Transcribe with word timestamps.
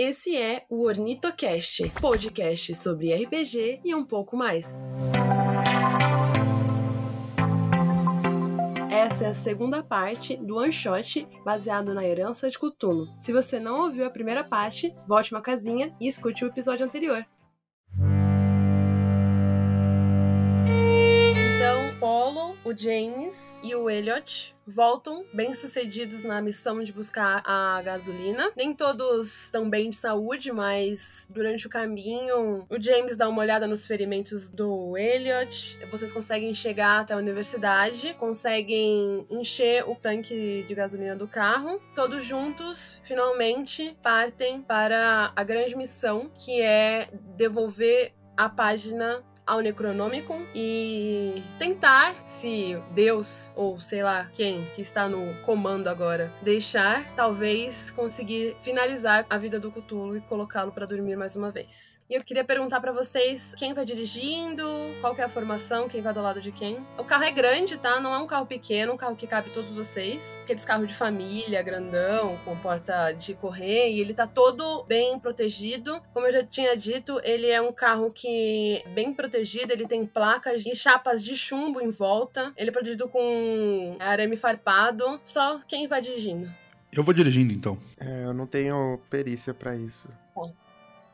Esse 0.00 0.36
é 0.36 0.64
o 0.70 0.84
Ornitocast, 0.84 1.90
podcast 2.00 2.72
sobre 2.76 3.12
RPG 3.12 3.80
e 3.84 3.92
um 3.96 4.04
pouco 4.04 4.36
mais. 4.36 4.78
Essa 8.92 9.24
é 9.24 9.26
a 9.26 9.34
segunda 9.34 9.82
parte 9.82 10.36
do 10.36 10.58
One 10.58 10.72
Shot 10.72 11.26
baseado 11.44 11.92
na 11.92 12.06
herança 12.06 12.48
de 12.48 12.56
Cthulhu. 12.56 13.08
Se 13.20 13.32
você 13.32 13.58
não 13.58 13.86
ouviu 13.86 14.06
a 14.06 14.10
primeira 14.10 14.44
parte, 14.44 14.94
volte 15.04 15.32
uma 15.34 15.42
casinha 15.42 15.92
e 16.00 16.06
escute 16.06 16.44
o 16.44 16.46
episódio 16.46 16.86
anterior. 16.86 17.26
Polo, 21.98 22.56
o 22.64 22.72
James 22.76 23.36
e 23.60 23.74
o 23.74 23.90
Elliot 23.90 24.54
voltam 24.64 25.24
bem-sucedidos 25.34 26.22
na 26.22 26.40
missão 26.40 26.82
de 26.84 26.92
buscar 26.92 27.42
a 27.44 27.82
gasolina. 27.82 28.52
Nem 28.56 28.72
todos 28.72 29.46
estão 29.46 29.68
bem 29.68 29.90
de 29.90 29.96
saúde, 29.96 30.52
mas 30.52 31.26
durante 31.28 31.66
o 31.66 31.70
caminho, 31.70 32.64
o 32.70 32.80
James 32.80 33.16
dá 33.16 33.28
uma 33.28 33.40
olhada 33.40 33.66
nos 33.66 33.84
ferimentos 33.84 34.48
do 34.48 34.96
Elliot. 34.96 35.78
Vocês 35.90 36.12
conseguem 36.12 36.54
chegar 36.54 37.00
até 37.00 37.14
a 37.14 37.16
universidade, 37.16 38.14
conseguem 38.14 39.26
encher 39.28 39.88
o 39.88 39.96
tanque 39.96 40.64
de 40.68 40.74
gasolina 40.74 41.16
do 41.16 41.26
carro. 41.26 41.80
Todos 41.96 42.24
juntos, 42.24 43.00
finalmente, 43.02 43.96
partem 44.00 44.62
para 44.62 45.32
a 45.34 45.42
grande 45.42 45.74
missão, 45.74 46.30
que 46.36 46.60
é 46.60 47.10
devolver 47.36 48.12
a 48.36 48.48
página 48.48 49.24
ao 49.48 49.60
Necronômico 49.60 50.36
e 50.54 51.42
tentar, 51.58 52.14
se 52.26 52.78
Deus 52.92 53.50
ou 53.56 53.80
sei 53.80 54.02
lá 54.02 54.28
quem 54.34 54.62
que 54.76 54.82
está 54.82 55.08
no 55.08 55.34
comando 55.42 55.88
agora 55.88 56.30
deixar, 56.42 57.10
talvez 57.16 57.90
conseguir 57.90 58.54
finalizar 58.60 59.24
a 59.30 59.38
vida 59.38 59.58
do 59.58 59.72
Cthulhu 59.72 60.18
e 60.18 60.20
colocá-lo 60.20 60.70
para 60.70 60.86
dormir 60.86 61.16
mais 61.16 61.34
uma 61.34 61.50
vez. 61.50 61.97
E 62.10 62.14
eu 62.14 62.24
queria 62.24 62.42
perguntar 62.42 62.80
para 62.80 62.90
vocês 62.90 63.54
quem 63.54 63.74
vai 63.74 63.84
dirigindo, 63.84 64.64
qual 65.02 65.14
é 65.18 65.24
a 65.24 65.28
formação, 65.28 65.90
quem 65.90 66.00
vai 66.00 66.14
do 66.14 66.22
lado 66.22 66.40
de 66.40 66.50
quem. 66.50 66.78
O 66.96 67.04
carro 67.04 67.24
é 67.24 67.30
grande, 67.30 67.76
tá? 67.76 68.00
Não 68.00 68.14
é 68.14 68.18
um 68.18 68.26
carro 68.26 68.46
pequeno, 68.46 68.94
um 68.94 68.96
carro 68.96 69.14
que 69.14 69.26
cabe 69.26 69.50
todos 69.50 69.72
vocês. 69.72 70.40
Aqueles 70.42 70.64
carros 70.64 70.88
de 70.88 70.94
família, 70.94 71.62
grandão, 71.62 72.38
com 72.46 72.56
porta 72.56 73.12
de 73.12 73.34
correr, 73.34 73.90
e 73.90 74.00
ele 74.00 74.14
tá 74.14 74.26
todo 74.26 74.84
bem 74.84 75.18
protegido. 75.18 76.00
Como 76.14 76.26
eu 76.26 76.32
já 76.32 76.42
tinha 76.42 76.74
dito, 76.74 77.20
ele 77.22 77.48
é 77.48 77.60
um 77.60 77.74
carro 77.74 78.10
que 78.10 78.82
é 78.86 78.88
bem 78.88 79.12
protegido, 79.12 79.70
ele 79.70 79.86
tem 79.86 80.06
placas 80.06 80.64
e 80.64 80.74
chapas 80.74 81.22
de 81.22 81.36
chumbo 81.36 81.78
em 81.78 81.90
volta. 81.90 82.54
Ele 82.56 82.70
é 82.70 82.72
protegido 82.72 83.06
com 83.06 83.98
arame 84.00 84.38
farpado. 84.38 85.20
Só 85.26 85.60
quem 85.68 85.86
vai 85.86 86.00
dirigindo. 86.00 86.50
Eu 86.90 87.02
vou 87.02 87.12
dirigindo 87.12 87.52
então. 87.52 87.76
É, 88.00 88.24
eu 88.24 88.32
não 88.32 88.46
tenho 88.46 88.98
perícia 89.10 89.52
para 89.52 89.76
isso. 89.76 90.08
Bom. 90.34 90.54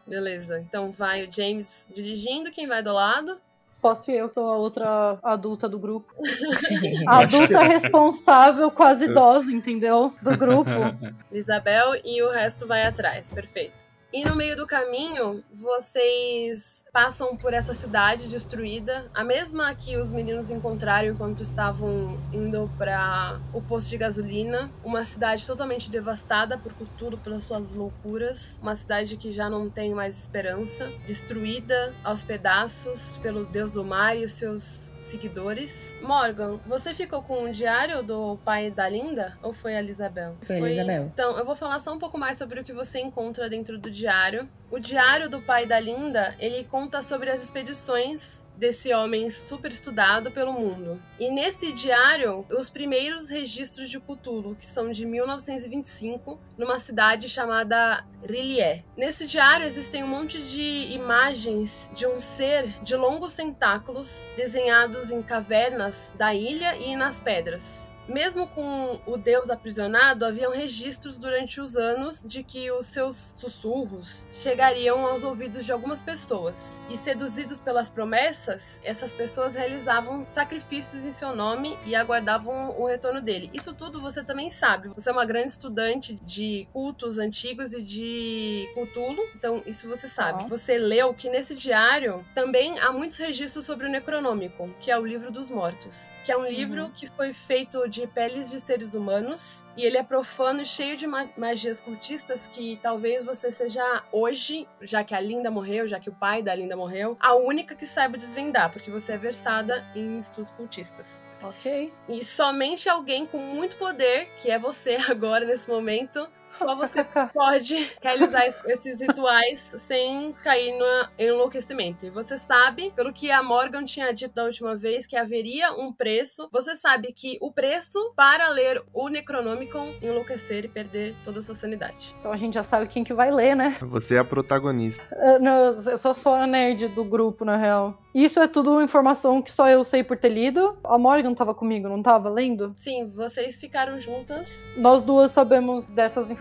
Beleza. 0.06 0.60
Então 0.60 0.92
vai 0.92 1.24
o 1.24 1.30
James 1.30 1.86
dirigindo, 1.94 2.50
quem 2.50 2.66
vai 2.66 2.82
do 2.82 2.92
lado? 2.92 3.38
Posso 3.80 4.10
eu, 4.10 4.32
sou 4.32 4.48
a 4.48 4.56
outra 4.56 5.18
adulta 5.22 5.68
do 5.68 5.78
grupo. 5.78 6.14
Adulta 7.06 7.62
responsável, 7.62 8.70
quase 8.70 9.04
idosa, 9.04 9.52
entendeu? 9.52 10.10
Do 10.22 10.38
grupo. 10.38 10.70
Isabel 11.30 12.00
e 12.02 12.22
o 12.22 12.30
resto 12.30 12.66
vai 12.66 12.84
atrás. 12.86 13.28
Perfeito. 13.28 13.83
E 14.14 14.24
no 14.24 14.36
meio 14.36 14.56
do 14.56 14.64
caminho, 14.64 15.42
vocês 15.52 16.84
passam 16.92 17.36
por 17.36 17.52
essa 17.52 17.74
cidade 17.74 18.28
destruída, 18.28 19.10
a 19.12 19.24
mesma 19.24 19.74
que 19.74 19.96
os 19.96 20.12
meninos 20.12 20.50
encontraram 20.50 21.08
enquanto 21.08 21.42
estavam 21.42 22.16
indo 22.32 22.70
para 22.78 23.40
o 23.52 23.60
posto 23.60 23.90
de 23.90 23.98
gasolina, 23.98 24.70
uma 24.84 25.04
cidade 25.04 25.44
totalmente 25.44 25.90
devastada 25.90 26.56
por 26.56 26.72
tudo 26.96 27.18
pelas 27.18 27.42
suas 27.42 27.74
loucuras, 27.74 28.56
uma 28.62 28.76
cidade 28.76 29.16
que 29.16 29.32
já 29.32 29.50
não 29.50 29.68
tem 29.68 29.92
mais 29.92 30.16
esperança, 30.16 30.88
destruída 31.04 31.92
aos 32.04 32.22
pedaços 32.22 33.16
pelo 33.20 33.44
deus 33.44 33.72
do 33.72 33.84
mar 33.84 34.16
e 34.16 34.24
os 34.24 34.32
seus 34.34 34.83
seguidores. 35.04 35.94
Morgan, 36.02 36.58
você 36.66 36.94
ficou 36.94 37.22
com 37.22 37.44
o 37.44 37.52
diário 37.52 38.02
do 38.02 38.38
pai 38.44 38.70
da 38.70 38.88
Linda 38.88 39.38
ou 39.42 39.52
foi 39.52 39.76
a 39.76 39.78
Elisabel? 39.78 40.36
Foi 40.42 40.56
a 40.56 40.58
Elisabel. 40.58 41.10
Então, 41.12 41.38
eu 41.38 41.44
vou 41.44 41.56
falar 41.56 41.80
só 41.80 41.92
um 41.92 41.98
pouco 41.98 42.18
mais 42.18 42.38
sobre 42.38 42.60
o 42.60 42.64
que 42.64 42.72
você 42.72 43.00
encontra 43.00 43.48
dentro 43.48 43.78
do 43.78 43.90
diário. 43.90 44.48
O 44.70 44.78
diário 44.78 45.28
do 45.28 45.40
pai 45.40 45.66
da 45.66 45.78
Linda, 45.78 46.34
ele 46.38 46.64
conta 46.64 47.02
sobre 47.02 47.30
as 47.30 47.42
expedições 47.42 48.43
desse 48.56 48.92
homem 48.92 49.30
super 49.30 49.70
estudado 49.70 50.30
pelo 50.30 50.52
mundo. 50.52 51.02
E 51.18 51.30
nesse 51.30 51.72
diário, 51.72 52.46
os 52.50 52.70
primeiros 52.70 53.28
registros 53.28 53.90
de 53.90 54.00
Cthulhu, 54.00 54.54
que 54.54 54.66
são 54.66 54.90
de 54.90 55.04
1925, 55.04 56.38
numa 56.56 56.78
cidade 56.78 57.28
chamada 57.28 58.04
Rillier. 58.22 58.84
Nesse 58.96 59.26
diário 59.26 59.66
existem 59.66 60.02
um 60.02 60.08
monte 60.08 60.40
de 60.42 60.92
imagens 60.92 61.90
de 61.94 62.06
um 62.06 62.20
ser 62.20 62.68
de 62.82 62.96
longos 62.96 63.34
tentáculos 63.34 64.22
desenhados 64.36 65.10
em 65.10 65.22
cavernas 65.22 66.14
da 66.16 66.34
ilha 66.34 66.76
e 66.76 66.96
nas 66.96 67.20
pedras. 67.20 67.93
Mesmo 68.08 68.46
com 68.48 69.00
o 69.06 69.16
deus 69.16 69.48
aprisionado, 69.48 70.26
haviam 70.26 70.52
registros 70.52 71.16
durante 71.16 71.60
os 71.60 71.74
anos 71.76 72.22
de 72.22 72.42
que 72.42 72.70
os 72.70 72.86
seus 72.86 73.34
sussurros 73.36 74.26
chegariam 74.32 75.06
aos 75.06 75.24
ouvidos 75.24 75.64
de 75.64 75.72
algumas 75.72 76.02
pessoas. 76.02 76.80
E 76.90 76.96
seduzidos 76.96 77.60
pelas 77.60 77.88
promessas, 77.88 78.80
essas 78.84 79.12
pessoas 79.12 79.54
realizavam 79.54 80.22
sacrifícios 80.24 81.04
em 81.04 81.12
seu 81.12 81.34
nome 81.34 81.78
e 81.86 81.94
aguardavam 81.94 82.78
o 82.78 82.86
retorno 82.86 83.22
dele. 83.22 83.50
Isso 83.54 83.72
tudo 83.72 84.00
você 84.00 84.22
também 84.22 84.50
sabe. 84.50 84.88
Você 84.88 85.08
é 85.08 85.12
uma 85.12 85.24
grande 85.24 85.52
estudante 85.52 86.14
de 86.22 86.68
cultos 86.72 87.18
antigos 87.18 87.72
e 87.72 87.82
de 87.82 88.68
Cthulhu, 88.74 89.22
então 89.34 89.62
isso 89.66 89.88
você 89.88 90.08
sabe. 90.08 90.48
Você 90.48 90.76
leu 90.76 91.14
que 91.14 91.30
nesse 91.30 91.54
diário 91.54 92.24
também 92.34 92.78
há 92.78 92.92
muitos 92.92 93.16
registros 93.16 93.64
sobre 93.64 93.86
o 93.86 93.90
Necronômico, 93.90 94.68
que 94.80 94.90
é 94.90 94.98
o 94.98 95.06
livro 95.06 95.30
dos 95.30 95.48
mortos, 95.48 96.10
que 96.24 96.30
é 96.30 96.36
um 96.36 96.46
livro 96.46 96.90
que 96.94 97.06
foi 97.06 97.32
feito 97.32 97.88
de 97.94 98.06
peles 98.08 98.50
de 98.50 98.58
seres 98.58 98.94
humanos. 98.94 99.64
E 99.76 99.84
ele 99.84 99.96
é 99.96 100.02
profano 100.02 100.60
e 100.60 100.66
cheio 100.66 100.96
de 100.96 101.06
ma 101.06 101.28
magias 101.36 101.80
cultistas 101.80 102.46
que 102.48 102.78
talvez 102.82 103.24
você 103.24 103.50
seja 103.50 104.02
hoje, 104.10 104.66
já 104.82 105.04
que 105.04 105.14
a 105.14 105.20
Linda 105.20 105.50
morreu, 105.50 105.86
já 105.86 106.00
que 106.00 106.10
o 106.10 106.14
pai 106.14 106.42
da 106.42 106.54
Linda 106.54 106.76
morreu, 106.76 107.16
a 107.20 107.34
única 107.34 107.74
que 107.74 107.86
saiba 107.86 108.18
desvendar, 108.18 108.72
porque 108.72 108.90
você 108.90 109.12
é 109.12 109.18
versada 109.18 109.86
em 109.94 110.18
estudos 110.18 110.52
cultistas. 110.52 111.22
Ok. 111.42 111.92
E 112.08 112.24
somente 112.24 112.88
alguém 112.88 113.26
com 113.26 113.38
muito 113.38 113.76
poder, 113.76 114.30
que 114.38 114.50
é 114.50 114.58
você 114.58 114.96
agora 115.08 115.44
nesse 115.44 115.68
momento, 115.68 116.26
só 116.48 116.76
você 116.76 117.04
pode 117.32 117.90
realizar 118.00 118.46
esses 118.66 119.00
rituais 119.00 119.74
sem 119.78 120.32
cair 120.32 120.78
no 120.78 121.08
enlouquecimento. 121.18 122.06
E 122.06 122.10
você 122.10 122.38
sabe, 122.38 122.92
pelo 122.94 123.12
que 123.12 123.30
a 123.30 123.42
Morgan 123.42 123.84
tinha 123.84 124.12
dito 124.12 124.34
da 124.34 124.44
última 124.44 124.76
vez, 124.76 125.06
que 125.06 125.16
haveria 125.16 125.72
um 125.72 125.92
preço. 125.92 126.48
Você 126.52 126.76
sabe 126.76 127.12
que 127.12 127.38
o 127.40 127.52
preço 127.52 128.12
para 128.16 128.48
ler 128.48 128.82
o 128.92 129.08
Necronomicon 129.08 129.92
enlouquecer 130.00 130.64
e 130.64 130.68
perder 130.68 131.14
toda 131.24 131.40
a 131.40 131.42
sua 131.42 131.54
sanidade. 131.54 132.14
Então 132.20 132.32
a 132.32 132.36
gente 132.36 132.54
já 132.54 132.62
sabe 132.62 132.86
quem 132.86 133.02
que 133.02 133.12
vai 133.12 133.30
ler, 133.30 133.54
né? 133.54 133.76
Você 133.80 134.16
é 134.16 134.18
a 134.18 134.24
protagonista. 134.24 135.02
Uh, 135.12 135.42
não, 135.42 135.56
eu 135.56 135.98
sou 135.98 136.14
só 136.14 136.42
a 136.42 136.46
nerd 136.46 136.88
do 136.88 137.04
grupo, 137.04 137.44
na 137.44 137.56
real. 137.56 137.98
Isso 138.14 138.38
é 138.38 138.46
tudo 138.46 138.80
informação 138.80 139.42
que 139.42 139.50
só 139.50 139.68
eu 139.68 139.82
sei 139.82 140.04
por 140.04 140.16
ter 140.16 140.28
lido. 140.28 140.78
A 140.84 140.96
Morgan 140.96 141.34
tava 141.34 141.52
comigo, 141.52 141.88
não 141.88 142.00
tava 142.00 142.28
lendo? 142.28 142.72
Sim, 142.78 143.06
vocês 143.06 143.58
ficaram 143.60 144.00
juntas. 144.00 144.64
Nós 144.76 145.02
duas 145.02 145.32
sabemos 145.32 145.90
dessas 145.90 146.30
informações. 146.30 146.33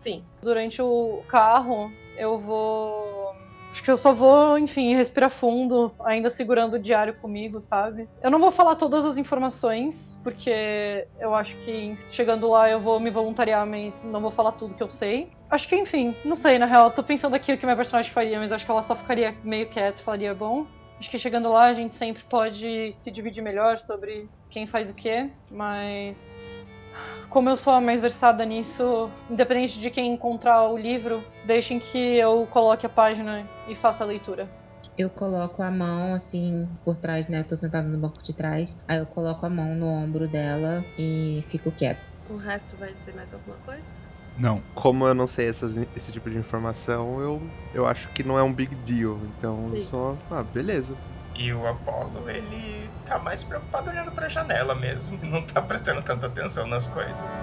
Sim. 0.00 0.24
Durante 0.42 0.80
o 0.80 1.22
carro, 1.28 1.90
eu 2.16 2.38
vou. 2.38 3.34
Acho 3.70 3.82
que 3.82 3.90
eu 3.90 3.96
só 3.96 4.12
vou, 4.12 4.58
enfim, 4.58 4.94
respirar 4.94 5.28
fundo, 5.28 5.94
ainda 6.02 6.30
segurando 6.30 6.74
o 6.74 6.78
diário 6.78 7.14
comigo, 7.14 7.60
sabe? 7.60 8.08
Eu 8.22 8.30
não 8.30 8.38
vou 8.38 8.50
falar 8.50 8.74
todas 8.74 9.04
as 9.04 9.18
informações, 9.18 10.18
porque 10.24 11.06
eu 11.20 11.34
acho 11.34 11.54
que 11.56 11.94
chegando 12.08 12.48
lá 12.48 12.70
eu 12.70 12.80
vou 12.80 12.98
me 12.98 13.10
voluntariar, 13.10 13.66
mas 13.66 14.00
não 14.02 14.22
vou 14.22 14.30
falar 14.30 14.52
tudo 14.52 14.74
que 14.74 14.82
eu 14.82 14.88
sei. 14.88 15.30
Acho 15.50 15.68
que, 15.68 15.76
enfim, 15.76 16.14
não 16.24 16.34
sei, 16.34 16.58
na 16.58 16.64
real, 16.64 16.90
tô 16.90 17.02
pensando 17.02 17.34
aqui 17.34 17.52
o 17.52 17.58
que 17.58 17.66
minha 17.66 17.76
personagem 17.76 18.10
faria, 18.10 18.38
mas 18.38 18.50
acho 18.50 18.64
que 18.64 18.70
ela 18.70 18.82
só 18.82 18.96
ficaria 18.96 19.36
meio 19.44 19.68
quieta 19.68 20.00
e 20.00 20.04
falaria, 20.04 20.34
bom, 20.34 20.66
Acho 20.98 21.10
que 21.10 21.18
chegando 21.18 21.50
lá 21.50 21.66
a 21.66 21.72
gente 21.72 21.94
sempre 21.94 22.22
pode 22.24 22.92
se 22.92 23.10
dividir 23.10 23.42
melhor 23.42 23.78
sobre 23.78 24.30
quem 24.50 24.66
faz 24.66 24.88
o 24.88 24.94
quê, 24.94 25.30
mas 25.50 26.75
como 27.28 27.48
eu 27.48 27.56
sou 27.56 27.72
a 27.72 27.80
mais 27.80 28.00
versada 28.00 28.44
nisso, 28.44 29.10
independente 29.30 29.78
de 29.78 29.90
quem 29.90 30.12
encontrar 30.12 30.64
o 30.68 30.76
livro, 30.78 31.22
deixem 31.44 31.78
que 31.78 31.98
eu 31.98 32.46
coloque 32.50 32.86
a 32.86 32.88
página 32.88 33.46
e 33.68 33.74
faça 33.74 34.04
a 34.04 34.06
leitura. 34.06 34.48
Eu 34.96 35.10
coloco 35.10 35.62
a 35.62 35.70
mão 35.70 36.14
assim 36.14 36.66
por 36.84 36.96
trás, 36.96 37.28
né? 37.28 37.40
Eu 37.40 37.44
tô 37.44 37.54
sentada 37.54 37.86
no 37.86 37.98
banco 37.98 38.22
de 38.22 38.32
trás. 38.32 38.74
Aí 38.88 38.98
eu 38.98 39.04
coloco 39.04 39.44
a 39.44 39.50
mão 39.50 39.74
no 39.74 39.86
ombro 39.86 40.26
dela 40.26 40.82
e 40.98 41.44
fico 41.48 41.70
quieta. 41.70 42.00
O 42.30 42.36
resto 42.36 42.74
vai 42.76 42.94
dizer 42.94 43.14
mais 43.14 43.32
alguma 43.34 43.56
coisa? 43.66 43.84
Não. 44.38 44.62
Como 44.74 45.06
eu 45.06 45.14
não 45.14 45.26
sei 45.26 45.48
essas, 45.48 45.76
esse 45.94 46.12
tipo 46.12 46.30
de 46.30 46.38
informação, 46.38 47.20
eu, 47.20 47.42
eu 47.74 47.86
acho 47.86 48.08
que 48.08 48.22
não 48.22 48.38
é 48.38 48.42
um 48.42 48.52
big 48.52 48.74
deal. 48.76 49.18
Então 49.36 49.68
Sim. 49.70 49.76
eu 49.76 49.82
só. 49.82 50.16
Ah, 50.30 50.42
beleza. 50.42 50.96
E 51.38 51.52
o 51.52 51.66
Apollo, 51.66 52.28
ele 52.30 52.88
tá 53.04 53.18
mais 53.18 53.44
preocupado 53.44 53.90
olhando 53.90 54.10
pra 54.12 54.28
janela 54.28 54.74
mesmo. 54.74 55.18
Não 55.22 55.42
tá 55.42 55.60
prestando 55.60 56.02
tanta 56.02 56.26
atenção 56.26 56.66
nas 56.66 56.86
coisas. 56.86 57.36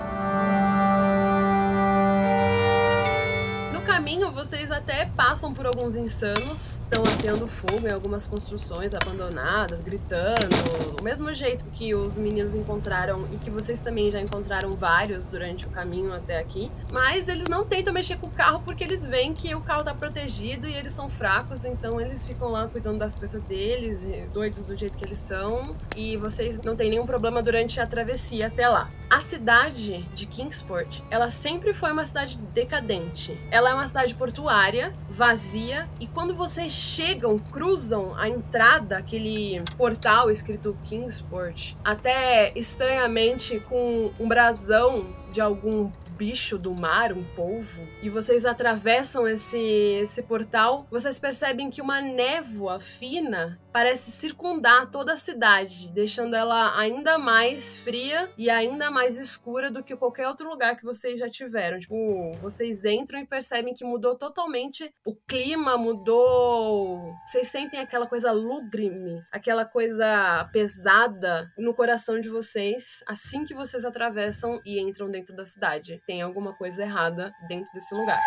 Caminho, 3.84 4.32
vocês 4.32 4.72
até 4.72 5.06
passam 5.06 5.54
por 5.54 5.66
alguns 5.66 5.96
insanos, 5.98 6.80
estão 6.84 7.04
ateando 7.04 7.48
fogo 7.48 7.86
em 7.86 7.92
algumas 7.92 8.26
construções 8.26 8.94
abandonadas, 8.94 9.82
gritando, 9.82 10.96
do 10.96 11.04
mesmo 11.04 11.34
jeito 11.34 11.66
que 11.74 11.94
os 11.94 12.16
meninos 12.16 12.56
encontraram 12.56 13.28
e 13.32 13.38
que 13.38 13.50
vocês 13.50 13.82
também 13.82 14.10
já 14.10 14.22
encontraram 14.22 14.72
vários 14.72 15.26
durante 15.26 15.68
o 15.68 15.70
caminho 15.70 16.14
até 16.14 16.40
aqui. 16.40 16.72
Mas 16.92 17.28
eles 17.28 17.48
não 17.48 17.66
tentam 17.66 17.94
mexer 17.94 18.18
com 18.18 18.28
o 18.28 18.32
carro 18.32 18.62
porque 18.66 18.84
eles 18.84 19.06
veem 19.06 19.34
que 19.34 19.54
o 19.54 19.62
carro 19.62 19.84
tá 19.84 19.94
protegido 19.94 20.68
e 20.68 20.74
eles 20.74 20.94
são 20.94 21.10
fracos, 21.10 21.66
então 21.66 22.00
eles 22.00 22.26
ficam 22.26 22.50
lá 22.50 22.68
cuidando 22.68 23.00
das 23.00 23.16
coisas 23.16 23.44
deles, 23.44 24.02
doidos 24.32 24.66
do 24.66 24.78
jeito 24.78 24.98
que 24.98 25.04
eles 25.04 25.20
são, 25.20 25.76
e 25.96 26.16
vocês 26.16 26.60
não 26.62 26.76
têm 26.76 26.90
nenhum 26.90 27.06
problema 27.06 27.44
durante 27.44 27.82
a 27.82 27.86
travessia 27.86 28.48
até 28.48 28.68
lá. 28.68 28.90
A 29.10 29.22
cidade 29.22 30.04
de 30.16 30.26
Kingsport, 30.26 31.02
ela 31.12 31.30
sempre 31.30 31.74
foi 31.74 31.92
uma 31.92 32.06
cidade 32.06 32.36
decadente. 32.54 33.40
Ela 33.52 33.73
é 33.74 33.76
uma 33.76 33.88
cidade 33.88 34.14
portuária, 34.14 34.94
vazia, 35.10 35.90
e 36.00 36.06
quando 36.06 36.36
vocês 36.36 36.72
chegam, 36.72 37.38
cruzam 37.40 38.14
a 38.16 38.30
entrada, 38.30 38.98
aquele 38.98 39.60
portal 39.76 40.30
escrito 40.30 40.78
Kingsport, 40.84 41.76
até 41.84 42.54
estranhamente 42.56 43.60
com 43.62 44.12
um 44.20 44.28
brasão 44.28 45.08
de 45.32 45.42
algum 45.42 45.92
bicho 46.16 46.60
do 46.60 46.80
mar, 46.80 47.12
um 47.12 47.24
polvo, 47.36 47.82
e 48.04 48.10
vocês 48.10 48.46
atravessam 48.46 49.28
esse, 49.28 49.58
esse 49.58 50.22
portal, 50.22 50.86
vocês 50.92 51.18
percebem 51.18 51.72
que 51.72 51.82
uma 51.82 52.00
névoa 52.00 52.80
fina 52.80 53.60
parece 53.74 54.12
circundar 54.12 54.92
toda 54.92 55.14
a 55.14 55.18
cidade, 55.18 55.92
deixando 55.92 56.36
ela 56.36 56.78
ainda 56.78 57.18
mais 57.18 57.78
fria 57.78 58.30
e 58.38 58.50
ainda 58.50 58.92
mais 58.92 59.20
escura 59.20 59.72
do 59.72 59.84
que 59.84 59.96
qualquer 59.96 60.28
outro 60.28 60.48
lugar 60.48 60.78
que 60.78 60.84
vocês 60.84 61.20
já 61.20 61.30
tiveram. 61.30 61.80
Tipo, 61.80 62.34
vocês 62.42 62.86
entram 62.86 63.20
e 63.20 63.26
percebem 63.26 63.74
que 63.74 63.84
mudou 63.84 64.16
totalmente 64.16 64.94
o 65.06 65.16
clima, 65.16 65.78
mudou. 65.78 67.14
Vocês 67.26 67.48
sentem 67.48 67.80
aquela 67.80 68.08
coisa 68.08 68.32
lúgrime, 68.32 69.22
aquela 69.32 69.66
coisa 69.66 70.48
pesada 70.54 71.52
no 71.58 71.74
coração 71.74 72.20
de 72.20 72.30
vocês 72.30 73.04
assim 73.08 73.44
que 73.44 73.54
vocês 73.54 73.84
atravessam 73.84 74.62
e 74.64 74.80
entram 74.80 75.10
dentro 75.10 75.36
da 75.36 75.46
cidade. 75.46 76.02
Tem 76.06 76.22
alguma 76.22 76.54
coisa 76.54 76.84
errada 76.84 77.34
dentro 77.48 77.72
desse 77.74 77.94
lugar 77.96 78.20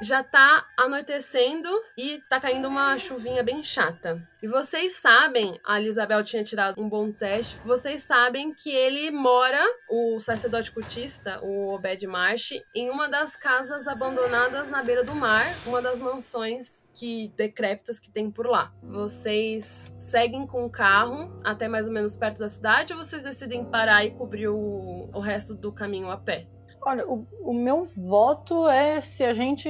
já 0.00 0.22
tá 0.22 0.66
anoitecendo 0.76 1.68
e 1.96 2.22
tá 2.28 2.40
caindo 2.40 2.68
uma 2.68 2.98
chuvinha 2.98 3.42
bem 3.42 3.62
chata. 3.62 4.26
E 4.42 4.48
vocês 4.48 4.96
sabem, 4.96 5.60
a 5.64 5.80
Isabel 5.80 6.24
tinha 6.24 6.42
tirado 6.42 6.80
um 6.80 6.88
bom 6.88 7.12
teste, 7.12 7.56
vocês 7.64 8.02
sabem 8.02 8.54
que 8.54 8.70
ele 8.70 9.10
mora, 9.10 9.62
o 9.90 10.18
sacerdote 10.18 10.72
cultista, 10.72 11.40
o 11.42 11.74
Obed 11.74 12.06
Marsh, 12.06 12.52
em 12.74 12.88
uma 12.88 13.08
das 13.08 13.36
casas 13.36 13.86
abandonadas 13.86 14.70
na 14.70 14.82
beira 14.82 15.04
do 15.04 15.14
mar, 15.14 15.44
uma 15.66 15.82
das 15.82 16.00
mansões 16.00 16.88
que 16.94 17.32
decrépitas 17.36 17.98
que 17.98 18.10
tem 18.10 18.30
por 18.30 18.46
lá. 18.46 18.72
Vocês 18.82 19.90
seguem 19.98 20.46
com 20.46 20.64
o 20.64 20.70
carro 20.70 21.40
até 21.44 21.68
mais 21.68 21.86
ou 21.86 21.92
menos 21.92 22.16
perto 22.16 22.38
da 22.38 22.48
cidade 22.48 22.92
ou 22.92 22.98
vocês 22.98 23.22
decidem 23.22 23.64
parar 23.64 24.04
e 24.04 24.10
cobrir 24.10 24.48
o, 24.48 25.08
o 25.12 25.20
resto 25.20 25.54
do 25.54 25.72
caminho 25.72 26.10
a 26.10 26.16
pé? 26.16 26.46
Olha, 26.82 27.06
o, 27.06 27.26
o 27.42 27.52
meu 27.52 27.82
voto 27.84 28.68
é 28.68 29.00
se 29.00 29.24
a 29.24 29.32
gente 29.32 29.68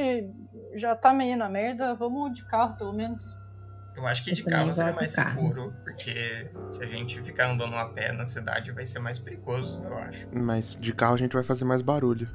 já 0.75 0.95
tá 0.95 1.13
meio 1.13 1.37
na 1.37 1.49
merda, 1.49 1.95
vamos 1.95 2.33
de 2.35 2.45
carro 2.47 2.77
pelo 2.77 2.93
menos. 2.93 3.35
Eu 3.97 4.07
acho 4.07 4.23
que 4.25 4.31
Eu 4.31 4.35
de 4.35 4.45
carro 4.45 4.73
seria 4.73 4.93
mais 4.93 5.15
carro. 5.15 5.41
seguro, 5.41 5.75
porque 5.83 6.51
se 6.71 6.83
a 6.83 6.87
gente 6.87 7.21
ficar 7.23 7.51
andando 7.51 7.75
a 7.75 7.87
pé 7.87 8.13
na 8.13 8.25
cidade 8.25 8.71
vai 8.71 8.87
ser 8.87 9.01
mais 9.01 9.19
perigoso, 9.19 9.83
eu 9.85 9.99
acho. 9.99 10.29
Mas 10.33 10.77
de 10.77 10.93
carro 10.95 11.15
a 11.15 11.19
gente 11.19 11.33
vai 11.33 11.43
fazer 11.43 11.65
mais 11.65 11.83
barulho. 11.83 12.29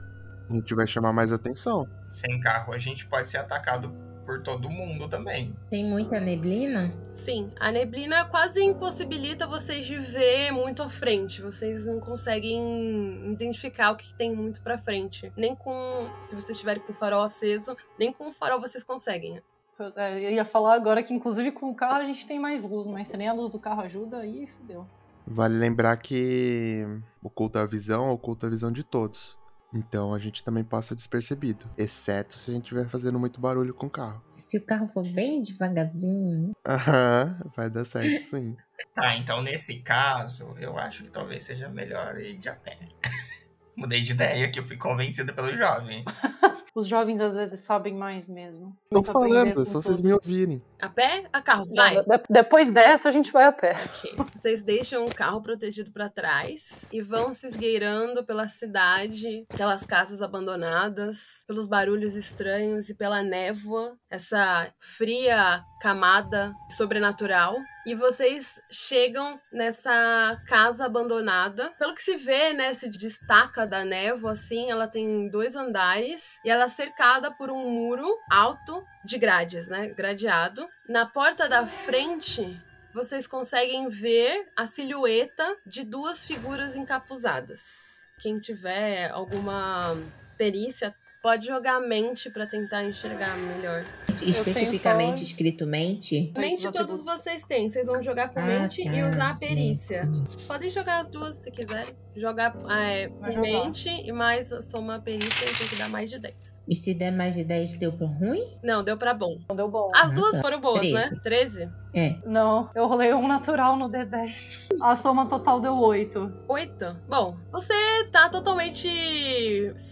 A 0.50 0.54
gente 0.54 0.76
vai 0.76 0.86
chamar 0.86 1.12
mais 1.14 1.32
atenção. 1.32 1.88
Sem 2.10 2.40
carro 2.40 2.74
a 2.74 2.78
gente 2.78 3.08
pode 3.08 3.30
ser 3.30 3.38
atacado 3.38 3.92
por 4.26 4.42
todo 4.42 4.70
mundo 4.70 5.08
também. 5.08 5.56
Tem 5.70 5.84
muita 5.84 6.20
neblina? 6.20 6.94
Sim, 7.14 7.52
a 7.60 7.72
neblina 7.72 8.26
quase 8.26 8.64
impossibilita 8.64 9.48
vocês 9.48 9.86
de 9.86 9.98
ver 9.98 10.52
muito 10.52 10.82
à 10.82 10.90
frente. 10.90 11.42
Vocês 11.42 11.86
não 11.86 12.00
conseguem 12.00 13.32
identificar 13.32 13.92
o 13.92 13.96
que 13.96 14.14
tem 14.16 14.36
muito 14.36 14.62
pra 14.62 14.78
frente. 14.78 15.32
Nem 15.38 15.56
com. 15.56 16.10
Se 16.24 16.36
vocês 16.36 16.52
estiverem 16.52 16.82
com 16.82 16.92
o 16.92 16.96
farol 16.96 17.24
aceso, 17.24 17.78
nem 17.98 18.12
com 18.12 18.30
o 18.30 18.34
farol 18.34 18.60
vocês 18.60 18.84
conseguem. 18.84 19.42
Eu, 19.78 19.94
é, 19.96 20.26
eu 20.26 20.32
ia 20.32 20.46
falar 20.46 20.74
agora 20.74 21.04
que, 21.04 21.14
inclusive, 21.14 21.52
com 21.52 21.70
o 21.70 21.76
carro 21.76 22.02
a 22.02 22.06
gente 22.06 22.26
tem 22.26 22.40
mais 22.40 22.64
luz, 22.64 22.88
mas 22.88 23.08
se 23.08 23.18
nem 23.18 23.28
a 23.28 23.34
luz 23.34 23.52
do 23.52 23.60
carro 23.60 23.82
ajuda, 23.82 24.20
aí 24.20 24.48
fudeu. 24.48 24.88
Vale 25.28 25.58
lembrar 25.58 25.98
que 25.98 26.86
oculta 27.22 27.62
a 27.62 27.66
visão, 27.66 28.12
oculta 28.12 28.48
a 28.48 28.50
visão 28.50 28.72
de 28.72 28.84
todos. 28.84 29.38
Então 29.76 30.14
a 30.14 30.20
gente 30.20 30.44
também 30.44 30.64
passa 30.64 30.96
despercebido. 30.96 31.70
Exceto 31.78 32.34
se 32.34 32.50
a 32.50 32.54
gente 32.54 32.64
estiver 32.64 32.88
fazendo 32.88 33.20
muito 33.20 33.42
barulho 33.42 33.74
com 33.74 33.88
o 33.88 33.90
carro. 33.90 34.24
Se 34.32 34.58
o 34.58 34.66
carro 34.66 34.88
for 34.88 35.04
bem 35.04 35.42
devagarzinho, 35.42 36.54
Aham, 36.66 37.52
vai 37.56 37.70
dar 37.70 37.84
certo 37.84 38.26
sim. 38.26 38.56
Tá, 38.94 39.18
então 39.18 39.42
nesse 39.42 39.82
caso, 39.82 40.56
eu 40.58 40.78
acho 40.78 41.04
que 41.04 41.10
talvez 41.10 41.44
seja 41.44 41.68
melhor 41.68 42.18
ir 42.20 42.38
de 42.38 42.48
a 42.48 42.56
pé. 42.56 42.78
Mudei 43.76 44.02
de 44.02 44.14
ideia 44.14 44.50
que 44.50 44.58
eu 44.58 44.64
fui 44.64 44.78
convencida 44.78 45.34
pelo 45.34 45.54
jovem. 45.54 46.06
Os 46.74 46.88
jovens 46.88 47.22
às 47.22 47.36
vezes 47.36 47.62
sabem 47.62 47.96
mais 47.96 48.28
mesmo. 48.28 48.76
Tô 48.90 49.02
falando, 49.02 49.62
é 49.62 49.66
só 49.66 49.82
vocês 49.82 50.02
me 50.02 50.12
ouvirem. 50.12 50.62
A 50.82 50.90
pé? 50.90 51.26
A 51.32 51.42
carro? 51.42 51.66
Não, 51.68 51.76
Vai! 51.76 51.96
de- 51.96 52.24
depois 52.30 52.70
dessa 52.72 53.10
a 53.10 53.12
gente 53.12 53.32
vai 53.32 53.46
a 53.46 53.52
pé. 53.52 53.76
Ok. 53.98 54.16
Vocês 54.36 54.62
deixam 54.62 55.06
o 55.06 55.14
carro 55.16 55.42
protegido 55.42 55.92
pra 55.92 56.10
trás 56.10 56.86
e 56.92 57.02
vão 57.02 57.34
se 57.34 57.48
esgueirando 57.48 58.24
pela 58.26 58.48
cidade, 58.48 59.46
pelas 59.56 59.86
casas 59.86 60.22
abandonadas, 60.22 61.44
pelos 61.48 61.66
barulhos 61.66 62.16
estranhos 62.16 62.90
e 62.90 62.94
pela 62.94 63.24
névoa, 63.24 63.98
essa 64.10 64.72
fria 64.98 65.64
camada 65.82 66.54
sobrenatural. 66.70 67.56
E 67.88 67.94
vocês 67.94 68.60
chegam 68.72 69.40
nessa 69.54 70.42
casa 70.48 70.86
abandonada. 70.86 71.72
Pelo 71.78 71.94
que 71.94 72.02
se 72.02 72.18
vê, 72.18 72.52
né, 72.52 72.74
se 72.74 72.90
destaca 72.90 73.66
da 73.68 73.86
névoa, 73.86 74.32
assim, 74.32 74.72
ela 74.72 74.88
tem 74.88 75.30
dois 75.30 75.56
andares 75.56 76.40
e 76.44 76.50
ela 76.50 76.64
é 76.64 76.68
cercada 76.68 77.30
por 77.32 77.52
um 77.52 77.70
muro 77.70 78.08
alto 78.32 78.84
de 79.04 79.20
grades, 79.20 79.68
né, 79.68 79.90
gradeado. 79.90 80.68
Na 80.88 81.06
porta 81.06 81.50
da 81.50 81.66
frente 81.66 82.62
vocês 82.94 83.28
conseguem 83.28 83.90
ver 83.90 84.48
a 84.56 84.66
silhueta 84.66 85.58
de 85.66 85.84
duas 85.84 86.24
figuras 86.24 86.76
encapuzadas. 86.76 88.08
Quem 88.20 88.40
tiver 88.40 89.12
alguma 89.12 89.98
perícia 90.38 90.96
pode 91.26 91.48
jogar 91.48 91.78
a 91.78 91.80
mente 91.80 92.30
pra 92.30 92.46
tentar 92.46 92.84
enxergar 92.84 93.36
melhor. 93.36 93.84
especificamente 94.24 95.18
só- 95.22 95.24
escrito 95.26 95.66
mente, 95.66 96.32
Mente 96.38 96.68
os 96.68 96.72
todos 96.74 97.02
vocês 97.04 97.44
têm. 97.48 97.68
Vocês 97.68 97.88
vão 97.88 98.02
jogar 98.04 98.30
com 98.30 98.40
Ah, 98.40 98.46
mente 98.46 98.84
tá. 98.84 98.94
e 98.94 99.04
usar 99.04 99.32
a 99.32 99.36
perícia. 99.36 100.08
Podem 100.48 100.70
jogar 100.70 101.00
as 101.02 101.08
duas 101.10 101.38
se 101.38 101.50
quiserem. 101.50 101.96
Jogar 102.16 102.56
é, 102.70 103.08
com 103.10 103.26
jogar. 103.30 103.42
mente 103.42 103.90
e 103.90 104.10
mais 104.12 104.50
a 104.54 104.62
soma 104.62 105.00
perícia 105.02 105.46
e 105.46 105.54
tem 105.54 105.68
que 105.68 105.76
dar 105.76 105.90
mais 105.90 106.10
de 106.10 106.18
10. 106.18 106.56
E 106.66 106.74
se 106.74 106.94
der 106.94 107.12
mais 107.12 107.36
de 107.36 107.44
10, 107.44 107.78
deu 107.78 107.92
pro 107.92 108.06
ruim? 108.08 108.58
Não, 108.64 108.84
deu 108.84 108.96
pra 108.98 109.14
bom. 109.14 109.38
Não 109.50 109.56
deu 109.56 109.68
bom. 109.70 109.92
As 109.94 110.12
Ah, 110.12 110.14
duas 110.16 110.36
tá. 110.36 110.42
foram 110.42 110.62
boas, 110.62 110.82
né? 110.82 111.02
13. 111.22 111.22
13? 111.24 111.70
É. 111.94 112.16
Não, 112.26 112.70
eu 112.74 112.88
rolei 112.88 113.14
um 113.14 113.28
natural 113.28 113.76
no 113.76 113.90
D10. 113.90 114.68
A 114.82 114.96
soma 114.96 115.28
total 115.28 115.60
deu 115.60 115.76
8. 115.78 116.32
Oito. 116.48 116.96
Bom, 117.10 117.36
você 117.52 117.74
tá 118.14 118.30
totalmente 118.30 118.88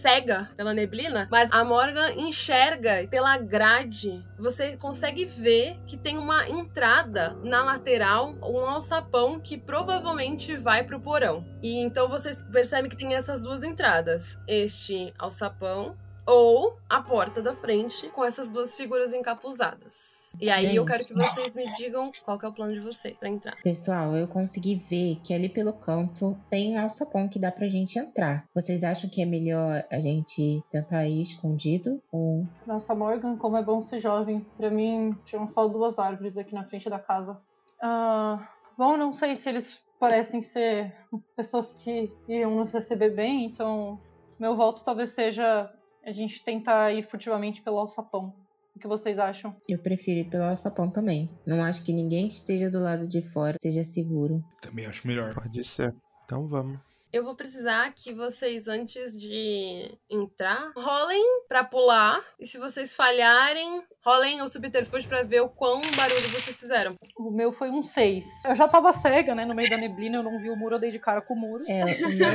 cega 0.00 0.48
pela 0.56 0.72
neblina, 0.72 1.23
mas 1.30 1.50
a 1.52 1.64
Morgan 1.64 2.12
enxerga 2.12 3.06
pela 3.08 3.36
grade. 3.36 4.24
Você 4.38 4.76
consegue 4.76 5.24
ver 5.24 5.78
que 5.86 5.96
tem 5.96 6.18
uma 6.18 6.48
entrada 6.48 7.36
na 7.42 7.62
lateral, 7.62 8.34
um 8.42 8.58
alçapão 8.66 9.40
que 9.40 9.56
provavelmente 9.56 10.56
vai 10.56 10.84
pro 10.84 11.00
porão. 11.00 11.44
E 11.62 11.78
então 11.78 12.08
vocês 12.08 12.40
percebem 12.40 12.90
que 12.90 12.96
tem 12.96 13.14
essas 13.14 13.42
duas 13.42 13.62
entradas: 13.62 14.38
este 14.46 15.12
alçapão 15.18 15.96
ou 16.26 16.78
a 16.88 17.02
porta 17.02 17.42
da 17.42 17.54
frente 17.54 18.08
com 18.08 18.24
essas 18.24 18.48
duas 18.48 18.74
figuras 18.74 19.12
encapuzadas. 19.12 20.13
E 20.40 20.50
aí 20.50 20.74
eu 20.76 20.86
Gente. 20.86 20.92
quero 20.92 21.04
que 21.04 21.14
vocês 21.14 21.54
me 21.54 21.66
digam 21.76 22.10
qual 22.24 22.38
que 22.38 22.44
é 22.44 22.48
o 22.48 22.52
plano 22.52 22.72
de 22.72 22.80
vocês 22.80 23.16
pra 23.16 23.28
entrar. 23.28 23.56
Pessoal, 23.62 24.16
eu 24.16 24.26
consegui 24.26 24.76
ver 24.76 25.20
que 25.22 25.32
ali 25.32 25.48
pelo 25.48 25.72
canto 25.72 26.36
tem 26.50 26.76
um 26.76 26.80
alçapão 26.80 27.28
que 27.28 27.38
dá 27.38 27.50
pra 27.50 27.68
gente 27.68 27.98
entrar. 27.98 28.44
Vocês 28.54 28.84
acham 28.84 29.08
que 29.08 29.22
é 29.22 29.26
melhor 29.26 29.84
a 29.90 30.00
gente 30.00 30.62
tentar 30.70 31.06
ir 31.06 31.22
escondido? 31.22 32.02
Ou. 32.10 32.46
Nossa, 32.66 32.94
Morgan, 32.94 33.36
como 33.36 33.56
é 33.56 33.62
bom 33.62 33.82
ser 33.82 33.98
jovem. 34.00 34.44
Pra 34.56 34.70
mim, 34.70 35.16
tinham 35.24 35.46
só 35.46 35.66
duas 35.68 35.98
árvores 35.98 36.36
aqui 36.36 36.54
na 36.54 36.64
frente 36.64 36.88
da 36.90 36.98
casa. 36.98 37.40
Ah, 37.80 38.48
bom, 38.76 38.96
não 38.96 39.12
sei 39.12 39.36
se 39.36 39.48
eles 39.48 39.82
parecem 39.98 40.42
ser 40.42 40.94
pessoas 41.36 41.72
que 41.72 42.12
iriam 42.28 42.54
nos 42.56 42.72
receber 42.72 43.10
bem, 43.10 43.46
então 43.46 43.98
meu 44.38 44.56
voto 44.56 44.84
talvez 44.84 45.10
seja 45.10 45.70
a 46.04 46.12
gente 46.12 46.42
tentar 46.42 46.92
ir 46.92 47.02
furtivamente 47.02 47.62
pelo 47.62 47.78
alçapão. 47.78 48.34
O 48.76 48.80
que 48.80 48.88
vocês 48.88 49.18
acham? 49.18 49.54
Eu 49.68 49.78
prefiro 49.78 50.20
ir 50.20 50.24
pelo 50.24 50.44
alçapão 50.44 50.90
também. 50.90 51.30
Não 51.46 51.62
acho 51.62 51.82
que 51.82 51.92
ninguém 51.92 52.28
que 52.28 52.34
esteja 52.34 52.70
do 52.70 52.80
lado 52.80 53.06
de 53.06 53.22
fora 53.22 53.56
seja 53.56 53.84
seguro. 53.84 54.42
Também 54.60 54.84
acho 54.86 55.06
melhor. 55.06 55.32
Pode 55.34 55.62
ser. 55.64 55.94
Então 56.24 56.48
vamos. 56.48 56.80
Eu 57.12 57.22
vou 57.22 57.36
precisar 57.36 57.92
que 57.94 58.12
vocês, 58.12 58.66
antes 58.66 59.16
de 59.16 59.96
entrar, 60.10 60.72
rolem 60.76 61.22
pra 61.46 61.62
pular. 61.62 62.20
E 62.40 62.44
se 62.44 62.58
vocês 62.58 62.92
falharem, 62.92 63.84
rolem 64.04 64.42
o 64.42 64.48
subterfúgio 64.48 65.08
pra 65.08 65.22
ver 65.22 65.40
o 65.40 65.48
quão 65.48 65.80
barulho 65.96 66.28
vocês 66.30 66.58
fizeram. 66.58 66.96
O 67.16 67.30
meu 67.30 67.52
foi 67.52 67.70
um 67.70 67.84
6. 67.84 68.24
Eu 68.46 68.56
já 68.56 68.66
tava 68.66 68.92
cega, 68.92 69.32
né? 69.32 69.44
No 69.44 69.54
meio 69.54 69.70
da 69.70 69.76
neblina, 69.76 70.16
eu 70.16 70.24
não 70.24 70.40
vi 70.40 70.50
o 70.50 70.56
muro, 70.56 70.74
eu 70.74 70.80
dei 70.80 70.90
de 70.90 70.98
cara 70.98 71.22
com 71.22 71.34
o 71.34 71.38
muro. 71.38 71.62
É, 71.68 71.84
o 71.84 72.08
meu, 72.10 72.28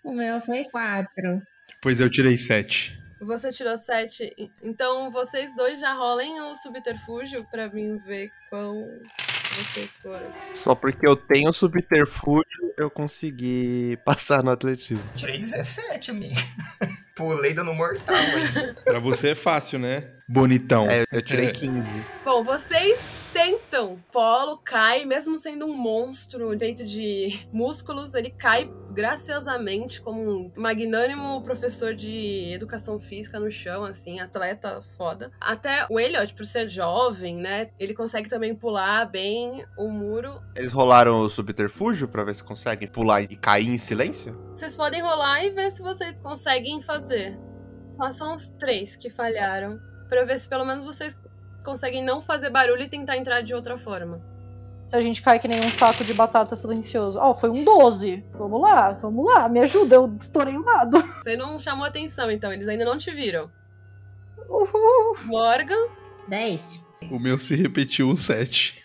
o 0.04 0.12
meu 0.14 0.40
foi 0.40 0.64
quatro. 0.64 1.42
Pois 1.82 2.00
eu 2.00 2.08
tirei 2.08 2.38
sete. 2.38 2.98
Você 3.20 3.50
tirou 3.52 3.76
7. 3.76 4.52
Então 4.62 5.10
vocês 5.10 5.54
dois 5.56 5.78
já 5.80 5.94
rolem 5.94 6.40
o 6.40 6.54
subterfúgio 6.56 7.46
pra 7.50 7.68
mim 7.68 7.96
ver 7.98 8.30
quão 8.50 8.86
vocês 9.56 9.90
foram. 10.02 10.30
Só 10.54 10.74
porque 10.74 11.06
eu 11.06 11.14
tenho 11.16 11.52
subterfúgio, 11.52 12.74
eu 12.76 12.90
consegui 12.90 13.96
passar 14.04 14.42
no 14.42 14.50
atletismo. 14.50 15.08
Tirei 15.14 15.38
17, 15.38 16.10
amigo. 16.10 16.34
Pulei 17.14 17.54
dando 17.54 17.72
mortal? 17.72 18.16
Pra 18.84 18.98
você 18.98 19.30
é 19.30 19.34
fácil, 19.34 19.78
né? 19.78 20.10
Bonitão. 20.28 20.88
É, 20.90 21.04
eu 21.12 21.22
tirei 21.22 21.50
15. 21.50 21.88
Bom, 22.24 22.42
vocês 22.42 22.98
tentam. 23.34 23.98
Polo 24.12 24.58
cai, 24.58 25.04
mesmo 25.04 25.36
sendo 25.36 25.66
um 25.66 25.76
monstro 25.76 26.56
feito 26.56 26.84
de 26.84 27.46
músculos, 27.52 28.14
ele 28.14 28.30
cai 28.30 28.70
graciosamente 28.92 30.00
como 30.00 30.20
um 30.20 30.52
magnânimo 30.56 31.42
professor 31.42 31.94
de 31.94 32.52
educação 32.54 33.00
física 33.00 33.40
no 33.40 33.50
chão, 33.50 33.84
assim, 33.84 34.20
atleta 34.20 34.82
foda. 34.96 35.32
Até 35.40 35.84
o 35.90 35.98
Elliot, 35.98 36.32
por 36.34 36.46
ser 36.46 36.70
jovem, 36.70 37.36
né, 37.36 37.70
ele 37.78 37.92
consegue 37.92 38.28
também 38.28 38.54
pular 38.54 39.04
bem 39.10 39.64
o 39.76 39.88
muro. 39.88 40.38
Eles 40.54 40.72
rolaram 40.72 41.20
o 41.20 41.28
subterfúgio 41.28 42.06
pra 42.06 42.22
ver 42.22 42.36
se 42.36 42.44
conseguem 42.44 42.86
pular 42.86 43.20
e 43.22 43.36
cair 43.36 43.68
em 43.68 43.78
silêncio? 43.78 44.38
Vocês 44.56 44.76
podem 44.76 45.02
rolar 45.02 45.44
e 45.44 45.50
ver 45.50 45.72
se 45.72 45.82
vocês 45.82 46.16
conseguem 46.20 46.80
fazer. 46.80 47.36
Façam 47.98 48.36
os 48.36 48.48
três 48.60 48.94
que 48.94 49.10
falharam, 49.10 49.76
pra 50.08 50.24
ver 50.24 50.38
se 50.38 50.48
pelo 50.48 50.64
menos 50.64 50.84
vocês 50.84 51.18
conseguem 51.64 52.04
não 52.04 52.20
fazer 52.20 52.50
barulho 52.50 52.82
e 52.82 52.88
tentar 52.88 53.16
entrar 53.16 53.40
de 53.40 53.54
outra 53.54 53.76
forma. 53.78 54.20
Se 54.82 54.94
a 54.94 55.00
gente 55.00 55.22
cai 55.22 55.38
que 55.38 55.48
nem 55.48 55.60
um 55.60 55.70
saco 55.70 56.04
de 56.04 56.12
batata 56.12 56.54
silencioso. 56.54 57.18
Ó, 57.18 57.32
foi 57.32 57.48
um 57.48 57.64
12. 57.64 58.22
Vamos 58.34 58.60
lá, 58.60 58.92
vamos 58.92 59.24
lá, 59.24 59.48
me 59.48 59.60
ajuda, 59.60 59.96
eu 59.96 60.14
estourei 60.14 60.56
o 60.56 60.62
dado. 60.62 60.98
Você 61.24 61.36
não 61.36 61.58
chamou 61.58 61.86
atenção, 61.86 62.30
então, 62.30 62.52
eles 62.52 62.68
ainda 62.68 62.84
não 62.84 62.98
te 62.98 63.10
viram. 63.10 63.50
Uhul. 64.46 65.16
Morgan, 65.24 65.88
Dez. 66.28 66.86
O 67.10 67.18
meu 67.18 67.38
se 67.38 67.54
repetiu 67.54 68.08
um 68.08 68.16
sete. 68.16 68.82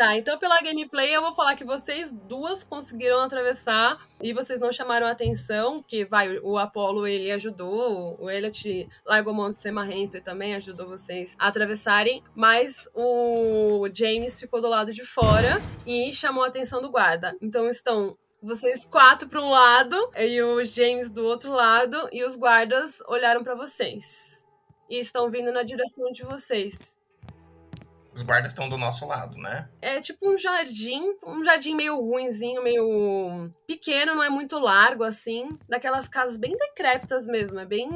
Tá, 0.00 0.16
então 0.16 0.38
pela 0.38 0.62
gameplay 0.62 1.14
eu 1.14 1.20
vou 1.20 1.34
falar 1.34 1.54
que 1.54 1.62
vocês 1.62 2.10
duas 2.10 2.64
conseguiram 2.64 3.20
atravessar 3.20 4.00
e 4.18 4.32
vocês 4.32 4.58
não 4.58 4.72
chamaram 4.72 5.06
atenção, 5.06 5.82
que 5.82 6.06
vai, 6.06 6.38
o 6.38 6.56
Apollo 6.56 7.06
ele 7.06 7.30
ajudou, 7.32 8.16
o 8.18 8.30
Elliot 8.30 8.88
largou 9.04 9.34
mão 9.34 9.50
de 9.50 9.60
ser 9.60 9.70
marrento 9.70 10.16
e 10.16 10.22
também 10.22 10.54
ajudou 10.54 10.88
vocês 10.88 11.36
a 11.38 11.48
atravessarem, 11.48 12.24
mas 12.34 12.88
o 12.94 13.86
James 13.92 14.40
ficou 14.40 14.62
do 14.62 14.70
lado 14.70 14.90
de 14.90 15.04
fora 15.04 15.60
e 15.86 16.14
chamou 16.14 16.44
a 16.44 16.46
atenção 16.46 16.80
do 16.80 16.90
guarda. 16.90 17.36
Então 17.42 17.68
estão 17.68 18.16
vocês 18.42 18.86
quatro 18.86 19.28
para 19.28 19.42
um 19.42 19.50
lado 19.50 19.96
e 20.16 20.40
o 20.40 20.64
James 20.64 21.10
do 21.10 21.22
outro 21.22 21.52
lado 21.52 22.08
e 22.10 22.24
os 22.24 22.36
guardas 22.36 23.02
olharam 23.06 23.44
para 23.44 23.54
vocês 23.54 24.42
e 24.88 24.98
estão 24.98 25.30
vindo 25.30 25.52
na 25.52 25.62
direção 25.62 26.10
de 26.10 26.24
vocês. 26.24 26.99
Os 28.20 28.26
guardas 28.26 28.52
estão 28.52 28.68
do 28.68 28.76
nosso 28.76 29.06
lado, 29.06 29.38
né? 29.38 29.66
É 29.80 29.98
tipo 29.98 30.30
um 30.30 30.36
jardim, 30.36 31.16
um 31.24 31.42
jardim 31.42 31.74
meio 31.74 31.98
ruinzinho, 31.98 32.62
meio 32.62 33.50
pequeno, 33.66 34.14
não 34.14 34.22
é 34.22 34.28
muito 34.28 34.58
largo 34.58 35.02
assim, 35.02 35.58
daquelas 35.66 36.06
casas 36.06 36.36
bem 36.36 36.54
decrépitas 36.54 37.26
mesmo, 37.26 37.58
é 37.58 37.64
bem 37.64 37.88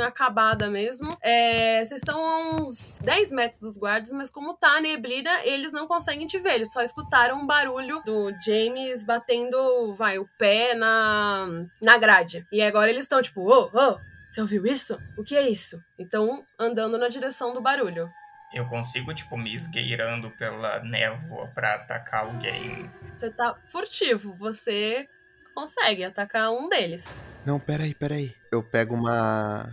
acabada 0.00 0.68
mesmo. 0.68 1.16
É, 1.22 1.84
vocês 1.84 2.02
estão 2.02 2.26
a 2.26 2.56
uns 2.56 2.98
10 3.04 3.30
metros 3.30 3.60
dos 3.60 3.78
guardas, 3.78 4.10
mas 4.10 4.28
como 4.28 4.54
tá 4.54 4.78
a 4.78 4.80
neblina, 4.80 5.30
eles 5.44 5.72
não 5.72 5.86
conseguem 5.86 6.26
te 6.26 6.40
ver, 6.40 6.54
eles 6.54 6.72
só 6.72 6.82
escutaram 6.82 7.38
um 7.38 7.46
barulho 7.46 8.02
do 8.04 8.32
James 8.44 9.04
batendo, 9.04 9.94
vai, 9.94 10.18
o 10.18 10.28
pé 10.36 10.74
na, 10.74 11.46
na 11.80 11.96
grade. 11.98 12.44
E 12.50 12.60
agora 12.60 12.90
eles 12.90 13.02
estão 13.02 13.22
tipo, 13.22 13.42
ô, 13.42 13.70
ô, 13.72 13.98
você 14.32 14.40
ouviu 14.40 14.66
isso? 14.66 14.98
O 15.16 15.22
que 15.22 15.36
é 15.36 15.48
isso? 15.48 15.80
Então, 15.96 16.44
andando 16.58 16.98
na 16.98 17.08
direção 17.08 17.54
do 17.54 17.60
barulho. 17.60 18.10
Eu 18.52 18.66
consigo, 18.66 19.12
tipo, 19.12 19.36
me 19.36 19.54
esgueirando 19.54 20.30
pela 20.30 20.80
névoa 20.80 21.48
pra 21.48 21.74
atacar 21.74 22.24
alguém. 22.24 22.90
Você 23.16 23.30
tá 23.30 23.54
furtivo, 23.70 24.34
você 24.34 25.06
consegue 25.54 26.04
atacar 26.04 26.50
um 26.50 26.68
deles. 26.68 27.04
Não, 27.44 27.60
peraí, 27.60 27.94
peraí. 27.94 28.34
Eu 28.50 28.62
pego 28.62 28.94
uma. 28.94 29.68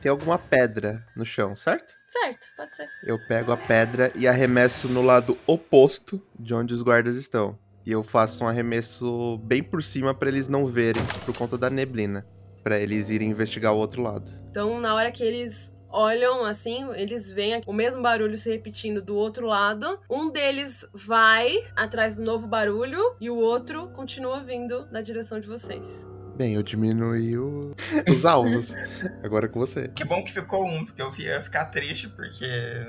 Tem 0.00 0.10
alguma 0.10 0.38
pedra 0.38 1.06
no 1.16 1.24
chão, 1.24 1.56
certo? 1.56 1.94
Certo, 2.10 2.46
pode 2.56 2.76
ser. 2.76 2.88
Eu 3.04 3.18
pego 3.26 3.52
a 3.52 3.56
pedra 3.56 4.12
e 4.14 4.28
arremesso 4.28 4.88
no 4.88 5.00
lado 5.00 5.38
oposto 5.46 6.20
de 6.38 6.52
onde 6.52 6.74
os 6.74 6.82
guardas 6.82 7.16
estão. 7.16 7.58
E 7.86 7.90
eu 7.90 8.02
faço 8.02 8.44
um 8.44 8.48
arremesso 8.48 9.38
bem 9.38 9.62
por 9.62 9.82
cima 9.82 10.14
pra 10.14 10.28
eles 10.28 10.48
não 10.48 10.66
verem 10.66 11.02
por 11.24 11.36
conta 11.36 11.56
da 11.56 11.70
neblina. 11.70 12.26
Pra 12.62 12.78
eles 12.78 13.08
irem 13.10 13.30
investigar 13.30 13.72
o 13.72 13.78
outro 13.78 14.02
lado. 14.02 14.30
Então, 14.50 14.78
na 14.78 14.94
hora 14.94 15.10
que 15.10 15.22
eles 15.22 15.71
olham 15.92 16.44
assim, 16.44 16.90
eles 16.94 17.28
veem 17.28 17.62
o 17.66 17.72
mesmo 17.72 18.02
barulho 18.02 18.36
se 18.36 18.50
repetindo 18.50 19.02
do 19.02 19.14
outro 19.14 19.46
lado. 19.46 20.00
Um 20.10 20.30
deles 20.30 20.84
vai 20.92 21.54
atrás 21.76 22.16
do 22.16 22.22
novo 22.22 22.46
barulho 22.46 23.14
e 23.20 23.28
o 23.30 23.36
outro 23.36 23.88
continua 23.90 24.40
vindo 24.42 24.86
na 24.90 25.00
direção 25.02 25.38
de 25.38 25.46
vocês. 25.46 26.06
Bem, 26.34 26.54
eu 26.54 26.62
diminui 26.62 27.36
o- 27.36 27.74
os 28.08 28.24
alvos. 28.24 28.72
Agora 29.22 29.44
é 29.44 29.48
com 29.50 29.60
você. 29.60 29.88
Que 29.88 30.02
bom 30.04 30.24
que 30.24 30.32
ficou 30.32 30.66
um, 30.66 30.84
porque 30.86 31.02
eu 31.02 31.12
ia 31.18 31.42
ficar 31.42 31.66
triste, 31.66 32.08
porque 32.08 32.46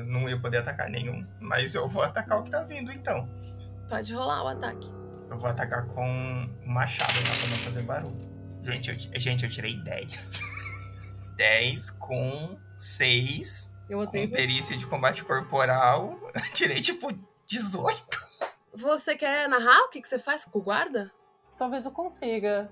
não 0.08 0.30
ia 0.30 0.40
poder 0.40 0.60
atacar 0.60 0.90
nenhum. 0.90 1.22
Mas 1.42 1.76
eu 1.76 1.86
vou 1.88 2.04
atacar 2.04 2.40
o 2.40 2.44
que 2.44 2.50
tá 2.50 2.64
vindo, 2.64 2.90
então. 2.92 3.28
Pode 3.90 4.14
rolar 4.14 4.44
o 4.46 4.48
ataque. 4.48 4.90
Eu 5.30 5.38
vou 5.38 5.50
atacar 5.50 5.86
com 5.88 6.08
um 6.08 6.50
machado, 6.66 7.14
tá? 7.16 7.34
Pra 7.38 7.50
não 7.50 7.58
fazer 7.58 7.82
barulho. 7.82 8.16
Gente, 8.64 8.90
eu, 8.92 9.20
gente, 9.20 9.44
eu 9.44 9.50
tirei 9.50 9.76
10. 9.76 10.42
10 11.36 11.90
com 12.00 12.56
6. 12.84 13.74
Eu 13.90 14.00
Com 14.00 14.04
odeio. 14.04 14.30
perícia 14.32 14.78
de 14.78 14.86
combate 14.86 15.24
corporal. 15.24 16.20
Tirei, 16.54 16.82
tipo, 16.82 17.08
18. 17.48 18.06
Você 18.76 19.16
quer 19.16 19.48
narrar 19.48 19.80
o 19.86 19.90
que, 19.90 20.02
que 20.02 20.08
você 20.08 20.20
faz 20.20 20.46
com 20.46 20.60
o 20.60 20.62
guarda? 20.62 21.12
Talvez 21.58 21.86
eu 21.86 21.92
consiga. 21.92 22.70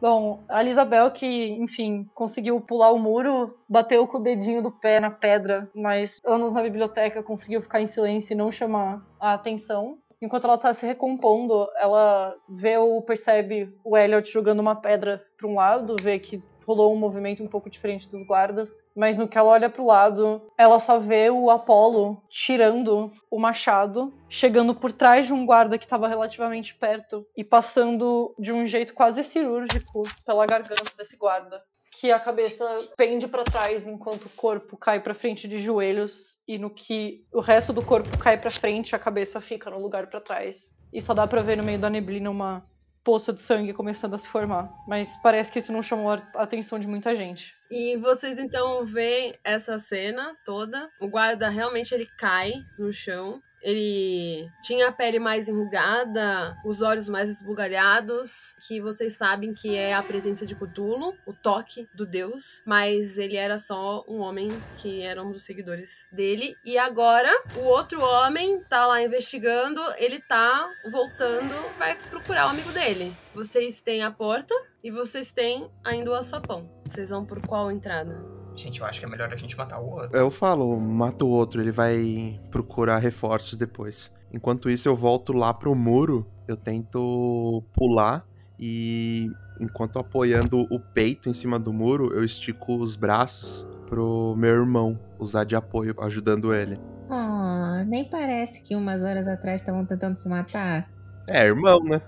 Bom, 0.00 0.44
a 0.48 0.62
Isabel 0.62 1.10
que, 1.10 1.48
enfim, 1.52 2.08
conseguiu 2.14 2.60
pular 2.60 2.92
o 2.92 2.98
muro, 2.98 3.58
bateu 3.68 4.06
com 4.06 4.18
o 4.18 4.22
dedinho 4.22 4.62
do 4.62 4.70
pé 4.70 5.00
na 5.00 5.10
pedra, 5.10 5.70
mas 5.74 6.20
anos 6.26 6.52
na 6.52 6.62
biblioteca 6.62 7.22
conseguiu 7.22 7.62
ficar 7.62 7.80
em 7.80 7.86
silêncio 7.86 8.34
e 8.34 8.36
não 8.36 8.52
chamar 8.52 9.02
a 9.18 9.32
atenção. 9.32 9.98
Enquanto 10.20 10.44
ela 10.44 10.58
tá 10.58 10.74
se 10.74 10.86
recompondo, 10.86 11.66
ela 11.76 12.34
vê 12.48 12.76
ou 12.76 13.00
percebe 13.02 13.74
o 13.82 13.96
Elliot 13.96 14.30
jogando 14.30 14.60
uma 14.60 14.76
pedra 14.76 15.24
para 15.36 15.48
um 15.48 15.54
lado, 15.54 15.96
vê 16.00 16.18
que 16.18 16.42
rolou 16.64 16.92
um 16.92 16.98
movimento 16.98 17.42
um 17.42 17.48
pouco 17.48 17.70
diferente 17.70 18.08
dos 18.08 18.26
guardas, 18.26 18.82
mas 18.94 19.18
no 19.18 19.28
que 19.28 19.38
ela 19.38 19.50
olha 19.50 19.70
pro 19.70 19.86
lado, 19.86 20.42
ela 20.58 20.78
só 20.78 20.98
vê 20.98 21.30
o 21.30 21.50
Apollo 21.50 22.22
tirando 22.28 23.12
o 23.30 23.38
machado, 23.38 24.12
chegando 24.28 24.74
por 24.74 24.90
trás 24.90 25.26
de 25.26 25.32
um 25.32 25.46
guarda 25.46 25.78
que 25.78 25.84
estava 25.84 26.08
relativamente 26.08 26.74
perto 26.74 27.26
e 27.36 27.44
passando 27.44 28.34
de 28.38 28.52
um 28.52 28.66
jeito 28.66 28.94
quase 28.94 29.22
cirúrgico 29.22 30.02
pela 30.24 30.46
garganta 30.46 30.92
desse 30.96 31.16
guarda. 31.16 31.62
Que 32.00 32.10
a 32.10 32.18
cabeça 32.18 32.66
pende 32.96 33.28
para 33.28 33.44
trás 33.44 33.86
enquanto 33.86 34.24
o 34.24 34.30
corpo 34.30 34.76
cai 34.76 35.00
para 35.00 35.14
frente 35.14 35.46
de 35.46 35.60
joelhos 35.60 36.40
e 36.48 36.58
no 36.58 36.68
que 36.68 37.24
o 37.32 37.40
resto 37.40 37.72
do 37.72 37.84
corpo 37.84 38.18
cai 38.18 38.36
para 38.36 38.50
frente, 38.50 38.96
a 38.96 38.98
cabeça 38.98 39.40
fica 39.40 39.70
no 39.70 39.78
lugar 39.78 40.08
para 40.08 40.20
trás. 40.20 40.74
E 40.92 41.00
só 41.00 41.14
dá 41.14 41.26
para 41.26 41.42
ver 41.42 41.56
no 41.56 41.62
meio 41.62 41.78
da 41.78 41.88
neblina 41.88 42.30
uma 42.30 42.66
poça 43.04 43.32
de 43.32 43.42
sangue 43.42 43.74
começando 43.74 44.14
a 44.14 44.18
se 44.18 44.28
formar. 44.28 44.72
Mas 44.88 45.14
parece 45.22 45.52
que 45.52 45.58
isso 45.58 45.72
não 45.72 45.82
chamou 45.82 46.10
a 46.10 46.22
atenção 46.34 46.78
de 46.78 46.88
muita 46.88 47.14
gente. 47.14 47.54
E 47.70 47.96
vocês 47.98 48.38
então 48.38 48.84
veem 48.86 49.38
essa 49.44 49.78
cena 49.78 50.34
toda. 50.44 50.90
O 50.98 51.08
guarda 51.08 51.48
realmente 51.50 51.94
ele 51.94 52.06
cai 52.18 52.54
no 52.78 52.92
chão. 52.92 53.42
Ele 53.64 54.46
tinha 54.62 54.88
a 54.88 54.92
pele 54.92 55.18
mais 55.18 55.48
enrugada, 55.48 56.54
os 56.66 56.82
olhos 56.82 57.08
mais 57.08 57.30
esbugalhados, 57.30 58.54
que 58.68 58.78
vocês 58.78 59.16
sabem 59.16 59.54
que 59.54 59.74
é 59.74 59.94
a 59.94 60.02
presença 60.02 60.44
de 60.44 60.54
Cthulhu, 60.54 61.14
o 61.26 61.32
toque 61.32 61.88
do 61.94 62.04
deus, 62.04 62.62
mas 62.66 63.16
ele 63.16 63.36
era 63.36 63.58
só 63.58 64.04
um 64.06 64.18
homem 64.20 64.48
que 64.76 65.00
era 65.00 65.22
um 65.22 65.32
dos 65.32 65.44
seguidores 65.44 66.06
dele. 66.12 66.54
E 66.62 66.76
agora 66.76 67.30
o 67.56 67.64
outro 67.64 68.04
homem 68.04 68.62
tá 68.64 68.86
lá 68.86 69.02
investigando, 69.02 69.80
ele 69.96 70.20
tá 70.20 70.70
voltando, 70.92 71.54
vai 71.78 71.96
procurar 72.10 72.46
o 72.46 72.50
amigo 72.50 72.70
dele. 72.70 73.16
Vocês 73.34 73.80
têm 73.80 74.02
a 74.02 74.10
porta 74.10 74.54
e 74.82 74.90
vocês 74.90 75.32
têm 75.32 75.70
ainda 75.82 76.10
o 76.10 76.14
açapão. 76.14 76.70
Vocês 76.84 77.08
vão 77.08 77.24
por 77.24 77.40
qual 77.40 77.72
entrada? 77.72 78.43
Gente, 78.56 78.80
eu 78.80 78.86
acho 78.86 79.00
que 79.00 79.06
é 79.06 79.08
melhor 79.08 79.32
a 79.32 79.36
gente 79.36 79.56
matar 79.56 79.80
o 79.80 79.90
outro. 79.90 80.16
Eu 80.16 80.30
falo, 80.30 80.78
mata 80.78 81.24
o 81.24 81.28
outro, 81.28 81.60
ele 81.60 81.72
vai 81.72 82.40
procurar 82.50 82.98
reforços 82.98 83.56
depois. 83.56 84.12
Enquanto 84.32 84.70
isso, 84.70 84.88
eu 84.88 84.94
volto 84.96 85.32
lá 85.32 85.52
pro 85.52 85.74
muro. 85.74 86.26
Eu 86.46 86.56
tento 86.56 87.62
pular 87.72 88.26
e 88.58 89.30
enquanto 89.60 89.98
apoiando 89.98 90.66
o 90.70 90.78
peito 90.78 91.28
em 91.28 91.32
cima 91.32 91.58
do 91.58 91.72
muro, 91.72 92.12
eu 92.12 92.24
estico 92.24 92.76
os 92.76 92.96
braços 92.96 93.66
pro 93.86 94.34
meu 94.36 94.50
irmão 94.50 94.98
usar 95.18 95.44
de 95.44 95.56
apoio, 95.56 95.94
ajudando 95.98 96.54
ele. 96.54 96.78
Oh, 97.08 97.84
nem 97.86 98.04
parece 98.04 98.62
que 98.62 98.74
umas 98.74 99.02
horas 99.02 99.28
atrás 99.28 99.60
estavam 99.60 99.84
tentando 99.84 100.16
se 100.16 100.28
matar. 100.28 100.90
É, 101.26 101.44
irmão, 101.44 101.82
né? 101.84 102.00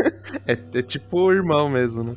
é, 0.46 0.52
é 0.52 0.82
tipo 0.82 1.32
irmão 1.32 1.68
mesmo, 1.68 2.02
né? 2.02 2.16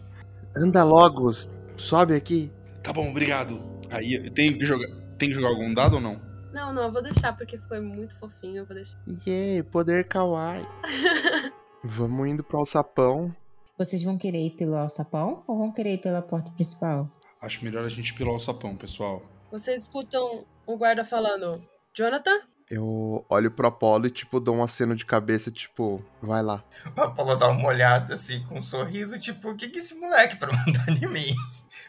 Anda 0.55 0.83
logo, 0.83 1.31
sobe 1.75 2.15
aqui. 2.15 2.51
Tá 2.81 2.91
bom, 2.93 3.09
obrigado. 3.09 3.61
Aí 3.89 4.29
tem 4.31 4.57
que 4.57 4.65
jogar, 4.65 4.87
tem 5.17 5.29
que 5.29 5.35
jogar 5.35 5.49
algum 5.49 5.73
dado 5.73 5.95
ou 5.95 6.01
não? 6.01 6.17
Não, 6.53 6.73
não, 6.73 6.83
eu 6.83 6.91
vou 6.91 7.01
deixar 7.01 7.35
porque 7.35 7.57
foi 7.67 7.79
muito 7.79 8.17
fofinho, 8.19 8.57
eu 8.57 8.65
vou 8.65 8.75
deixar. 8.75 8.97
Yeah, 9.25 9.67
poder 9.69 10.07
kawaii. 10.07 10.65
Vamos 11.83 12.27
indo 12.27 12.43
pro 12.43 12.57
alçapão. 12.57 13.35
Vocês 13.77 14.01
vão 14.01 14.17
querer 14.17 14.45
ir 14.45 14.51
pelo 14.51 14.75
alçapão 14.75 15.43
ou 15.47 15.57
vão 15.57 15.71
querer 15.71 15.93
ir 15.93 15.97
pela 15.99 16.21
porta 16.21 16.51
principal? 16.51 17.09
Acho 17.39 17.63
melhor 17.63 17.85
a 17.85 17.89
gente 17.89 18.13
pilar 18.13 18.33
o 18.33 18.39
sapão, 18.39 18.75
pessoal. 18.75 19.21
Vocês 19.51 19.83
escutam 19.83 20.45
o 20.65 20.77
guarda 20.77 21.05
falando: 21.05 21.63
Jonathan? 21.95 22.41
Eu 22.69 23.23
olho 23.29 23.49
pro 23.49 23.67
Apolo 23.67 24.07
e, 24.07 24.09
tipo, 24.09 24.41
dou 24.41 24.55
um 24.55 24.63
aceno 24.63 24.93
de 24.93 25.05
cabeça, 25.05 25.49
tipo, 25.49 26.03
vai 26.21 26.43
lá. 26.43 26.63
O 26.97 27.01
Apolo 27.01 27.35
dá 27.35 27.47
uma 27.47 27.67
olhada 27.67 28.15
assim, 28.15 28.43
com 28.43 28.57
um 28.57 28.61
sorriso, 28.61 29.17
tipo, 29.17 29.51
o 29.51 29.55
que 29.55 29.69
que 29.69 29.79
esse 29.79 29.95
moleque 29.95 30.35
pra 30.35 30.51
mandar 30.51 30.89
em 30.89 31.07
mim? 31.07 31.33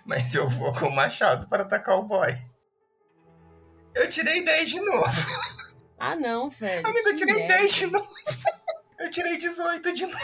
Mas 0.08 0.34
eu 0.34 0.48
vou 0.48 0.72
com 0.72 0.86
o 0.86 0.94
machado 0.94 1.46
para 1.48 1.64
atacar 1.64 1.98
o 1.98 2.02
boy. 2.02 2.34
Eu 3.94 4.08
tirei 4.08 4.42
10 4.42 4.70
de 4.70 4.80
novo. 4.80 5.04
Ah, 5.98 6.16
não, 6.16 6.48
velho. 6.48 6.86
Amigo, 6.86 7.08
eu 7.10 7.14
tirei 7.14 7.34
merda. 7.34 7.56
10 7.56 7.74
de 7.74 7.86
novo. 7.88 8.08
Eu 8.98 9.10
tirei 9.10 9.36
18 9.36 9.92
de 9.92 10.06
novo. 10.06 10.18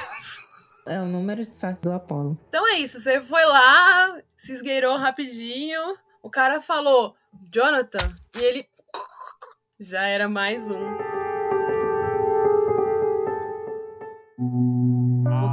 É 0.87 0.99
o 1.01 1.05
número 1.05 1.45
de 1.45 1.55
sorte 1.55 1.83
do 1.83 1.93
Apolo. 1.93 2.39
Então 2.49 2.67
é 2.67 2.79
isso, 2.79 2.99
você 2.99 3.21
foi 3.21 3.45
lá, 3.45 4.19
se 4.39 4.53
esgueirou 4.53 4.97
rapidinho. 4.97 5.99
O 6.23 6.31
cara 6.31 6.63
falou, 6.63 7.15
Jonathan, 7.53 8.15
e 8.37 8.41
ele. 8.41 8.69
Já 9.79 10.03
era 10.07 10.29
mais 10.29 10.67
um. 10.67 11.14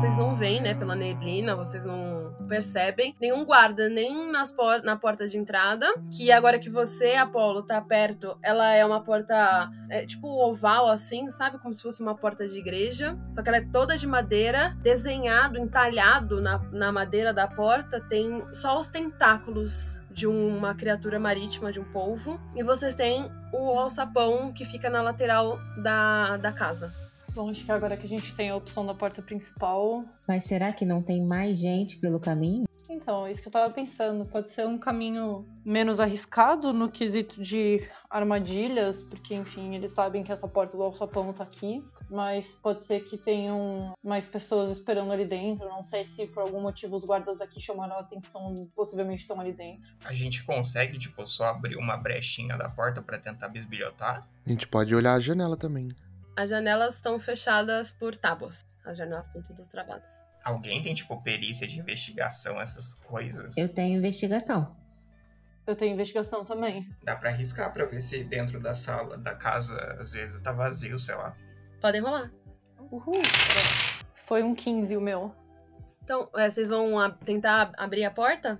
Vocês 0.02 0.18
não 0.18 0.34
veem, 0.34 0.60
né, 0.60 0.74
pela 0.74 0.96
neblina, 0.96 1.56
vocês 1.56 1.86
não 1.86 2.36
percebem 2.50 3.16
nenhum 3.22 3.46
guarda, 3.46 3.88
nem 3.88 4.32
nas 4.32 4.52
por 4.52 4.82
na 4.82 4.96
porta 4.96 5.28
de 5.28 5.38
entrada. 5.38 5.86
Que 6.10 6.32
agora 6.32 6.58
que 6.58 6.72
você, 6.72 7.12
Apolo, 7.14 7.62
tá 7.62 7.80
perto, 7.80 8.36
ela 8.42 8.72
é 8.72 8.84
uma 8.84 9.04
porta, 9.04 9.70
é, 9.92 10.04
tipo 10.08 10.28
oval 10.28 10.88
assim, 10.88 11.30
sabe? 11.30 11.60
Como 11.60 11.72
se 11.72 11.84
fosse 11.84 12.02
uma 12.02 12.16
porta 12.16 12.48
de 12.48 12.58
igreja. 12.58 13.16
Só 13.32 13.44
que 13.44 13.50
ela 13.50 13.60
é 13.60 13.68
toda 13.72 13.96
de 13.96 14.08
madeira, 14.08 14.76
desenhado, 14.82 15.60
entalhado 15.60 16.42
na, 16.42 16.58
na 16.72 16.92
madeira 16.92 17.32
da 17.32 17.48
porta, 17.48 18.02
tem 18.02 18.44
só 18.54 18.80
os 18.80 18.90
tentáculos 18.90 20.02
de 20.10 20.26
uma 20.26 20.74
criatura 20.74 21.20
marítima, 21.20 21.72
de 21.72 21.80
um 21.80 21.86
polvo. 21.86 22.42
E 22.56 22.64
vocês 22.64 22.96
têm 22.96 23.30
o 23.54 23.78
alçapão 23.78 24.52
que 24.52 24.66
fica 24.66 24.90
na 24.90 25.04
lateral 25.04 25.60
da, 25.78 26.38
da 26.38 26.52
casa. 26.52 26.92
Bom, 27.34 27.50
acho 27.50 27.64
que 27.64 27.72
agora 27.72 27.96
que 27.96 28.06
a 28.06 28.10
gente 28.10 28.34
tem 28.36 28.50
a 28.50 28.56
opção 28.56 28.86
da 28.86 28.94
porta 28.94 29.22
principal. 29.22 30.04
Mas 30.28 30.44
será 30.44 30.74
que 30.74 30.86
não 30.86 31.02
tem 31.02 31.26
mais 31.26 31.60
gente 31.60 31.98
pelo 31.98 32.20
caminho? 32.20 32.66
Então, 32.90 33.26
é 33.26 33.32
isso 33.32 33.42
que 33.42 33.48
eu 33.48 33.52
tava 33.52 33.74
pensando. 33.74 34.26
Pode 34.26 34.50
ser 34.50 34.68
um 34.68 34.78
caminho 34.78 35.46
menos 35.66 36.00
arriscado 36.00 36.74
no 36.74 36.92
quesito 36.92 37.42
de 37.42 37.82
armadilhas, 38.10 39.02
porque, 39.02 39.34
enfim, 39.34 39.74
eles 39.74 39.92
sabem 39.92 40.22
que 40.22 40.32
essa 40.32 40.48
porta 40.48 40.76
do 40.76 40.84
alçapão 40.84 41.34
tá 41.34 41.44
aqui. 41.44 41.84
Mas 42.10 42.54
pode 42.54 42.84
ser 42.84 43.00
que 43.00 43.18
tenham 43.18 43.94
mais 44.04 44.28
pessoas 44.28 44.70
esperando 44.70 45.12
ali 45.14 45.26
dentro. 45.26 45.68
Não 45.70 45.84
sei 45.84 46.04
se 46.04 46.28
por 46.28 46.44
algum 46.44 46.62
motivo 46.62 46.98
os 46.98 47.06
guardas 47.06 47.38
daqui 47.38 47.62
chamaram 47.62 47.96
a 47.96 48.02
atenção, 48.02 48.70
possivelmente 48.76 49.22
estão 49.22 49.40
ali 49.40 49.54
dentro. 49.54 49.88
A 50.04 50.14
gente 50.14 50.44
consegue, 50.44 51.00
tipo, 51.00 51.26
só 51.26 51.46
abrir 51.46 51.78
uma 51.78 51.96
brechinha 51.96 52.58
da 52.58 52.68
porta 52.68 53.02
pra 53.02 53.18
tentar 53.18 53.48
bisbilhotar? 53.48 54.28
A 54.46 54.50
gente 54.50 54.68
pode 54.68 54.94
olhar 54.94 55.14
a 55.14 55.20
janela 55.20 55.56
também. 55.56 55.88
As 56.36 56.50
janelas 56.50 56.96
estão 56.96 57.20
fechadas 57.20 57.92
por 57.92 58.16
tábuas. 58.16 58.62
As 58.86 58.98
janelas 58.98 59.28
estão 59.28 59.42
todas 59.44 59.68
travadas. 59.68 60.10
Alguém 60.44 60.82
tem, 60.82 60.94
tipo, 60.94 61.22
perícia 61.22 61.68
de 61.68 61.80
investigação, 61.80 62.60
essas 62.60 62.96
coisas? 62.96 63.56
Eu 63.58 63.70
tenho 63.70 63.98
investigação. 63.98 64.76
Eu 65.68 65.76
tenho 65.76 65.94
investigação 65.94 66.44
também. 66.44 66.90
Dá 67.04 67.16
pra 67.16 67.30
arriscar 67.30 67.72
pra 67.72 67.86
ver 67.86 68.00
se 68.00 68.24
dentro 68.24 68.60
da 68.60 68.74
sala, 68.74 69.18
da 69.18 69.36
casa, 69.36 69.80
às 70.00 70.14
vezes 70.14 70.42
tá 70.42 70.52
vazio, 70.52 70.98
sei 70.98 71.14
lá. 71.16 71.36
Podem 71.80 72.02
rolar. 72.02 72.32
Uhul. 72.92 73.22
Foi 74.16 74.42
um 74.42 74.56
15 74.56 74.98
o 74.98 75.02
meu. 75.02 75.36
Então, 76.04 76.28
é, 76.36 76.50
vocês 76.50 76.68
vão 76.68 77.12
tentar 77.24 77.62
ab- 77.62 77.76
abrir 77.78 78.04
a 78.04 78.12
porta? 78.12 78.60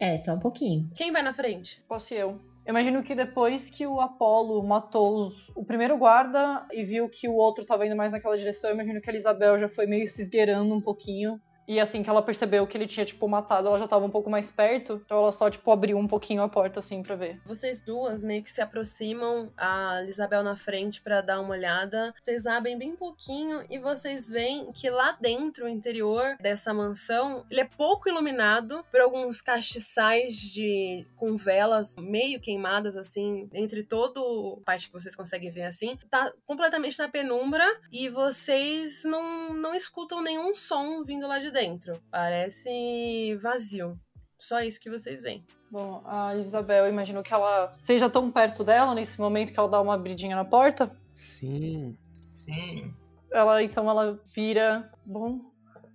É, 0.00 0.18
só 0.18 0.34
um 0.34 0.38
pouquinho. 0.40 0.90
Quem 0.96 1.12
vai 1.12 1.22
na 1.22 1.32
frente? 1.32 1.80
Posso 1.86 2.12
ir 2.12 2.18
eu. 2.18 2.36
Eu 2.64 2.70
imagino 2.70 3.02
que 3.02 3.14
depois 3.14 3.68
que 3.68 3.86
o 3.86 4.00
Apolo 4.00 4.62
matou 4.62 5.24
os- 5.24 5.48
o 5.54 5.64
primeiro 5.64 5.96
guarda 5.98 6.64
e 6.72 6.84
viu 6.84 7.08
que 7.08 7.28
o 7.28 7.34
outro 7.34 7.64
tava 7.64 7.84
indo 7.86 7.96
mais 7.96 8.12
naquela 8.12 8.38
direção, 8.38 8.70
eu 8.70 8.74
imagino 8.74 9.00
que 9.00 9.10
a 9.10 9.14
Isabel 9.14 9.58
já 9.58 9.68
foi 9.68 9.84
meio 9.86 10.08
se 10.08 10.22
esgueirando 10.22 10.72
um 10.72 10.80
pouquinho. 10.80 11.40
E 11.66 11.78
assim 11.80 12.02
que 12.02 12.10
ela 12.10 12.22
percebeu 12.22 12.66
que 12.66 12.76
ele 12.76 12.86
tinha, 12.86 13.04
tipo, 13.04 13.28
matado, 13.28 13.68
ela 13.68 13.78
já 13.78 13.86
tava 13.86 14.04
um 14.04 14.10
pouco 14.10 14.30
mais 14.30 14.50
perto. 14.50 15.00
Então 15.04 15.18
ela 15.18 15.32
só, 15.32 15.48
tipo, 15.48 15.70
abriu 15.70 15.96
um 15.96 16.06
pouquinho 16.06 16.42
a 16.42 16.48
porta, 16.48 16.80
assim, 16.80 17.02
pra 17.02 17.14
ver. 17.14 17.40
Vocês 17.44 17.80
duas 17.80 18.22
meio 18.22 18.42
que 18.42 18.50
se 18.50 18.60
aproximam, 18.60 19.52
a 19.56 20.02
Isabel 20.04 20.42
na 20.42 20.56
frente 20.56 21.00
pra 21.00 21.20
dar 21.20 21.40
uma 21.40 21.50
olhada. 21.50 22.14
Vocês 22.20 22.46
abrem 22.46 22.78
bem 22.78 22.96
pouquinho 22.96 23.64
e 23.70 23.78
vocês 23.78 24.28
veem 24.28 24.72
que 24.72 24.90
lá 24.90 25.16
dentro, 25.20 25.66
o 25.66 25.68
interior 25.68 26.36
dessa 26.40 26.74
mansão, 26.74 27.44
ele 27.50 27.60
é 27.60 27.64
pouco 27.64 28.08
iluminado 28.08 28.84
por 28.90 29.00
alguns 29.00 29.40
castiçais 29.40 30.36
de 30.36 31.06
com 31.16 31.36
velas 31.36 31.94
meio 31.96 32.40
queimadas 32.40 32.96
assim, 32.96 33.48
entre 33.52 33.82
todo 33.82 34.60
parte 34.64 34.86
que 34.86 34.92
vocês 34.92 35.14
conseguem 35.14 35.50
ver 35.50 35.64
assim. 35.64 35.98
Tá 36.10 36.32
completamente 36.46 36.98
na 36.98 37.08
penumbra 37.08 37.64
e 37.90 38.08
vocês 38.08 39.02
não 39.04 39.52
não 39.54 39.74
escutam 39.74 40.22
nenhum 40.22 40.54
som 40.54 41.02
vindo 41.02 41.26
lá 41.26 41.38
de 41.38 41.50
dentro. 41.52 42.00
Parece 42.10 43.36
vazio. 43.42 43.98
Só 44.38 44.60
isso 44.60 44.80
que 44.80 44.90
vocês 44.90 45.22
veem. 45.22 45.44
Bom, 45.70 46.02
a 46.04 46.36
Isabel, 46.36 46.84
eu 46.84 46.90
imagino 46.92 47.22
que 47.22 47.32
ela 47.32 47.72
seja 47.78 48.10
tão 48.10 48.30
perto 48.30 48.64
dela 48.64 48.94
nesse 48.94 49.20
momento 49.20 49.52
que 49.52 49.58
ela 49.58 49.68
dá 49.68 49.80
uma 49.80 49.94
abridinha 49.94 50.36
na 50.36 50.44
porta. 50.44 50.90
Sim. 51.16 51.96
Sim. 52.34 52.92
Ela, 53.30 53.62
então, 53.62 53.88
ela 53.88 54.18
vira. 54.34 54.90
Bom, 55.06 55.40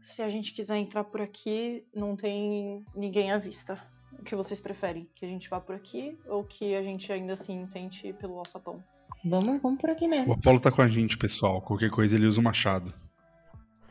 se 0.02 0.22
a 0.22 0.30
gente 0.30 0.54
quiser 0.54 0.78
entrar 0.78 1.04
por 1.04 1.22
aqui, 1.22 1.86
não 1.93 2.15
tem 2.15 2.84
ninguém 2.96 3.32
à 3.32 3.38
vista. 3.38 3.78
O 4.20 4.24
que 4.24 4.36
vocês 4.36 4.60
preferem? 4.60 5.08
Que 5.13 5.26
a 5.26 5.28
gente 5.28 5.50
vá 5.50 5.60
por 5.60 5.76
aqui 5.76 6.17
ou 6.26 6.43
que 6.43 6.74
a 6.74 6.82
gente 6.82 7.12
ainda 7.12 7.34
assim 7.34 7.67
tente 7.67 8.08
ir 8.08 8.13
pelo 8.13 8.39
alçapão? 8.39 8.84
Vamos, 9.24 9.62
vamos 9.62 9.80
por 9.80 9.89
aqui 9.89 10.06
O 10.06 10.10
mesmo. 10.10 10.34
Apolo 10.34 10.60
tá 10.60 10.72
com 10.72 10.82
a 10.82 10.88
gente, 10.88 11.17
pessoal. 11.17 11.62
Qualquer 11.62 11.89
coisa 11.89 12.15
ele 12.15 12.26
usa 12.26 12.39
o 12.39 12.43
machado. 12.43 12.93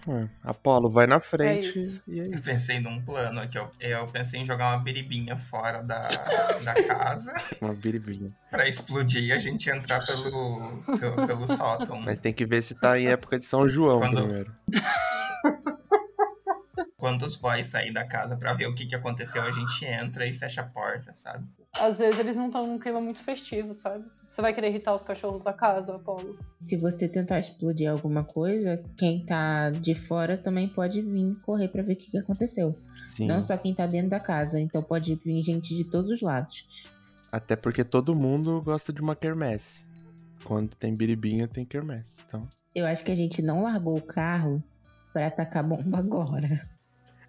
É, 0.08 0.28
Apolo, 0.44 0.88
vai 0.88 1.06
na 1.06 1.18
frente 1.18 1.78
isso. 1.78 2.02
e 2.06 2.20
é 2.20 2.26
Eu 2.26 2.30
isso. 2.32 2.42
pensei 2.42 2.78
num 2.78 3.02
plano 3.04 3.40
aqui, 3.40 3.58
eu, 3.58 3.68
eu 3.80 4.06
pensei 4.06 4.40
em 4.40 4.44
jogar 4.46 4.68
uma 4.74 4.78
biribinha 4.82 5.36
fora 5.36 5.82
da, 5.82 6.00
da 6.62 6.74
casa 6.84 7.34
Uma 7.60 7.74
biribinha. 7.74 8.30
pra 8.50 8.68
explodir 8.68 9.24
e 9.24 9.32
a 9.32 9.38
gente 9.40 9.68
entrar 9.68 10.04
pelo, 10.06 10.82
pelo, 10.98 11.26
pelo 11.26 11.48
sótão. 11.48 12.00
Mas 12.00 12.18
tem 12.20 12.32
que 12.32 12.46
ver 12.46 12.62
se 12.62 12.74
tá 12.74 12.98
em 12.98 13.08
época 13.08 13.38
de 13.38 13.46
São 13.46 13.68
João 13.68 13.98
Quando- 13.98 14.22
primeiro. 14.22 14.52
Quando 16.98 17.26
os 17.26 17.36
boys 17.36 17.66
saírem 17.66 17.92
da 17.92 18.06
casa 18.06 18.36
pra 18.36 18.54
ver 18.54 18.66
o 18.66 18.74
que, 18.74 18.86
que 18.86 18.94
aconteceu, 18.94 19.42
a 19.42 19.50
gente 19.50 19.84
entra 19.84 20.26
e 20.26 20.34
fecha 20.34 20.62
a 20.62 20.64
porta, 20.64 21.12
sabe? 21.12 21.46
Às 21.74 21.98
vezes 21.98 22.18
eles 22.18 22.36
não 22.36 22.46
estão 22.46 22.66
num 22.66 22.78
clima 22.78 23.02
muito 23.02 23.22
festivo, 23.22 23.74
sabe? 23.74 24.02
Você 24.26 24.40
vai 24.40 24.54
querer 24.54 24.70
irritar 24.70 24.94
os 24.94 25.02
cachorros 25.02 25.42
da 25.42 25.52
casa, 25.52 25.94
Apolo? 25.94 26.38
Se 26.58 26.74
você 26.74 27.06
tentar 27.06 27.38
explodir 27.38 27.90
alguma 27.90 28.24
coisa, 28.24 28.82
quem 28.96 29.26
tá 29.26 29.68
de 29.68 29.94
fora 29.94 30.38
também 30.38 30.68
pode 30.68 31.02
vir 31.02 31.36
correr 31.42 31.68
pra 31.68 31.82
ver 31.82 31.92
o 31.92 31.96
que, 31.96 32.10
que 32.10 32.16
aconteceu. 32.16 32.74
Sim. 33.08 33.26
Não 33.26 33.42
só 33.42 33.58
quem 33.58 33.74
tá 33.74 33.86
dentro 33.86 34.08
da 34.08 34.20
casa, 34.20 34.58
então 34.58 34.82
pode 34.82 35.14
vir 35.16 35.42
gente 35.42 35.76
de 35.76 35.84
todos 35.84 36.10
os 36.10 36.22
lados. 36.22 36.66
Até 37.30 37.56
porque 37.56 37.84
todo 37.84 38.14
mundo 38.14 38.62
gosta 38.62 38.90
de 38.90 39.02
uma 39.02 39.14
quermesse. 39.14 39.84
Quando 40.44 40.74
tem 40.76 40.94
biribinha, 40.94 41.46
tem 41.46 41.64
quermesse. 41.64 42.22
Então, 42.26 42.48
Eu 42.74 42.86
acho 42.86 43.04
que 43.04 43.12
a 43.12 43.16
gente 43.16 43.42
não 43.42 43.64
largou 43.64 43.98
o 43.98 44.02
carro 44.02 44.62
pra 45.12 45.26
atacar 45.26 45.62
bomba 45.62 45.98
agora. 45.98 46.66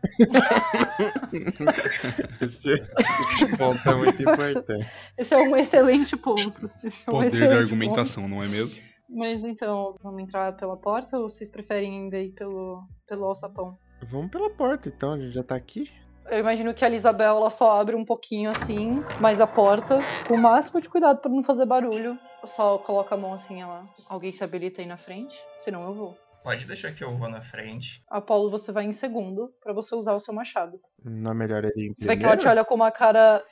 esse, 2.41 2.73
esse 2.73 3.57
ponto 3.57 3.89
é 3.89 3.95
muito 3.95 4.21
importante. 4.21 4.87
Esse 5.17 5.33
é 5.33 5.37
um 5.37 5.55
excelente 5.55 6.15
ponto. 6.15 6.69
Esse 6.83 7.03
é 7.07 7.11
um 7.11 7.15
Poder 7.15 7.27
excelente 7.27 7.49
da 7.49 7.55
ponto. 7.55 7.63
argumentação, 7.63 8.27
não 8.27 8.43
é 8.43 8.47
mesmo? 8.47 8.79
Mas 9.09 9.45
então, 9.45 9.95
vamos 10.03 10.21
entrar 10.21 10.51
pela 10.57 10.75
porta 10.75 11.17
ou 11.17 11.29
vocês 11.29 11.49
preferem 11.49 12.03
ainda 12.03 12.19
ir 12.19 12.31
pelo, 12.31 12.83
pelo 13.07 13.25
alçapão? 13.25 13.77
Vamos 14.03 14.29
pela 14.29 14.49
porta, 14.49 14.89
então. 14.89 15.13
A 15.13 15.17
gente 15.17 15.33
já 15.33 15.43
tá 15.43 15.55
aqui. 15.55 15.89
Eu 16.29 16.39
imagino 16.39 16.73
que 16.73 16.83
a 16.83 16.89
Isabel 16.89 17.37
ela 17.37 17.49
só 17.49 17.79
abre 17.79 17.95
um 17.95 18.03
pouquinho 18.03 18.51
assim, 18.51 19.01
mais 19.19 19.39
a 19.39 19.47
porta, 19.47 19.99
com 20.27 20.33
o 20.33 20.37
máximo 20.37 20.81
de 20.81 20.89
cuidado 20.89 21.21
pra 21.21 21.31
não 21.31 21.41
fazer 21.41 21.65
barulho. 21.65 22.19
Só 22.43 22.77
coloca 22.79 23.15
a 23.15 23.17
mão 23.17 23.33
assim, 23.33 23.61
ela. 23.61 23.85
Alguém 24.09 24.33
se 24.33 24.43
habilita 24.43 24.81
aí 24.81 24.87
na 24.87 24.97
frente? 24.97 25.41
Senão 25.57 25.85
eu 25.85 25.93
vou. 25.93 26.17
Pode 26.43 26.65
deixar 26.65 26.91
que 26.93 27.03
eu 27.03 27.15
vou 27.17 27.27
na 27.29 27.41
frente. 27.41 28.01
Apolo, 28.09 28.49
você 28.49 28.71
vai 28.71 28.85
em 28.85 28.91
segundo 28.93 29.51
pra 29.61 29.73
você 29.73 29.93
usar 29.95 30.13
o 30.13 30.19
seu 30.19 30.33
machado. 30.33 30.79
Não 31.03 31.31
é 31.31 31.33
melhor 31.33 31.63
ele 31.65 31.73
ir 31.77 31.89
em 31.89 31.93
Você 31.95 32.07
vê 32.07 32.15
que 32.15 32.23
ela 32.23 32.35
te 32.35 32.39
primeiro? 32.41 32.59
olha 32.59 32.65
com 32.65 32.75
uma 32.75 32.91
cara. 32.91 33.43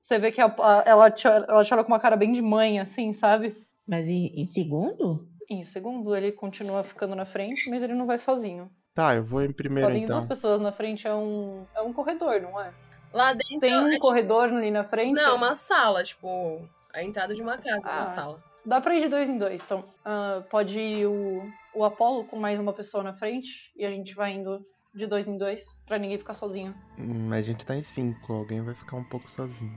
Você 0.00 0.18
vê 0.18 0.30
que 0.30 0.40
a- 0.40 0.54
a- 0.58 0.82
ela, 0.86 1.10
te, 1.10 1.26
ela 1.26 1.64
te 1.64 1.74
olha 1.74 1.82
com 1.82 1.92
uma 1.92 1.98
cara 2.00 2.16
bem 2.16 2.32
de 2.32 2.42
mãe, 2.42 2.78
assim, 2.78 3.12
sabe? 3.12 3.56
Mas 3.86 4.06
em, 4.06 4.26
em 4.40 4.44
segundo? 4.44 5.26
Em 5.50 5.62
segundo, 5.62 6.14
ele 6.14 6.30
continua 6.32 6.82
ficando 6.82 7.14
na 7.14 7.24
frente, 7.24 7.68
mas 7.68 7.82
ele 7.82 7.94
não 7.94 8.06
vai 8.06 8.18
sozinho. 8.18 8.70
Tá, 8.94 9.14
eu 9.16 9.24
vou 9.24 9.42
em 9.42 9.52
primeiro 9.52 9.88
Podem 9.88 10.02
ir 10.02 10.04
então. 10.04 10.16
duas 10.16 10.28
pessoas 10.28 10.60
na 10.60 10.70
frente, 10.70 11.06
é 11.08 11.14
um, 11.14 11.64
é 11.74 11.82
um 11.82 11.92
corredor, 11.92 12.40
não 12.40 12.60
é? 12.60 12.72
Lá 13.12 13.32
dentro 13.32 13.60
Tem 13.60 13.74
um 13.76 13.88
é, 13.88 13.90
tipo- 13.92 14.02
corredor 14.02 14.44
ali 14.44 14.70
na 14.70 14.84
frente? 14.84 15.12
Não, 15.14 15.36
uma 15.36 15.54
sala, 15.54 16.04
tipo, 16.04 16.60
a 16.92 17.02
entrada 17.02 17.34
de 17.34 17.42
uma 17.42 17.58
casa, 17.58 17.82
Ah. 17.84 17.96
uma 18.04 18.14
sala. 18.14 18.42
Dá 18.64 18.80
pra 18.80 18.94
ir 18.94 19.00
de 19.00 19.08
dois 19.08 19.28
em 19.28 19.36
dois, 19.36 19.62
então. 19.62 19.84
ah, 20.04 20.42
pode 20.48 20.78
ir 20.80 21.06
o, 21.06 21.42
o 21.74 21.84
Apolo 21.84 22.24
com 22.24 22.36
mais 22.36 22.58
uma 22.60 22.72
pessoa 22.72 23.02
na 23.02 23.12
frente 23.12 23.72
e 23.76 23.84
a 23.84 23.90
gente 23.90 24.14
vai 24.14 24.32
indo 24.34 24.64
de 24.94 25.06
dois 25.06 25.26
em 25.26 25.36
dois 25.36 25.76
pra 25.86 25.98
ninguém 25.98 26.18
ficar 26.18 26.34
sozinho. 26.34 26.74
Hum, 26.98 27.32
a 27.32 27.42
gente 27.42 27.64
tá 27.66 27.76
em 27.76 27.82
cinco, 27.82 28.32
alguém 28.32 28.62
vai 28.62 28.74
ficar 28.74 28.96
um 28.96 29.04
pouco 29.04 29.28
sozinho. 29.28 29.72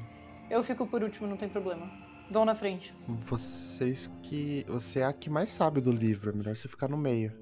Eu 0.49 0.63
fico 0.63 0.85
por 0.87 1.03
último, 1.03 1.27
não 1.27 1.37
tem 1.37 1.49
problema. 1.49 1.89
Vão 2.29 2.45
na 2.45 2.53
frente. 2.55 2.93
Vocês 3.07 4.07
que. 4.21 4.65
Você 4.67 4.99
é 4.99 5.05
a 5.05 5.13
que 5.13 5.29
mais 5.29 5.49
sabe 5.49 5.79
do 5.81 5.91
livro, 5.91 6.29
é 6.29 6.33
melhor 6.33 6.55
você 6.55 6.67
ficar 6.67 6.87
no 6.89 6.97
meio. 6.97 7.33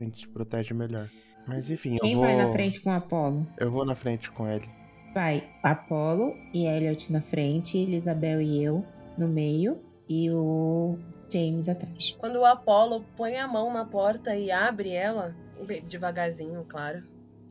A 0.00 0.04
gente 0.04 0.20
te 0.20 0.28
protege 0.28 0.74
melhor. 0.74 1.08
Mas 1.48 1.70
enfim, 1.70 1.96
Quem 2.00 2.12
eu 2.12 2.18
vou. 2.18 2.26
vai 2.26 2.36
na 2.36 2.48
frente 2.50 2.80
com 2.80 2.90
o 2.90 2.92
Apolo? 2.92 3.46
Eu 3.58 3.70
vou 3.70 3.84
na 3.84 3.94
frente 3.94 4.30
com 4.30 4.46
ele. 4.46 4.68
Vai 5.14 5.48
Apolo 5.62 6.34
e 6.52 6.66
Elliot 6.66 7.10
na 7.10 7.22
frente, 7.22 7.78
Elisabel 7.78 8.42
e 8.42 8.62
eu 8.62 8.84
no 9.16 9.26
meio 9.26 9.80
e 10.08 10.30
o 10.30 10.98
James 11.30 11.68
atrás. 11.68 12.16
Quando 12.18 12.36
o 12.36 12.44
Apollo 12.44 13.04
põe 13.16 13.36
a 13.36 13.46
mão 13.46 13.72
na 13.72 13.84
porta 13.84 14.36
e 14.36 14.50
abre 14.50 14.90
ela, 14.92 15.34
devagarzinho, 15.88 16.64
claro. 16.64 17.06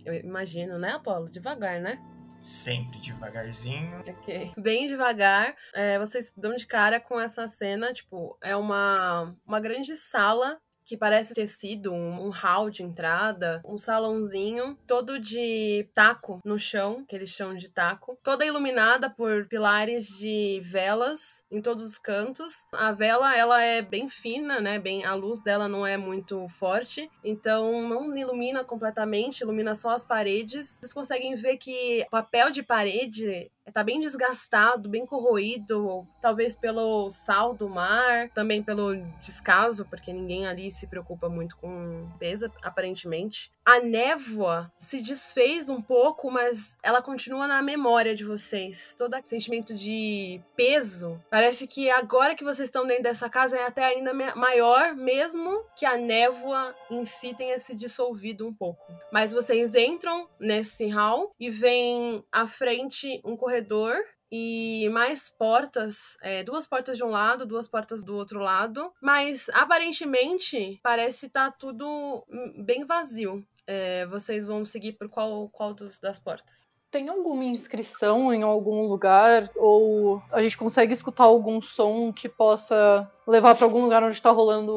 Eu 0.06 0.14
imagino, 0.14 0.78
né, 0.78 0.92
Apollo? 0.92 1.32
Devagar, 1.32 1.82
né? 1.82 2.00
Sempre 2.40 3.00
devagarzinho. 3.00 4.04
Ok. 4.08 4.54
Bem 4.58 4.88
devagar, 4.88 5.56
é, 5.74 5.98
vocês 5.98 6.32
dão 6.38 6.56
de 6.56 6.68
cara 6.68 7.00
com 7.00 7.20
essa 7.20 7.48
cena, 7.48 7.92
tipo, 7.94 8.38
é 8.42 8.56
uma, 8.56 9.36
uma 9.46 9.60
grande 9.60 9.96
sala 9.96 10.60
que 10.86 10.96
parece 10.96 11.34
ter 11.34 11.48
sido 11.48 11.92
um, 11.92 12.28
um 12.28 12.30
hall 12.30 12.70
de 12.70 12.84
entrada, 12.84 13.62
um 13.66 13.78
salãozinho 13.78 14.78
todo 14.88 15.20
de 15.20 15.90
taco 15.94 16.40
no 16.46 16.60
chão, 16.60 17.04
aquele 17.04 17.26
chão 17.26 17.56
de 17.56 17.72
taco, 17.72 18.18
toda 18.24 18.46
iluminada 18.46 19.10
por 19.10 19.48
pilares 19.48 20.08
de 20.08 20.62
velas 20.64 21.44
em 21.52 21.62
todos 21.62 21.84
os 21.84 21.98
cantos. 21.98 22.66
A 22.72 22.92
vela, 22.92 23.36
ela 23.36 23.62
é 23.62 23.82
bem 23.82 24.08
fina, 24.08 24.60
né? 24.62 24.80
Bem, 24.80 25.04
a 25.04 25.16
luz 25.16 25.42
dela 25.42 25.68
não 25.68 25.86
é 25.86 25.98
muito 25.98 26.48
forte, 26.50 27.10
então 27.24 27.88
não 27.88 28.16
ilumina 28.16 28.64
completamente, 28.64 29.42
ilumina 29.42 29.74
só 29.76 29.90
as 29.90 30.06
paredes. 30.06 30.78
Vocês 30.80 30.94
conseguem 30.94 31.36
ver 31.36 31.58
que 31.58 32.04
o 32.08 32.10
papel 32.12 32.52
de 32.52 32.62
parede 32.62 33.52
tá 33.74 33.84
bem 33.84 34.00
desgastado, 34.00 34.90
bem 34.90 35.06
corroído, 35.06 36.08
talvez 36.22 36.56
pelo 36.56 37.10
sal 37.10 37.54
do 37.54 37.70
mar, 37.70 38.30
também 38.30 38.62
pelo 38.62 38.96
descaso, 39.22 39.86
porque 39.86 40.14
ninguém 40.14 40.48
ali 40.48 40.72
se 40.72 40.88
preocupa 40.88 41.28
muito 41.30 41.58
com 41.58 42.08
limpeza, 42.08 42.52
aparentemente. 42.62 43.52
A 43.66 43.80
névoa 43.80 44.72
se 44.80 45.02
desfez 45.02 45.70
um 45.70 45.82
pouco, 45.82 46.30
mas 46.30 46.78
ela 46.84 47.02
continua 47.02 47.48
na 47.48 47.64
memória 47.64 48.16
de 48.16 48.24
vocês. 48.24 48.94
Todo 48.96 49.16
aquele 49.16 49.30
sentimento 49.30 49.74
de 49.74 50.40
peso. 50.56 51.20
Parece 51.32 51.66
que 51.66 51.90
agora 51.90 52.36
que 52.36 52.44
vocês 52.44 52.70
estão 52.70 52.86
dentro 52.86 53.02
dessa 53.02 53.28
casa 53.28 53.58
é 53.58 53.66
até 53.66 53.84
ainda 53.84 54.14
maior, 54.36 54.94
mesmo 54.94 55.66
que 55.76 55.84
a 55.84 55.98
névoa 55.98 56.76
em 56.92 57.04
si 57.06 57.34
tenha 57.34 57.58
se 57.58 57.76
dissolvido 57.76 58.48
um 58.48 58.54
pouco. 58.54 58.86
Mas 59.12 59.32
vocês 59.32 59.74
entram 59.74 60.30
nesse 60.40 60.86
hall 60.88 61.32
e 61.40 61.50
vem 61.50 62.24
à 62.32 62.46
frente 62.46 63.20
um 63.26 63.36
corredor 63.36 63.96
e 64.32 64.90
mais 64.90 65.30
portas, 65.30 66.18
é, 66.22 66.44
duas 66.44 66.68
portas 66.68 66.98
de 66.98 67.04
um 67.04 67.10
lado, 67.10 67.46
duas 67.46 67.68
portas 67.68 68.04
do 68.04 68.16
outro 68.16 68.40
lado, 68.40 68.92
mas 69.02 69.50
aparentemente 69.50 70.80
parece 70.84 71.28
estar 71.28 71.52
tudo 71.52 72.24
hum, 72.30 72.64
bem 72.64 72.84
vazio. 72.86 73.46
É, 73.68 74.06
vocês 74.06 74.46
vão 74.46 74.66
seguir 74.66 74.94
por 74.94 75.10
qual, 75.10 75.50
qual 75.50 75.74
dos, 75.74 76.00
das 76.00 76.20
portas? 76.20 76.68
Tem 76.92 77.10
alguma 77.10 77.44
inscrição 77.44 78.34
em 78.34 78.44
algum 78.44 78.88
lugar? 78.88 79.52
Ou 79.56 80.22
a 80.32 80.42
gente 80.42 80.58
consegue 80.58 80.94
escutar 80.94 81.26
algum 81.26 81.62
som 81.62 82.14
que 82.14 82.30
possa 82.30 83.12
levar 83.28 83.56
pra 83.56 83.66
algum 83.66 83.82
lugar 83.82 84.04
onde 84.04 84.22
tá 84.22 84.32
rolando 84.32 84.74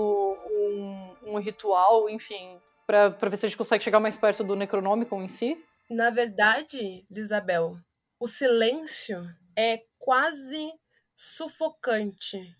um, 0.50 1.14
um 1.26 1.38
ritual, 1.38 2.08
enfim, 2.08 2.58
pra 2.86 3.08
ver 3.08 3.36
se 3.36 3.46
a 3.46 3.48
gente 3.48 3.58
consegue 3.58 3.84
chegar 3.84 4.00
mais 4.00 4.16
perto 4.16 4.42
do 4.42 4.56
Necronômico 4.56 5.14
em 5.16 5.28
si? 5.28 5.62
Na 5.90 6.10
verdade, 6.10 7.06
Isabel, 7.10 7.76
o 8.18 8.26
silêncio 8.26 9.24
é 9.56 9.82
quase 9.98 10.72
sufocante. 11.16 12.54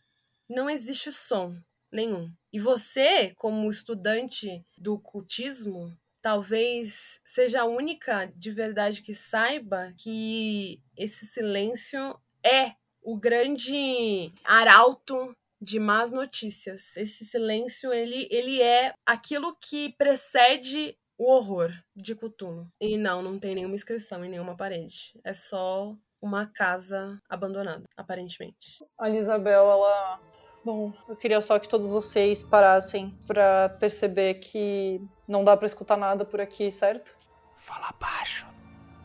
Não 0.48 0.68
existe 0.68 1.10
som 1.10 1.56
nenhum. 1.90 2.30
E 2.52 2.60
você, 2.60 3.34
como 3.36 3.70
estudante 3.70 4.64
do 4.76 4.98
cultismo, 4.98 5.96
talvez 6.22 7.20
seja 7.24 7.62
a 7.62 7.66
única 7.66 8.32
de 8.36 8.50
verdade 8.50 9.02
que 9.02 9.14
saiba 9.14 9.92
que 9.96 10.80
esse 10.96 11.26
silêncio 11.26 12.18
é 12.44 12.72
o 13.02 13.16
grande 13.16 14.32
arauto 14.44 15.34
de 15.60 15.80
más 15.80 16.12
notícias. 16.12 16.96
Esse 16.96 17.24
silêncio, 17.24 17.92
ele, 17.92 18.28
ele 18.30 18.62
é 18.62 18.92
aquilo 19.04 19.56
que 19.60 19.92
precede 19.96 20.96
o 21.16 21.32
horror 21.32 21.72
de 21.96 22.14
Cthulhu. 22.14 22.70
E 22.80 22.96
não, 22.96 23.22
não 23.22 23.38
tem 23.38 23.54
nenhuma 23.54 23.74
inscrição 23.74 24.24
em 24.24 24.28
nenhuma 24.28 24.56
parede. 24.56 25.18
É 25.24 25.32
só 25.32 25.96
uma 26.22 26.46
casa 26.46 27.20
abandonada, 27.28 27.84
aparentemente. 27.96 28.84
A 28.98 29.10
Isabel, 29.10 29.70
ela. 29.70 30.20
Bom, 30.68 30.92
eu 31.08 31.16
queria 31.16 31.40
só 31.40 31.58
que 31.58 31.66
todos 31.66 31.88
vocês 31.88 32.42
parassem 32.42 33.18
pra 33.26 33.70
perceber 33.70 34.34
que 34.34 35.00
não 35.26 35.42
dá 35.42 35.56
pra 35.56 35.66
escutar 35.66 35.96
nada 35.96 36.26
por 36.26 36.42
aqui, 36.42 36.70
certo? 36.70 37.16
Fala 37.56 37.90
baixo. 37.98 38.46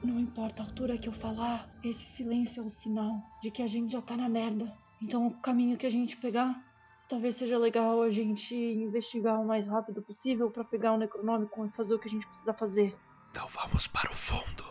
Não 0.04 0.20
importa 0.20 0.62
a 0.62 0.66
altura 0.66 0.98
que 0.98 1.08
eu 1.08 1.14
falar, 1.14 1.70
esse 1.82 2.04
silêncio 2.04 2.62
é 2.62 2.66
um 2.66 2.70
sinal 2.70 3.16
de 3.42 3.50
que 3.50 3.62
a 3.62 3.68
gente 3.68 3.94
já 3.94 4.02
tá 4.02 4.18
na 4.18 4.28
merda. 4.28 4.78
Então, 5.02 5.28
o 5.28 5.40
caminho 5.40 5.78
que 5.78 5.86
a 5.86 5.90
gente 5.90 6.18
pegar, 6.18 6.62
talvez 7.08 7.38
seja 7.38 7.58
legal 7.58 8.02
a 8.02 8.10
gente 8.10 8.54
investigar 8.54 9.40
o 9.40 9.46
mais 9.46 9.66
rápido 9.66 10.02
possível 10.02 10.52
pra 10.52 10.66
pegar 10.66 10.92
o 10.92 10.98
Necronômico 10.98 11.66
e 11.66 11.70
fazer 11.70 11.96
o 11.96 12.00
que 12.00 12.10
a 12.10 12.12
gente 12.12 12.28
precisa 12.28 12.54
fazer. 12.54 12.94
Então 13.32 13.48
vamos 13.48 13.88
para 13.88 14.12
o 14.12 14.14
fundo. 14.14 14.66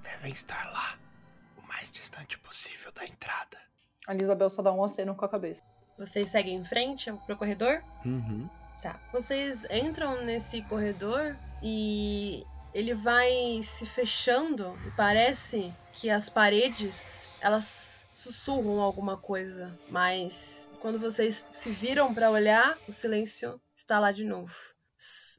Devem 0.00 0.30
estar 0.30 0.70
lá, 0.70 0.96
o 1.60 1.66
mais 1.66 1.90
distante 1.90 2.38
possível 2.38 2.92
da 2.92 3.02
entrada. 3.02 3.58
A 4.06 4.14
Isabel 4.14 4.48
só 4.48 4.62
dá 4.62 4.72
um 4.72 4.84
aceno 4.84 5.16
com 5.16 5.24
a 5.24 5.28
cabeça. 5.28 5.64
Vocês 6.00 6.30
seguem 6.30 6.56
em 6.56 6.64
frente 6.64 7.12
pro 7.26 7.36
corredor? 7.36 7.82
Uhum. 8.06 8.48
Tá. 8.80 8.98
Vocês 9.12 9.70
entram 9.70 10.24
nesse 10.24 10.62
corredor 10.62 11.36
e 11.62 12.42
ele 12.72 12.94
vai 12.94 13.60
se 13.62 13.84
fechando 13.84 14.78
e 14.86 14.90
parece 14.92 15.70
que 15.92 16.08
as 16.08 16.30
paredes 16.30 17.28
elas 17.38 18.02
sussurram 18.10 18.80
alguma 18.80 19.18
coisa, 19.18 19.78
mas 19.90 20.70
quando 20.80 20.98
vocês 20.98 21.44
se 21.52 21.70
viram 21.70 22.14
para 22.14 22.30
olhar, 22.30 22.78
o 22.88 22.92
silêncio 22.92 23.60
está 23.76 23.98
lá 23.98 24.10
de 24.10 24.24
novo. 24.24 24.54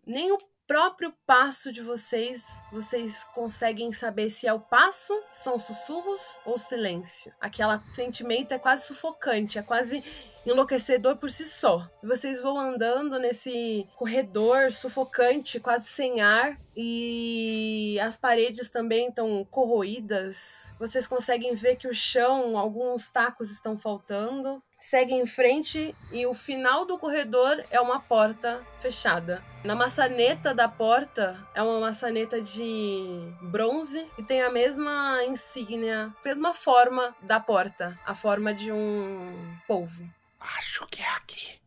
Nem 0.05 0.31
o 0.31 0.37
próprio 0.67 1.11
passo 1.25 1.71
de 1.71 1.81
vocês, 1.81 2.45
vocês 2.71 3.23
conseguem 3.33 3.91
saber 3.91 4.29
se 4.29 4.47
é 4.47 4.53
o 4.53 4.59
passo, 4.59 5.13
são 5.33 5.59
sussurros 5.59 6.39
ou 6.45 6.57
silêncio. 6.57 7.33
Aquele 7.41 7.79
sentimento 7.91 8.53
é 8.53 8.59
quase 8.59 8.85
sufocante, 8.85 9.59
é 9.59 9.63
quase 9.63 10.03
enlouquecedor 10.45 11.17
por 11.17 11.29
si 11.29 11.45
só. 11.45 11.89
Vocês 12.03 12.41
vão 12.41 12.59
andando 12.59 13.19
nesse 13.19 13.87
corredor 13.95 14.71
sufocante, 14.71 15.59
quase 15.59 15.87
sem 15.87 16.21
ar, 16.21 16.57
e 16.75 17.99
as 18.01 18.17
paredes 18.17 18.69
também 18.69 19.09
estão 19.09 19.45
corroídas. 19.49 20.73
Vocês 20.79 21.07
conseguem 21.07 21.55
ver 21.55 21.75
que 21.75 21.87
o 21.87 21.93
chão, 21.93 22.57
alguns 22.57 23.11
tacos 23.11 23.51
estão 23.51 23.77
faltando. 23.77 24.61
Seguem 24.79 25.19
em 25.21 25.27
frente 25.27 25.95
e 26.11 26.25
o 26.25 26.33
final 26.33 26.85
do 26.85 26.97
corredor 26.97 27.63
é 27.69 27.79
uma 27.79 27.99
porta 27.99 28.59
fechada. 28.81 29.43
Na 29.63 29.75
maçaneta 29.75 30.55
da 30.55 30.67
porta 30.67 31.39
é 31.53 31.61
uma 31.61 31.79
maçaneta 31.79 32.41
de 32.41 33.05
bronze 33.43 34.09
e 34.17 34.23
tem 34.23 34.41
a 34.41 34.49
mesma 34.49 35.23
insígnia, 35.25 36.11
mesma 36.25 36.55
forma 36.55 37.15
da 37.21 37.39
porta, 37.39 37.95
a 38.03 38.15
forma 38.15 38.55
de 38.55 38.71
um 38.71 39.55
polvo. 39.67 40.03
Acho 40.41 40.87
que 40.87 41.01
é 41.01 41.09
aqui. 41.15 41.61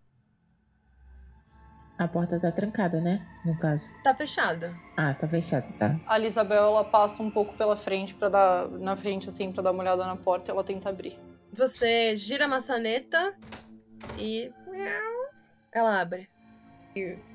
A 1.97 2.09
porta 2.09 2.41
tá 2.41 2.51
trancada, 2.51 3.01
né? 3.01 3.25
No 3.45 3.57
caso. 3.57 3.89
Tá 4.03 4.13
fechada. 4.15 4.75
Ah, 4.97 5.15
tá 5.15 5.29
fechada, 5.29 5.67
tá. 5.79 5.97
A 6.07 6.19
Isabel, 6.19 6.65
ela 6.65 6.85
passa 6.85 7.23
um 7.23 7.31
pouco 7.31 7.57
pela 7.57 7.77
frente 7.77 8.13
para 8.15 8.29
dar 8.29 8.69
na 8.69 8.97
frente 8.97 9.29
assim 9.29 9.53
para 9.53 9.63
dar 9.63 9.71
uma 9.71 9.83
olhada 9.83 10.05
na 10.05 10.17
porta 10.17 10.51
e 10.51 10.53
ela 10.53 10.65
tenta 10.65 10.89
abrir. 10.89 11.17
Você 11.53 12.17
gira 12.17 12.47
a 12.47 12.49
maçaneta 12.49 13.33
e 14.19 14.53
ela 15.73 16.01
abre. 16.01 16.29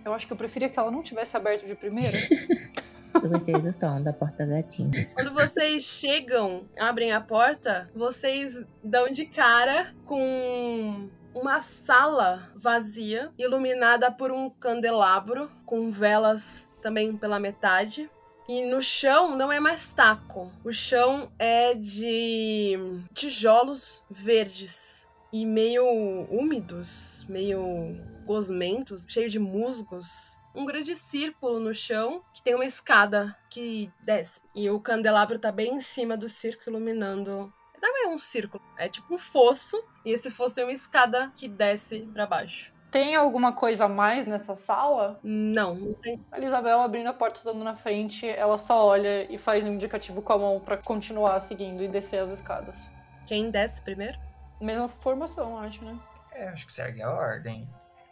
Eu 0.05 0.13
acho 0.13 0.27
que 0.27 0.33
eu 0.33 0.37
preferia 0.37 0.69
que 0.69 0.77
ela 0.77 0.91
não 0.91 1.03
tivesse 1.03 1.35
aberto 1.37 1.65
de 1.65 1.75
primeira. 1.75 2.17
Eu 3.21 3.29
gostei 3.29 3.55
do 3.55 3.73
som 3.73 4.01
da 4.01 4.13
porta 4.13 4.45
gatinho. 4.45 4.91
Quando 5.15 5.33
vocês 5.33 5.83
chegam, 5.83 6.69
abrem 6.77 7.11
a 7.11 7.19
porta, 7.19 7.89
vocês 7.93 8.53
dão 8.83 9.11
de 9.11 9.25
cara 9.25 9.93
com 10.05 11.09
uma 11.33 11.61
sala 11.61 12.51
vazia, 12.55 13.31
iluminada 13.37 14.11
por 14.11 14.31
um 14.31 14.49
candelabro, 14.49 15.51
com 15.65 15.91
velas 15.91 16.67
também 16.81 17.15
pela 17.15 17.39
metade. 17.39 18.09
E 18.47 18.65
no 18.65 18.81
chão 18.81 19.37
não 19.37 19.51
é 19.51 19.59
mais 19.59 19.93
taco. 19.93 20.51
O 20.63 20.71
chão 20.71 21.31
é 21.37 21.75
de 21.75 22.75
tijolos 23.13 24.03
verdes 24.09 25.07
e 25.31 25.45
meio 25.45 25.85
úmidos, 26.31 27.25
meio 27.29 27.95
gosmentos, 28.25 29.05
cheio 29.07 29.29
de 29.29 29.37
musgos. 29.37 30.39
Um 30.55 30.65
grande 30.65 30.95
círculo 30.95 31.59
no 31.59 31.75
chão 31.75 32.23
que 32.33 32.41
tem 32.41 32.55
uma 32.55 32.65
escada 32.65 33.37
que 33.51 33.91
desce. 34.01 34.41
E 34.55 34.67
o 34.67 34.79
candelabro 34.79 35.37
tá 35.37 35.51
bem 35.51 35.75
em 35.75 35.81
cima 35.81 36.17
do 36.17 36.27
círculo 36.27 36.77
iluminando. 36.77 37.53
Não 37.81 38.05
é 38.05 38.07
um 38.07 38.19
círculo, 38.19 38.63
é 38.77 38.87
tipo 38.89 39.13
um 39.13 39.17
fosso. 39.17 39.81
E 40.05 40.11
esse 40.11 40.29
fosso 40.29 40.55
tem 40.55 40.63
uma 40.63 40.73
escada 40.73 41.31
que 41.35 41.47
desce 41.47 42.01
para 42.13 42.25
baixo. 42.25 42.73
Tem 42.91 43.15
alguma 43.15 43.53
coisa 43.53 43.85
a 43.85 43.89
mais 43.89 44.25
nessa 44.25 44.55
sala? 44.55 45.19
Não, 45.23 45.75
não 45.75 45.93
tem. 45.93 46.25
A 46.31 46.39
Isabel 46.39 46.79
abrindo 46.79 47.07
a 47.07 47.13
porta, 47.13 47.37
estando 47.37 47.63
na 47.63 47.75
frente, 47.75 48.27
ela 48.27 48.57
só 48.57 48.83
olha 48.83 49.31
e 49.31 49.37
faz 49.37 49.63
um 49.63 49.73
indicativo 49.73 50.21
com 50.23 50.33
a 50.33 50.37
mão 50.37 50.59
pra 50.59 50.75
continuar 50.75 51.39
seguindo 51.39 51.83
e 51.83 51.87
descer 51.87 52.19
as 52.19 52.31
escadas. 52.31 52.89
Quem 53.27 53.51
desce 53.51 53.79
primeiro? 53.81 54.17
Mesma 54.59 54.87
formação, 54.87 55.59
acho, 55.59 55.85
né? 55.85 55.95
É, 56.31 56.49
acho 56.49 56.65
que 56.65 56.73
segue 56.73 57.01
a 57.03 57.11
ordem. 57.11 57.69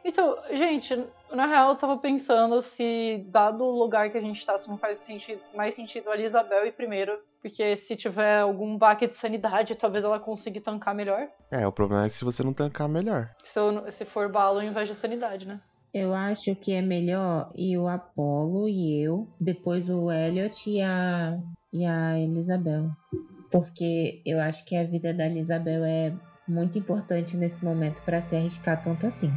Então, 0.08 0.38
gente, 0.51 1.06
na 1.32 1.45
real 1.47 1.71
eu 1.71 1.75
tava 1.75 1.97
pensando 1.97 2.62
se, 2.62 3.25
dado 3.27 3.63
o 3.65 3.77
lugar 3.77 4.10
que 4.10 4.17
a 4.17 4.21
gente 4.21 4.45
tá, 4.45 4.58
se 4.58 4.69
não 4.69 4.77
faz 4.77 4.99
sentido, 4.99 5.41
mais 5.53 5.75
sentido 5.75 6.10
a 6.10 6.17
Isabel 6.17 6.65
ir 6.65 6.71
primeiro. 6.71 7.19
Porque 7.47 7.77
se 7.77 7.95
tiver 7.95 8.41
algum 8.41 8.77
baque 8.77 9.07
de 9.07 9.15
sanidade, 9.15 9.73
talvez 9.75 10.03
ela 10.03 10.19
consiga 10.19 10.60
tancar 10.60 10.93
melhor. 10.93 11.29
É, 11.49 11.65
o 11.65 11.71
problema 11.71 12.05
é 12.05 12.10
se 12.10 12.25
você 12.25 12.43
não 12.43 12.51
tancar 12.51 12.89
melhor. 12.89 13.29
Se, 13.41 13.57
eu- 13.57 13.89
se 13.89 14.03
for 14.03 14.29
balo 14.29 14.60
ao 14.60 14.65
invés 14.65 14.89
de 14.89 14.93
sanidade, 14.93 15.47
né? 15.47 15.62
Eu 15.93 16.13
acho 16.13 16.53
que 16.57 16.73
é 16.73 16.81
melhor 16.81 17.49
ir 17.55 17.77
o 17.77 17.88
Apolo 17.88 18.67
e 18.67 19.01
eu, 19.01 19.29
depois 19.39 19.89
o 19.89 20.12
Elliot 20.12 20.69
e 20.69 20.81
a, 20.81 21.39
e 21.71 21.86
a 21.86 22.19
Elisabel. 22.19 22.91
Porque 23.49 24.21
eu 24.25 24.41
acho 24.41 24.65
que 24.65 24.75
a 24.75 24.83
vida 24.83 25.13
da 25.13 25.25
Elisabel 25.25 25.86
é 25.86 26.13
muito 26.45 26.77
importante 26.77 27.38
nesse 27.38 27.63
momento 27.63 28.01
pra 28.01 28.19
se 28.19 28.36
arriscar 28.36 28.81
tanto 28.81 29.07
assim. 29.07 29.31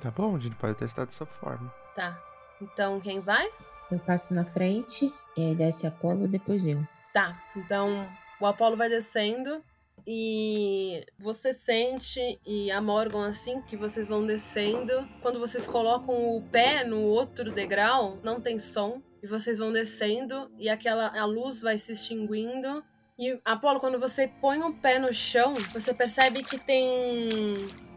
Tá 0.00 0.10
bom, 0.10 0.34
a 0.34 0.38
gente 0.40 0.56
pode 0.56 0.74
testar 0.74 1.04
dessa 1.04 1.24
forma. 1.24 1.72
Tá. 1.94 2.18
Então 2.60 3.00
quem 3.00 3.20
vai? 3.20 3.48
Eu 3.90 4.00
passo 4.00 4.34
na 4.34 4.44
frente, 4.44 5.12
e 5.36 5.40
aí 5.44 5.54
desce 5.54 5.86
Apolo, 5.86 6.26
depois 6.26 6.66
eu. 6.66 6.84
Tá. 7.16 7.34
Então 7.56 8.06
o 8.38 8.44
Apolo 8.44 8.76
vai 8.76 8.90
descendo 8.90 9.64
e 10.06 11.02
você 11.18 11.54
sente 11.54 12.38
e 12.46 12.70
a 12.70 12.78
Morgan 12.78 13.26
assim 13.26 13.62
que 13.62 13.74
vocês 13.74 14.06
vão 14.06 14.26
descendo, 14.26 14.92
quando 15.22 15.40
vocês 15.40 15.66
colocam 15.66 16.36
o 16.36 16.42
pé 16.52 16.84
no 16.84 17.00
outro 17.00 17.50
degrau, 17.50 18.18
não 18.22 18.38
tem 18.38 18.58
som 18.58 19.00
e 19.22 19.26
vocês 19.26 19.56
vão 19.56 19.72
descendo 19.72 20.50
e 20.58 20.68
aquela 20.68 21.18
a 21.18 21.24
luz 21.24 21.62
vai 21.62 21.78
se 21.78 21.92
extinguindo. 21.92 22.84
E 23.18 23.40
Apolo, 23.46 23.80
quando 23.80 23.98
você 23.98 24.28
põe 24.28 24.62
o 24.62 24.74
pé 24.74 24.98
no 24.98 25.10
chão, 25.14 25.54
você 25.72 25.94
percebe 25.94 26.44
que 26.44 26.58
tem 26.58 27.30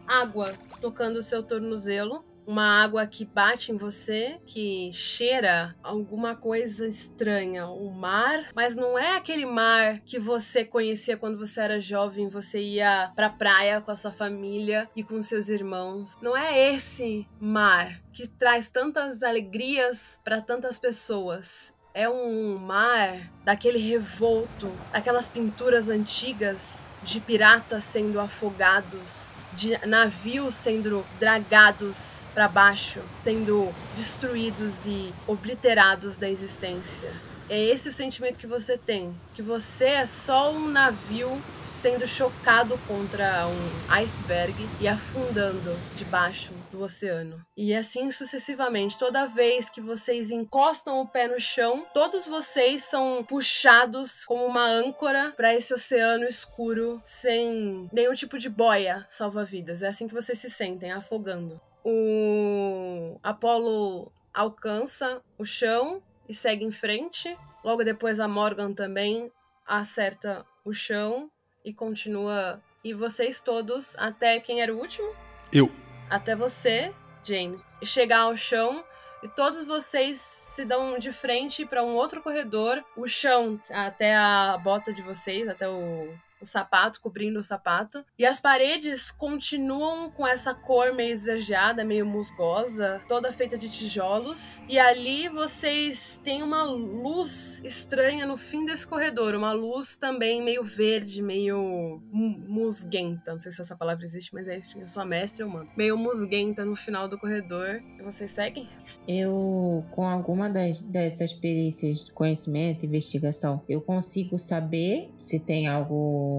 água 0.08 0.50
tocando 0.80 1.18
o 1.18 1.22
seu 1.22 1.42
tornozelo. 1.42 2.24
Uma 2.46 2.82
água 2.82 3.06
que 3.06 3.24
bate 3.24 3.72
em 3.72 3.76
você, 3.76 4.38
que 4.44 4.90
cheira 4.92 5.74
alguma 5.82 6.34
coisa 6.34 6.86
estranha. 6.86 7.66
O 7.68 7.90
mar, 7.90 8.48
mas 8.54 8.74
não 8.74 8.98
é 8.98 9.16
aquele 9.16 9.46
mar 9.46 10.00
que 10.00 10.18
você 10.18 10.64
conhecia 10.64 11.16
quando 11.16 11.38
você 11.38 11.60
era 11.60 11.80
jovem, 11.80 12.28
você 12.28 12.60
ia 12.60 13.12
pra 13.14 13.30
praia 13.30 13.80
com 13.80 13.90
a 13.90 13.96
sua 13.96 14.10
família 14.10 14.88
e 14.96 15.02
com 15.02 15.22
seus 15.22 15.48
irmãos. 15.48 16.16
Não 16.20 16.36
é 16.36 16.74
esse 16.74 17.26
mar 17.40 18.00
que 18.12 18.26
traz 18.26 18.68
tantas 18.68 19.22
alegrias 19.22 20.18
para 20.24 20.40
tantas 20.40 20.78
pessoas. 20.78 21.72
É 21.92 22.08
um 22.08 22.56
mar 22.56 23.30
daquele 23.44 23.78
revolto, 23.78 24.70
aquelas 24.92 25.28
pinturas 25.28 25.88
antigas 25.88 26.86
de 27.02 27.20
piratas 27.20 27.84
sendo 27.84 28.20
afogados, 28.20 29.38
de 29.54 29.76
navios 29.86 30.54
sendo 30.54 31.04
dragados 31.18 32.19
para 32.34 32.48
baixo, 32.48 33.00
sendo 33.22 33.72
destruídos 33.96 34.74
e 34.86 35.12
obliterados 35.26 36.16
da 36.16 36.28
existência. 36.28 37.10
É 37.50 37.60
esse 37.60 37.88
o 37.88 37.92
sentimento 37.92 38.38
que 38.38 38.46
você 38.46 38.78
tem, 38.78 39.12
que 39.34 39.42
você 39.42 39.86
é 39.86 40.06
só 40.06 40.52
um 40.52 40.68
navio 40.68 41.28
sendo 41.64 42.06
chocado 42.06 42.78
contra 42.86 43.44
um 43.48 43.92
iceberg 43.92 44.54
e 44.80 44.86
afundando 44.86 45.76
debaixo 45.96 46.52
do 46.70 46.80
oceano. 46.80 47.44
E 47.56 47.74
assim 47.74 48.12
sucessivamente, 48.12 48.96
toda 48.96 49.26
vez 49.26 49.68
que 49.68 49.80
vocês 49.80 50.30
encostam 50.30 51.00
o 51.00 51.08
pé 51.08 51.26
no 51.26 51.40
chão, 51.40 51.84
todos 51.92 52.24
vocês 52.24 52.84
são 52.84 53.24
puxados 53.24 54.24
como 54.26 54.46
uma 54.46 54.68
âncora 54.68 55.32
para 55.36 55.52
esse 55.52 55.74
oceano 55.74 56.26
escuro 56.26 57.02
sem 57.04 57.88
nenhum 57.92 58.14
tipo 58.14 58.38
de 58.38 58.48
boia 58.48 59.04
salva-vidas. 59.10 59.82
É 59.82 59.88
assim 59.88 60.06
que 60.06 60.14
vocês 60.14 60.38
se 60.38 60.48
sentem, 60.48 60.92
afogando. 60.92 61.60
O 61.84 63.18
Apolo 63.22 64.12
alcança 64.32 65.22
o 65.38 65.44
chão 65.44 66.02
e 66.28 66.34
segue 66.34 66.64
em 66.64 66.72
frente. 66.72 67.36
Logo 67.64 67.84
depois 67.84 68.20
a 68.20 68.28
Morgan 68.28 68.72
também 68.72 69.30
acerta 69.66 70.44
o 70.64 70.72
chão 70.72 71.30
e 71.64 71.72
continua. 71.72 72.62
E 72.82 72.94
vocês 72.94 73.40
todos, 73.40 73.94
até 73.98 74.40
quem 74.40 74.62
era 74.62 74.74
o 74.74 74.78
último? 74.78 75.12
Eu. 75.52 75.70
Até 76.08 76.34
você, 76.34 76.92
James, 77.24 77.60
chegar 77.84 78.20
ao 78.20 78.36
chão 78.36 78.84
e 79.22 79.28
todos 79.28 79.66
vocês 79.66 80.18
se 80.18 80.64
dão 80.64 80.98
de 80.98 81.12
frente 81.12 81.64
para 81.64 81.82
um 81.84 81.94
outro 81.94 82.22
corredor, 82.22 82.82
o 82.96 83.06
chão 83.06 83.60
até 83.70 84.16
a 84.16 84.58
bota 84.62 84.92
de 84.92 85.02
vocês, 85.02 85.46
até 85.48 85.68
o, 85.68 86.12
o 86.40 86.46
sapato, 86.46 87.00
cobrindo 87.00 87.38
o 87.38 87.44
sapato. 87.44 88.04
E 88.18 88.24
as 88.24 88.40
paredes 88.40 89.10
continuam 89.10 90.10
com 90.10 90.26
essa 90.26 90.54
cor 90.54 90.92
meio 90.94 91.12
esverdeada, 91.12 91.84
meio 91.84 92.06
musgosa, 92.06 93.00
toda 93.08 93.32
feita 93.32 93.56
de 93.58 93.68
tijolos. 93.68 94.62
E 94.68 94.78
ali 94.78 95.28
vocês 95.28 96.20
têm 96.24 96.42
uma 96.42 96.62
luz 96.64 97.60
estranha 97.64 98.26
no 98.26 98.36
fim 98.36 98.64
desse 98.64 98.86
corredor, 98.86 99.34
uma 99.34 99.52
luz 99.52 99.96
também 99.96 100.42
meio 100.42 100.64
verde, 100.64 101.22
meio 101.22 102.00
mu- 102.10 102.38
musguenta. 102.48 103.32
Não 103.32 103.38
sei 103.38 103.52
se 103.52 103.60
essa 103.62 103.76
palavra 103.76 104.04
existe, 104.04 104.32
mas 104.34 104.46
é 104.48 104.58
isso. 104.58 104.78
Eu 104.78 104.88
sou 104.88 105.02
a 105.02 105.06
mestre, 105.06 105.42
eu 105.42 105.48
mando. 105.48 105.68
Meio 105.76 105.96
musguenta 105.96 106.64
no 106.64 106.76
final 106.76 107.08
do 107.08 107.18
corredor. 107.18 107.80
E 107.98 108.02
vocês 108.02 108.30
seguem? 108.30 108.68
Eu, 109.06 109.84
com 109.90 110.06
alguma 110.06 110.48
das, 110.48 110.80
dessas 110.82 111.32
perícias 111.32 112.04
de 112.04 112.12
conhecimento, 112.12 112.84
investigação, 112.86 113.62
eu 113.68 113.80
consigo 113.80 114.38
saber 114.38 115.10
se 115.16 115.38
tem 115.40 115.68
algo 115.68 116.29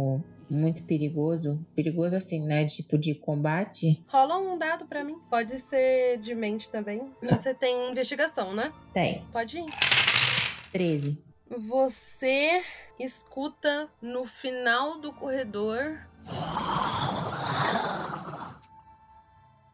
muito 0.50 0.84
perigoso. 0.84 1.66
Perigoso 1.76 2.16
assim, 2.16 2.46
né? 2.46 2.66
Tipo 2.66 2.98
de 2.98 3.16
combate. 3.16 4.04
Rola 4.08 4.38
um 4.38 4.58
dado 4.58 4.86
pra 4.86 5.04
mim. 5.04 5.18
Pode 5.30 5.58
ser 5.60 6.18
de 6.20 6.36
mente 6.36 6.70
também. 6.70 7.12
Você 7.22 7.54
tem 7.54 7.92
investigação, 7.92 8.54
né? 8.54 8.74
Tem. 8.94 9.26
Pode 9.32 9.60
ir. 9.60 9.66
13. 10.72 11.18
Você 11.50 12.64
escuta 13.00 13.90
no 14.02 14.26
final 14.26 15.00
do 15.00 15.12
corredor. 15.14 16.00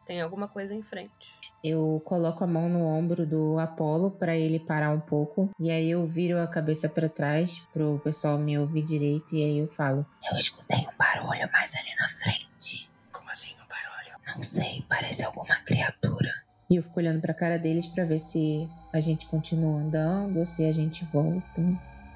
Tem 0.06 0.20
alguma 0.20 0.48
coisa 0.48 0.74
em 0.74 0.82
frente. 0.82 1.37
Eu 1.62 2.00
coloco 2.04 2.44
a 2.44 2.46
mão 2.46 2.68
no 2.68 2.86
ombro 2.86 3.26
do 3.26 3.58
Apolo 3.58 4.10
pra 4.12 4.36
ele 4.36 4.60
parar 4.60 4.90
um 4.90 5.00
pouco. 5.00 5.50
E 5.58 5.70
aí 5.70 5.90
eu 5.90 6.06
viro 6.06 6.40
a 6.40 6.46
cabeça 6.46 6.88
pra 6.88 7.08
trás 7.08 7.60
pro 7.72 8.00
pessoal 8.04 8.38
me 8.38 8.58
ouvir 8.58 8.82
direito. 8.82 9.34
E 9.34 9.42
aí 9.44 9.58
eu 9.58 9.66
falo: 9.68 10.06
Eu 10.30 10.38
escutei 10.38 10.78
um 10.78 10.96
barulho 10.96 11.50
mais 11.52 11.74
ali 11.74 11.94
na 11.98 12.08
frente. 12.08 12.88
Como 13.12 13.28
assim 13.30 13.52
o 13.54 13.68
barulho? 13.68 14.18
Não 14.36 14.42
sei, 14.42 14.84
parece 14.88 15.24
alguma 15.24 15.56
criatura. 15.56 16.30
E 16.70 16.76
eu 16.76 16.82
fico 16.82 17.00
olhando 17.00 17.20
pra 17.20 17.34
cara 17.34 17.58
deles 17.58 17.86
pra 17.86 18.04
ver 18.04 18.18
se 18.18 18.68
a 18.92 19.00
gente 19.00 19.26
continua 19.26 19.80
andando 19.80 20.38
ou 20.38 20.46
se 20.46 20.64
a 20.66 20.72
gente 20.72 21.04
volta. 21.06 21.62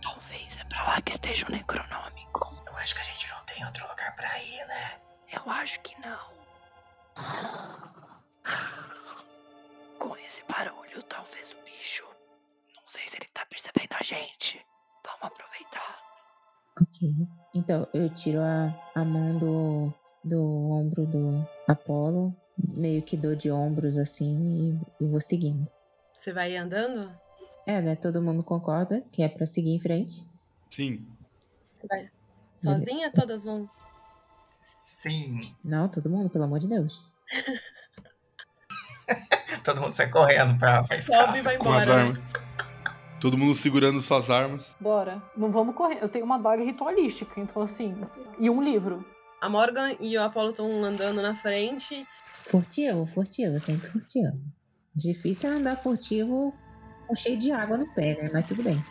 Talvez 0.03 0.59
é 0.61 0.65
pra 0.65 0.85
lá 0.87 1.01
que 1.01 1.13
esteja 1.13 1.47
o 1.49 1.51
Necronômico. 1.51 2.55
Eu 2.67 2.77
acho 2.77 2.95
que 2.95 3.01
a 3.01 3.05
gente 3.05 3.29
não 3.31 3.43
tem 3.45 3.65
outro 3.65 3.89
lugar 3.89 4.15
pra 4.15 4.39
ir, 4.39 4.67
né? 4.67 4.93
Eu 5.33 5.51
acho 5.51 5.81
que 5.81 5.95
não. 6.01 6.19
Com 10.03 10.17
esse 10.17 10.43
barulho, 10.49 11.01
talvez 11.05 11.53
o 11.53 11.65
bicho. 11.65 12.03
Não 12.75 12.83
sei 12.85 13.07
se 13.07 13.19
ele 13.19 13.29
tá 13.33 13.47
percebendo 13.47 13.93
a 13.93 14.03
gente. 14.03 14.61
Vamos 15.07 15.23
aproveitar. 15.23 16.03
Ok. 16.81 17.09
Então 17.55 17.87
eu 17.95 18.13
tiro 18.13 18.41
a, 18.41 18.75
a 18.97 19.05
mão 19.05 19.39
do, 19.39 19.95
do 20.25 20.43
ombro 20.73 21.07
do 21.07 21.47
Apolo, 21.69 22.35
meio 22.59 23.01
que 23.03 23.17
dou 23.17 23.37
de 23.37 23.49
ombros 23.53 23.97
assim 23.97 24.81
e, 25.01 25.05
e 25.05 25.07
vou 25.07 25.21
seguindo. 25.21 25.71
Você 26.19 26.33
vai 26.33 26.57
andando? 26.57 27.17
É, 27.65 27.81
né? 27.81 27.95
Todo 27.95 28.21
mundo 28.21 28.43
concorda 28.43 29.05
que 29.13 29.23
é 29.23 29.29
pra 29.29 29.47
seguir 29.47 29.71
em 29.71 29.79
frente. 29.79 30.21
Sim. 30.69 31.07
Vai 31.89 32.11
Beleza. 32.61 32.85
sozinha? 32.91 33.13
Todas 33.13 33.45
vão. 33.45 33.71
Sim. 34.61 35.39
Não, 35.65 35.89
todo 35.89 36.11
mundo, 36.11 36.29
pelo 36.29 36.43
amor 36.43 36.59
de 36.59 36.67
Deus. 36.67 37.01
Todo 39.65 39.81
mundo 39.81 39.95
sai 39.95 40.09
correndo 40.09 40.59
pra, 40.59 40.83
pra 40.83 40.97
escada. 40.97 41.27
Sobe 41.27 41.39
e 41.39 41.43
vai 41.43 41.57
Com 41.57 41.73
as 41.73 41.85
embora. 41.85 41.97
né? 42.05 42.09
armas. 42.09 42.23
Todo 43.21 43.39
mundo 43.39 43.55
segurando 43.55 44.01
suas 44.01 44.31
armas. 44.31 44.75
Bora. 44.81 45.23
Não 45.37 45.51
vamos 45.51 45.75
correr. 45.77 45.99
Eu 46.03 46.09
tenho 46.09 46.25
uma 46.25 46.39
daga 46.39 46.65
ritualística, 46.65 47.41
então 47.41 47.63
assim. 47.63 47.97
E 48.39 48.51
um 48.51 48.61
livro. 48.63 49.05
A 49.41 49.49
Morgan 49.49 49.95
e 50.01 50.17
o 50.17 50.23
Apollo 50.23 50.51
estão 50.51 50.85
andando 50.85 51.23
na 51.23 51.35
frente. 51.37 52.05
Furtivo, 52.45 53.07
furtivo, 53.07 53.59
sempre 53.61 53.89
furtivo. 53.89 54.33
Difícil 54.95 55.51
é 55.53 55.57
andar 55.57 55.77
furtivo 55.77 56.53
com 57.07 57.15
cheio 57.15 57.39
de 57.39 57.53
água 57.53 57.77
no 57.77 57.87
pé, 57.95 58.15
né? 58.21 58.31
Mas 58.33 58.47
tudo 58.47 58.63
bem. 58.63 58.83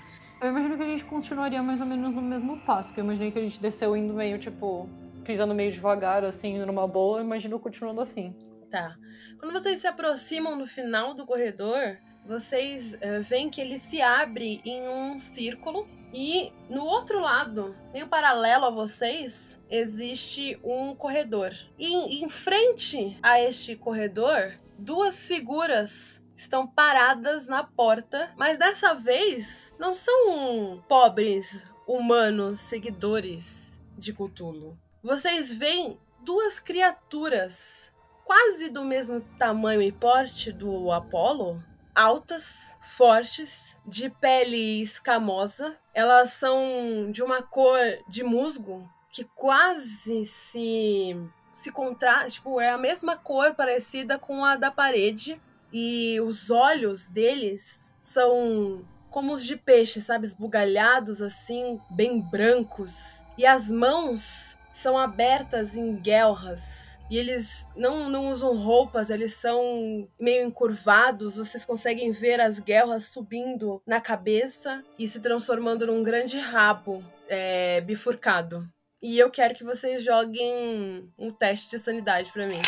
Eu 0.42 0.50
imagino 0.50 0.76
que 0.78 0.84
a 0.84 0.88
gente 0.88 1.06
continuaria 1.06 1.62
mais 1.62 1.80
ou 1.82 1.86
menos 1.86 2.16
no 2.16 2.22
mesmo 2.22 2.58
passo. 2.62 2.88
Porque 2.90 3.02
eu 3.02 3.06
imaginei 3.06 3.32
que 3.32 3.40
a 3.40 3.42
gente 3.42 3.62
desceu 3.62 3.96
indo 3.96 4.14
meio, 4.14 4.40
tipo, 4.40 4.90
pisando 5.26 5.54
meio 5.54 5.72
devagar, 5.72 6.24
assim, 6.24 6.58
numa 6.60 6.88
boa. 6.88 7.20
Eu 7.20 7.26
imagino 7.26 7.60
continuando 7.60 8.00
assim. 8.02 8.34
Tá. 8.72 8.98
Quando 9.38 9.52
vocês 9.52 9.82
se 9.82 9.88
aproximam 9.88 10.58
do 10.58 10.66
final 10.66 11.14
do 11.14 11.26
corredor, 11.26 11.98
vocês 12.26 12.96
eh, 13.02 13.20
veem 13.20 13.50
que 13.50 13.60
ele 13.60 13.78
se 13.78 14.02
abre 14.02 14.62
em 14.64 14.88
um 14.88 15.20
círculo. 15.20 15.88
E 16.14 16.54
no 16.70 16.86
outro 16.86 17.20
lado, 17.20 17.76
meio 17.92 18.08
paralelo 18.08 18.66
a 18.66 18.70
vocês, 18.70 19.60
existe 19.70 20.58
um 20.64 20.96
corredor. 20.96 21.52
E 21.78 22.24
em 22.24 22.30
frente 22.30 23.18
a 23.22 23.42
este 23.42 23.76
corredor, 23.76 24.54
duas 24.78 25.28
figuras 25.28 26.22
estão 26.36 26.66
paradas 26.66 27.48
na 27.48 27.64
porta, 27.64 28.34
mas 28.38 28.58
dessa 28.58 28.94
vez 28.94 29.74
não 29.78 29.94
são 29.94 30.84
pobres 30.88 31.68
humanos 31.86 32.60
seguidores 32.60 33.82
de 33.98 34.14
Cthulhu. 34.14 34.78
Vocês 35.04 35.52
veem 35.52 36.00
duas 36.24 36.60
criaturas 36.60 37.91
quase 38.26 38.70
do 38.70 38.84
mesmo 38.84 39.22
tamanho 39.38 39.82
e 39.82 39.92
porte 39.92 40.52
do 40.52 40.92
Apollo, 40.92 41.64
altas, 41.94 42.76
fortes, 42.82 43.76
de 43.86 44.10
pele 44.10 44.82
escamosa. 44.82 45.78
Elas 45.94 46.34
são 46.34 47.12
de 47.12 47.24
uma 47.24 47.42
cor 47.42 47.80
de 48.08 48.24
musgo 48.24 48.90
que 49.10 49.24
quase 49.36 50.26
se 50.26 51.16
se 51.52 51.70
contrasta, 51.70 52.32
tipo, 52.32 52.60
é 52.60 52.70
a 52.70 52.78
mesma 52.78 53.16
cor 53.16 53.54
parecida 53.54 54.18
com 54.18 54.44
a 54.44 54.56
da 54.56 54.72
parede 54.72 55.40
e 55.72 56.20
os 56.22 56.50
olhos 56.50 57.10
deles 57.10 57.94
são 58.02 58.84
como 59.12 59.34
os 59.34 59.44
de 59.44 59.58
peixe, 59.58 60.02
sabe, 60.02 60.26
esbugalhados 60.26 61.22
assim, 61.22 61.80
bem 61.90 62.20
brancos. 62.20 63.24
E 63.38 63.46
as 63.46 63.70
mãos 63.70 64.58
são 64.74 64.98
abertas 64.98 65.76
em 65.76 65.96
guelras. 65.96 66.91
E 67.12 67.18
eles 67.18 67.68
não, 67.76 68.10
não 68.10 68.32
usam 68.32 68.56
roupas, 68.56 69.10
eles 69.10 69.34
são 69.34 70.08
meio 70.18 70.48
encurvados. 70.48 71.36
Vocês 71.36 71.66
conseguem 71.66 72.14
ver 72.14 72.40
as 72.40 72.58
guerras 72.58 73.04
subindo 73.04 73.82
na 73.86 74.00
cabeça 74.00 74.82
e 74.98 75.06
se 75.10 75.20
transformando 75.20 75.86
num 75.86 76.02
grande 76.02 76.40
rabo 76.40 77.04
é, 77.28 77.82
bifurcado. 77.82 78.66
E 79.02 79.20
eu 79.20 79.30
quero 79.30 79.54
que 79.54 79.64
vocês 79.66 80.06
joguem 80.06 81.12
um 81.18 81.32
teste 81.32 81.70
de 81.70 81.80
sanidade 81.80 82.32
pra 82.32 82.48
mim. 82.48 82.62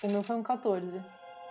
O 0.00 0.06
meu 0.06 0.22
foi 0.22 0.36
um 0.36 0.44
14. 0.44 1.02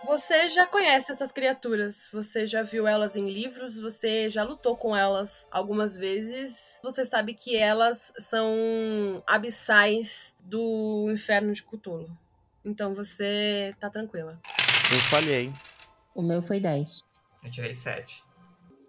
Você 0.04 0.48
já 0.48 0.66
conhece 0.66 1.12
essas 1.12 1.30
criaturas, 1.30 2.08
você 2.12 2.46
já 2.46 2.62
viu 2.62 2.86
elas 2.86 3.16
em 3.16 3.30
livros, 3.30 3.78
você 3.78 4.28
já 4.28 4.42
lutou 4.42 4.76
com 4.76 4.96
elas 4.96 5.46
algumas 5.50 5.96
vezes. 5.96 6.78
Você 6.82 7.04
sabe 7.04 7.34
que 7.34 7.56
elas 7.56 8.12
são 8.18 9.22
abissais 9.26 10.34
do 10.40 11.08
inferno 11.12 11.52
de 11.52 11.62
Cthulhu. 11.62 12.10
Então 12.64 12.94
você 12.94 13.74
tá 13.78 13.88
tranquila. 13.90 14.40
Eu 14.92 15.00
falhei. 15.10 15.52
O 16.14 16.22
meu 16.22 16.42
foi 16.42 16.58
10. 16.58 17.04
Eu 17.44 17.50
tirei 17.50 17.72
7. 17.72 18.24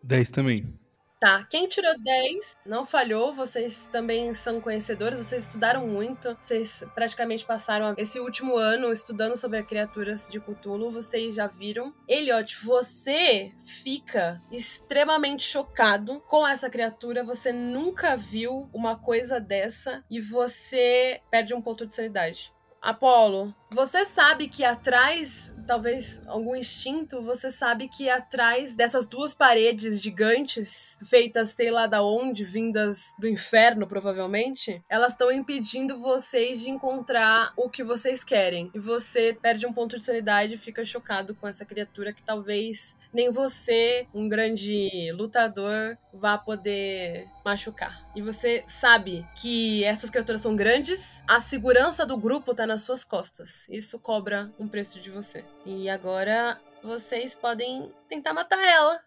10 0.03 0.29
também. 0.29 0.80
Tá, 1.21 1.45
quem 1.47 1.67
tirou 1.67 1.93
10 1.99 2.57
não 2.65 2.83
falhou, 2.83 3.31
vocês 3.31 3.87
também 3.91 4.33
são 4.33 4.59
conhecedores, 4.59 5.19
vocês 5.19 5.43
estudaram 5.43 5.87
muito, 5.87 6.35
vocês 6.41 6.83
praticamente 6.95 7.45
passaram 7.45 7.93
esse 7.95 8.19
último 8.19 8.57
ano 8.57 8.91
estudando 8.91 9.37
sobre 9.37 9.59
as 9.59 9.67
criaturas 9.67 10.27
de 10.27 10.39
Cthulhu, 10.39 10.89
vocês 10.89 11.35
já 11.35 11.45
viram. 11.45 11.93
Eliot, 12.07 12.65
você 12.65 13.53
fica 13.83 14.41
extremamente 14.51 15.43
chocado 15.43 16.19
com 16.21 16.47
essa 16.47 16.71
criatura, 16.71 17.23
você 17.23 17.53
nunca 17.53 18.17
viu 18.17 18.67
uma 18.73 18.95
coisa 18.97 19.39
dessa 19.39 20.03
e 20.09 20.19
você 20.19 21.21
perde 21.29 21.53
um 21.53 21.61
ponto 21.61 21.85
de 21.85 21.93
sanidade. 21.93 22.51
Apolo, 22.81 23.53
você 23.69 24.05
sabe 24.05 24.49
que 24.49 24.63
atrás, 24.63 25.50
talvez 25.65 26.21
algum 26.27 26.55
instinto, 26.55 27.21
você 27.21 27.51
sabe 27.51 27.87
que 27.87 28.09
atrás 28.09 28.75
dessas 28.75 29.07
duas 29.07 29.33
paredes 29.33 30.01
gigantes, 30.01 30.97
feitas 31.03 31.51
sei 31.51 31.71
lá 31.71 31.87
da 31.87 32.03
onde, 32.03 32.43
vindas 32.43 33.13
do 33.19 33.27
inferno 33.27 33.87
provavelmente, 33.87 34.83
elas 34.89 35.11
estão 35.13 35.31
impedindo 35.31 35.99
vocês 35.99 36.59
de 36.61 36.69
encontrar 36.69 37.53
o 37.57 37.69
que 37.69 37.83
vocês 37.83 38.23
querem. 38.23 38.71
E 38.73 38.79
você 38.79 39.37
perde 39.41 39.65
um 39.65 39.73
ponto 39.73 39.97
de 39.97 40.03
sanidade 40.03 40.55
e 40.55 40.57
fica 40.57 40.85
chocado 40.85 41.35
com 41.35 41.47
essa 41.47 41.65
criatura 41.65 42.13
que 42.13 42.23
talvez 42.23 42.95
nem 43.13 43.31
você, 43.31 44.07
um 44.13 44.27
grande 44.27 45.11
lutador, 45.13 45.97
vá 46.13 46.37
poder 46.37 47.27
machucar. 47.43 48.05
E 48.15 48.21
você 48.21 48.63
sabe 48.67 49.25
que 49.35 49.83
essas 49.83 50.09
criaturas 50.09 50.41
são 50.41 50.55
grandes, 50.55 51.21
a 51.27 51.41
segurança 51.41 52.05
do 52.05 52.17
grupo 52.17 52.53
tá 52.53 52.65
nas 52.65 52.83
suas 52.83 53.03
costas. 53.03 53.67
Isso 53.69 53.99
cobra 53.99 54.51
um 54.59 54.67
preço 54.67 54.99
de 54.99 55.09
você. 55.09 55.43
E 55.65 55.89
agora 55.89 56.59
vocês 56.83 57.35
podem 57.35 57.91
tentar 58.09 58.33
matar 58.33 58.63
ela. 58.65 58.99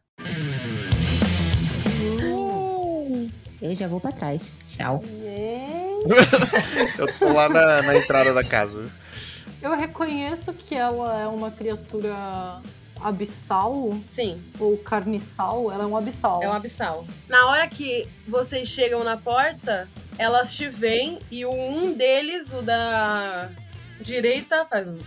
Eu 3.61 3.75
já 3.75 3.88
vou 3.88 4.01
pra 4.01 4.12
trás. 4.12 4.53
Tchau. 4.67 5.03
Eu 6.99 7.19
tô 7.19 7.33
lá 7.33 7.49
na, 7.49 7.83
na 7.83 7.97
entrada 7.97 8.35
da 8.35 8.45
casa. 8.45 8.90
Eu 9.62 9.75
reconheço 9.75 10.53
que 10.53 10.75
ela 10.75 11.23
é 11.23 11.27
uma 11.27 11.51
criatura 11.51 12.61
abissal 13.05 13.93
Sim, 14.11 14.43
ou 14.59 14.79
carniçal. 14.79 15.71
Ela 15.71 15.85
é 15.85 15.87
um 15.87 15.97
abissal. 15.97 16.43
é 16.43 16.49
um 16.49 16.53
abissal. 16.53 17.05
Na 17.29 17.47
hora 17.49 17.69
que 17.69 18.09
vocês 18.27 18.69
chegam 18.69 19.05
na 19.05 19.19
porta, 19.19 19.87
elas 20.19 20.55
te 20.55 20.69
veem 20.69 21.19
e 21.31 21.45
o 21.45 21.53
um 21.53 21.93
deles, 21.93 22.53
o 22.53 22.62
da 22.62 23.51
direita, 24.01 24.64
faz 24.64 24.88
um. 24.88 24.99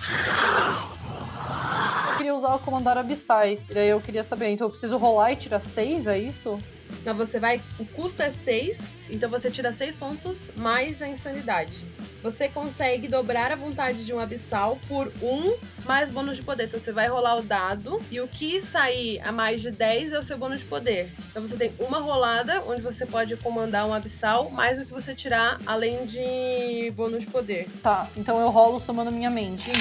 Eu 2.12 2.18
queria 2.18 2.36
usar 2.36 2.56
o 2.56 2.60
comandar 2.60 2.98
abissais. 2.98 3.68
E 3.68 3.74
daí 3.74 3.90
eu 3.90 4.00
queria 4.00 4.24
saber, 4.24 4.50
então 4.50 4.68
eu 4.68 4.72
preciso 4.72 4.98
rolar 4.98 5.32
e 5.32 5.36
tirar 5.36 5.60
6, 5.60 6.08
é 6.08 6.20
isso? 6.20 6.60
Não, 7.06 7.16
você 7.16 7.40
vai. 7.40 7.62
O 7.80 7.86
custo 7.86 8.22
é 8.22 8.32
6, 8.32 8.80
então 9.10 9.30
você 9.30 9.50
tira 9.50 9.72
6 9.72 9.96
pontos 9.96 10.52
mais 10.56 11.02
a 11.02 11.08
insanidade. 11.08 11.86
Você 12.22 12.50
consegue 12.50 13.08
dobrar 13.08 13.52
a 13.52 13.56
vontade 13.56 14.06
de 14.06 14.14
um 14.14 14.20
abissal 14.20 14.78
por 14.88 15.12
1 15.22 15.56
mais 15.86 16.10
bônus 16.10 16.36
de 16.36 16.44
poder. 16.44 16.66
Então 16.66 16.80
você 16.80 16.92
vai 16.92 17.08
rolar 17.08 17.38
o 17.38 17.42
dado 17.42 18.02
e 18.12 18.20
o 18.20 18.28
que 18.28 18.62
sair 18.62 19.22
a 19.22 19.32
mais 19.32 19.62
de 19.62 19.72
10 19.72 20.14
é 20.14 20.20
o 20.20 20.24
seu 20.24 20.38
bônus 20.38 20.60
de 20.60 20.66
poder. 20.66 21.12
Então 21.32 21.42
você 21.42 21.56
tem 21.56 21.74
uma 21.80 22.00
rolada 22.00 22.62
onde 22.68 22.82
você 22.82 23.06
pode 23.06 23.36
comandar 23.38 23.88
um 23.88 23.94
abissal, 23.94 24.50
mais 24.50 24.80
o 24.80 24.86
que 24.86 24.92
você 24.92 25.16
tirar 25.16 25.60
além 25.66 26.06
de 26.06 26.92
bônus 26.96 27.22
de 27.22 27.28
poder. 27.28 27.68
Tá, 27.82 28.08
então 28.18 28.40
eu 28.40 28.50
rolo 28.50 28.80
somando 28.80 29.12
minha 29.12 29.30
mente. 29.30 29.72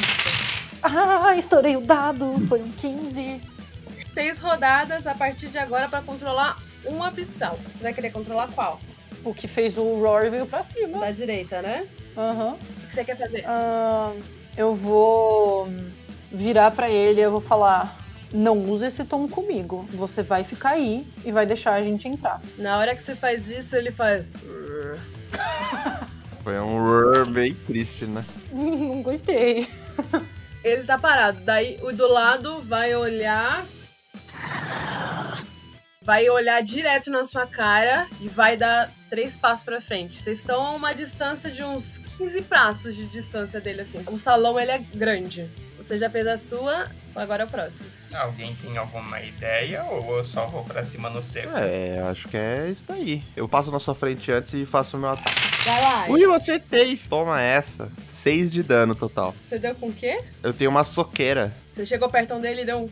Ah, 0.82 1.34
estourei 1.36 1.76
o 1.76 1.80
dado, 1.80 2.34
foi 2.46 2.60
um 2.60 2.70
15. 2.70 3.40
Seis 4.14 4.38
rodadas 4.38 5.06
a 5.06 5.14
partir 5.14 5.48
de 5.48 5.58
agora 5.58 5.88
para 5.88 6.00
controlar 6.00 6.58
um 6.88 7.02
abissal. 7.02 7.58
Você 7.74 7.82
vai 7.82 7.92
querer 7.92 8.10
controlar 8.10 8.48
qual? 8.48 8.80
O 9.24 9.34
que 9.34 9.48
fez 9.48 9.76
o 9.76 9.82
Rory 10.00 10.30
veio 10.30 10.46
pra 10.46 10.62
cima. 10.62 11.00
da 11.00 11.10
direita, 11.10 11.60
né? 11.62 11.86
Aham. 12.16 12.52
O 12.54 12.86
que 12.88 12.94
você 12.94 13.04
quer 13.04 13.16
fazer? 13.16 13.44
Ah, 13.46 14.12
eu 14.56 14.74
vou 14.74 15.68
virar 16.30 16.70
pra 16.70 16.88
ele 16.90 17.20
e 17.20 17.24
eu 17.24 17.30
vou 17.30 17.40
falar: 17.40 17.98
Não 18.32 18.58
use 18.58 18.86
esse 18.86 19.04
tom 19.04 19.26
comigo. 19.28 19.84
Você 19.90 20.22
vai 20.22 20.44
ficar 20.44 20.70
aí 20.70 21.06
e 21.24 21.32
vai 21.32 21.44
deixar 21.46 21.74
a 21.74 21.82
gente 21.82 22.06
entrar. 22.08 22.40
Na 22.58 22.78
hora 22.78 22.94
que 22.94 23.02
você 23.02 23.16
faz 23.16 23.50
isso, 23.50 23.76
ele 23.76 23.90
faz. 23.90 24.24
Foi 26.44 26.58
um 26.60 26.78
rrr 26.78 27.26
bem 27.28 27.54
triste, 27.54 28.06
né? 28.06 28.24
Não 28.52 29.02
gostei. 29.02 29.68
Ele 30.62 30.84
tá 30.84 30.96
parado. 30.96 31.40
Daí 31.40 31.78
o 31.82 31.90
do 31.92 32.06
lado 32.06 32.62
vai 32.62 32.94
olhar. 32.94 33.66
Vai 36.06 36.30
olhar 36.30 36.62
direto 36.62 37.10
na 37.10 37.24
sua 37.24 37.48
cara 37.48 38.06
e 38.20 38.28
vai 38.28 38.56
dar 38.56 38.92
três 39.10 39.36
passos 39.36 39.64
pra 39.64 39.80
frente. 39.80 40.22
Vocês 40.22 40.38
estão 40.38 40.64
a 40.64 40.70
uma 40.70 40.94
distância 40.94 41.50
de 41.50 41.64
uns 41.64 41.98
15 42.16 42.42
passos 42.42 42.94
de 42.94 43.06
distância 43.06 43.60
dele, 43.60 43.80
assim. 43.80 44.00
O 44.06 44.16
salão, 44.16 44.56
ele 44.58 44.70
é 44.70 44.78
grande. 44.78 45.50
Você 45.76 45.98
já 45.98 46.08
fez 46.08 46.24
a 46.28 46.38
sua, 46.38 46.88
agora 47.12 47.42
é 47.42 47.46
o 47.46 47.48
próximo. 47.48 47.86
Alguém 48.14 48.54
tem 48.54 48.78
alguma 48.78 49.20
ideia 49.20 49.82
ou 49.82 50.18
eu 50.18 50.24
só 50.24 50.46
vou 50.46 50.62
pra 50.62 50.84
cima 50.84 51.10
no 51.10 51.24
seco? 51.24 51.50
É, 51.56 51.98
acho 52.08 52.28
que 52.28 52.36
é 52.36 52.68
isso 52.70 52.84
daí. 52.86 53.24
Eu 53.34 53.48
passo 53.48 53.72
na 53.72 53.80
sua 53.80 53.94
frente 53.94 54.30
antes 54.30 54.54
e 54.54 54.64
faço 54.64 54.96
o 54.96 55.00
meu 55.00 55.10
ataque. 55.10 55.40
Vai 55.64 55.80
lá. 55.82 56.06
Ui, 56.08 56.24
eu 56.24 56.32
acertei. 56.32 56.96
Toma 57.08 57.42
essa. 57.42 57.90
6 58.06 58.52
de 58.52 58.62
dano 58.62 58.94
total. 58.94 59.34
Você 59.48 59.58
deu 59.58 59.74
com 59.74 59.88
o 59.88 59.92
quê? 59.92 60.20
Eu 60.40 60.54
tenho 60.54 60.70
uma 60.70 60.84
soqueira. 60.84 61.52
Você 61.74 61.84
chegou 61.84 62.08
perto 62.08 62.38
dele 62.38 62.62
e 62.62 62.64
deu 62.64 62.78
um. 62.78 62.90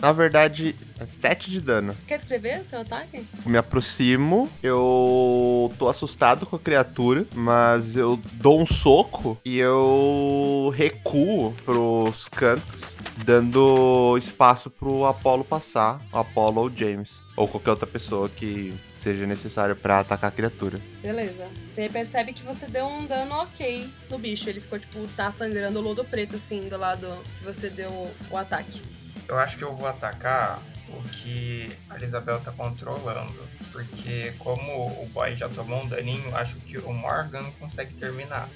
Na 0.00 0.12
verdade, 0.12 0.76
é 1.00 1.06
7 1.06 1.50
de 1.50 1.60
dano. 1.60 1.96
Quer 2.06 2.18
descrever 2.18 2.60
o 2.60 2.64
seu 2.64 2.80
ataque? 2.80 3.26
Me 3.44 3.58
aproximo, 3.58 4.48
eu 4.62 5.72
tô 5.78 5.88
assustado 5.88 6.46
com 6.46 6.56
a 6.56 6.58
criatura, 6.58 7.26
mas 7.34 7.96
eu 7.96 8.18
dou 8.34 8.60
um 8.60 8.66
soco 8.66 9.38
e 9.44 9.58
eu 9.58 10.72
recuo 10.74 11.52
pros 11.64 12.26
cantos, 12.26 12.96
dando 13.24 14.16
espaço 14.16 14.70
pro 14.70 15.04
Apollo 15.04 15.44
passar, 15.44 16.00
o 16.12 16.18
Apollo 16.18 16.60
ou 16.60 16.66
o 16.68 16.76
James, 16.76 17.22
ou 17.36 17.48
qualquer 17.48 17.70
outra 17.70 17.86
pessoa 17.86 18.28
que 18.28 18.74
seja 18.98 19.26
necessário 19.26 19.76
pra 19.76 20.00
atacar 20.00 20.28
a 20.28 20.34
criatura. 20.34 20.80
Beleza. 21.02 21.48
Você 21.72 21.88
percebe 21.88 22.32
que 22.32 22.42
você 22.42 22.66
deu 22.66 22.86
um 22.86 23.06
dano 23.06 23.34
ok 23.36 23.88
no 24.10 24.18
bicho. 24.18 24.48
Ele 24.48 24.60
ficou, 24.60 24.78
tipo, 24.78 25.06
tá 25.16 25.30
sangrando 25.30 25.78
o 25.78 25.82
lodo 25.82 26.04
preto, 26.04 26.36
assim, 26.36 26.68
do 26.68 26.76
lado 26.76 27.06
que 27.38 27.44
você 27.44 27.70
deu 27.70 28.10
o 28.30 28.36
ataque. 28.36 28.82
Eu 29.28 29.38
acho 29.38 29.58
que 29.58 29.64
eu 29.64 29.76
vou 29.76 29.86
atacar 29.86 30.60
o 30.88 31.02
que 31.08 31.70
a 31.90 32.02
Isabel 32.02 32.40
tá 32.40 32.50
controlando. 32.50 33.46
Porque 33.70 34.32
como 34.38 35.02
o 35.02 35.06
boy 35.12 35.36
já 35.36 35.48
tomou 35.48 35.84
um 35.84 35.88
daninho, 35.88 36.34
acho 36.34 36.56
que 36.56 36.78
o 36.78 36.92
Morgan 36.92 37.44
consegue 37.60 37.92
terminar. 37.94 38.48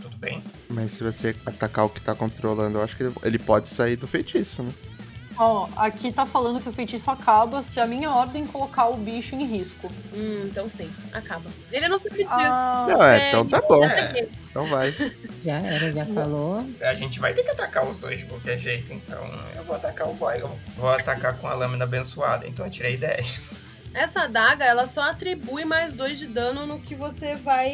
Tudo 0.00 0.16
bem? 0.18 0.42
Mas 0.68 0.92
se 0.92 1.02
você 1.02 1.34
atacar 1.46 1.86
o 1.86 1.88
que 1.88 2.00
tá 2.00 2.14
controlando, 2.14 2.78
eu 2.78 2.84
acho 2.84 2.96
que 2.96 3.04
ele 3.22 3.38
pode 3.38 3.68
sair 3.70 3.96
do 3.96 4.06
feitiço, 4.06 4.62
né? 4.62 4.72
Ó, 5.36 5.68
aqui 5.76 6.12
tá 6.12 6.24
falando 6.24 6.60
que 6.60 6.68
o 6.68 6.72
feitiço 6.72 7.10
acaba 7.10 7.60
se 7.60 7.80
a 7.80 7.86
minha 7.86 8.10
ordem 8.10 8.46
colocar 8.46 8.86
o 8.88 8.96
bicho 8.96 9.34
em 9.34 9.44
risco. 9.44 9.90
Hum, 10.14 10.44
então 10.44 10.68
sim, 10.70 10.90
acaba. 11.12 11.50
Ele 11.72 11.88
não 11.88 11.98
se 11.98 12.08
pediu. 12.08 12.26
Ah, 12.30 12.86
Não, 12.88 13.02
é, 13.04 13.28
então 13.28 13.46
tá 13.46 13.60
bom. 13.60 13.84
É, 13.84 14.28
Então 14.48 14.66
vai. 14.66 14.94
Já 15.42 15.58
era, 15.58 15.90
já 15.90 16.06
falou. 16.06 16.64
a 16.80 16.94
gente 16.94 17.18
vai 17.18 17.34
ter 17.34 17.42
que 17.42 17.50
atacar 17.50 17.84
os 17.84 17.98
dois 17.98 18.20
de 18.20 18.26
qualquer 18.26 18.58
jeito, 18.58 18.92
então 18.92 19.28
eu 19.56 19.64
vou 19.64 19.74
atacar 19.74 20.08
o 20.08 20.14
boy. 20.14 20.38
Eu 20.40 20.56
vou 20.76 20.90
atacar 20.90 21.36
com 21.38 21.48
a 21.48 21.54
lâmina 21.54 21.84
abençoada, 21.84 22.46
então 22.46 22.64
eu 22.64 22.70
tirei 22.70 22.96
10. 22.96 23.74
Essa 23.94 24.22
adaga, 24.22 24.64
ela 24.64 24.88
só 24.88 25.02
atribui 25.02 25.64
mais 25.64 25.94
dois 25.94 26.18
de 26.18 26.26
dano 26.26 26.66
no 26.66 26.80
que 26.80 26.96
você 26.96 27.34
vai. 27.34 27.70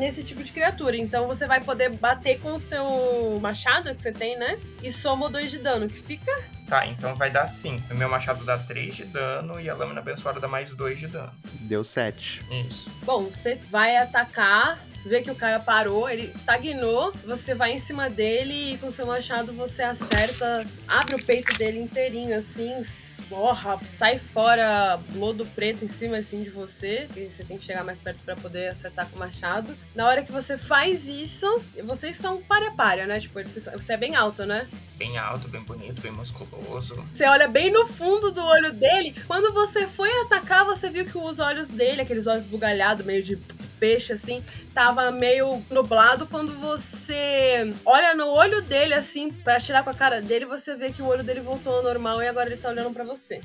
nesse 0.00 0.24
tipo 0.24 0.42
de 0.42 0.50
criatura. 0.50 0.96
Então 0.96 1.28
você 1.28 1.46
vai 1.46 1.60
poder 1.60 1.90
bater 1.90 2.40
com 2.40 2.54
o 2.54 2.60
seu 2.60 3.38
machado 3.40 3.94
que 3.94 4.02
você 4.02 4.10
tem, 4.10 4.36
né? 4.36 4.58
E 4.82 4.90
soma 4.90 5.26
o 5.26 5.28
dois 5.30 5.48
de 5.50 5.58
dano, 5.58 5.88
que 5.88 6.00
fica. 6.02 6.32
Tá, 6.70 6.86
então 6.86 7.16
vai 7.16 7.32
dar 7.32 7.48
5. 7.48 7.92
O 7.92 7.96
meu 7.96 8.08
machado 8.08 8.44
dá 8.44 8.56
3 8.56 8.94
de 8.94 9.04
dano 9.04 9.60
e 9.60 9.68
a 9.68 9.74
lâmina 9.74 9.98
abençoada 9.98 10.38
dá 10.38 10.46
mais 10.46 10.72
2 10.72 11.00
de 11.00 11.08
dano. 11.08 11.32
Deu 11.62 11.82
7. 11.82 12.46
Isso. 12.68 12.88
Bom, 13.02 13.24
você 13.24 13.56
vai 13.68 13.96
atacar, 13.96 14.78
vê 15.04 15.20
que 15.20 15.32
o 15.32 15.34
cara 15.34 15.58
parou, 15.58 16.08
ele 16.08 16.32
estagnou, 16.32 17.12
você 17.26 17.56
vai 17.56 17.72
em 17.72 17.80
cima 17.80 18.08
dele 18.08 18.74
e 18.74 18.78
com 18.78 18.92
seu 18.92 19.04
machado 19.04 19.52
você 19.52 19.82
acerta, 19.82 20.64
abre 20.86 21.16
o 21.16 21.24
peito 21.24 21.52
dele 21.58 21.80
inteirinho 21.80 22.38
assim, 22.38 22.84
esborra, 23.30 23.78
sai 23.84 24.18
fora 24.18 24.98
lodo 25.14 25.46
preto 25.46 25.84
em 25.84 25.88
cima 25.88 26.16
assim 26.16 26.42
de 26.42 26.50
você, 26.50 27.08
e 27.16 27.28
você 27.28 27.44
tem 27.44 27.56
que 27.56 27.64
chegar 27.64 27.84
mais 27.84 27.98
perto 27.98 28.18
pra 28.24 28.34
poder 28.34 28.68
acertar 28.68 29.08
com 29.08 29.16
o 29.16 29.18
machado. 29.20 29.76
Na 29.94 30.06
hora 30.08 30.24
que 30.24 30.32
você 30.32 30.58
faz 30.58 31.06
isso, 31.06 31.46
vocês 31.84 32.16
são 32.16 32.42
pare-pare, 32.42 33.06
né? 33.06 33.20
Tipo, 33.20 33.40
você 33.42 33.92
é 33.92 33.96
bem 33.96 34.16
alto, 34.16 34.44
né? 34.44 34.66
Bem 34.96 35.16
alto, 35.16 35.48
bem 35.48 35.62
bonito, 35.62 36.02
bem 36.02 36.10
musculoso. 36.10 36.96
Você 37.14 37.24
olha 37.24 37.46
bem 37.46 37.70
no 37.72 37.86
fundo 37.86 38.32
do 38.32 38.42
olho 38.42 38.72
dele. 38.72 39.14
Quando 39.26 39.52
você 39.52 39.86
foi 39.86 40.10
atacar, 40.22 40.64
você 40.64 40.90
viu 40.90 41.04
que 41.04 41.16
os 41.16 41.38
olhos 41.38 41.68
dele, 41.68 42.02
aqueles 42.02 42.26
olhos 42.26 42.44
bugalhados, 42.44 43.06
meio 43.06 43.22
de 43.22 43.38
peixe, 43.80 44.12
assim, 44.12 44.44
tava 44.74 45.10
meio 45.10 45.62
nublado. 45.70 46.26
Quando 46.26 46.52
você 46.60 47.74
olha 47.84 48.14
no 48.14 48.28
olho 48.28 48.60
dele, 48.60 48.92
assim, 48.92 49.32
pra 49.32 49.58
tirar 49.58 49.82
com 49.82 49.90
a 49.90 49.94
cara 49.94 50.20
dele, 50.20 50.44
você 50.44 50.76
vê 50.76 50.92
que 50.92 51.00
o 51.00 51.06
olho 51.06 51.24
dele 51.24 51.40
voltou 51.40 51.78
ao 51.78 51.82
normal 51.82 52.22
e 52.22 52.28
agora 52.28 52.50
ele 52.50 52.60
tá 52.60 52.68
olhando 52.68 52.90
pra 52.92 53.02
você. 53.02 53.40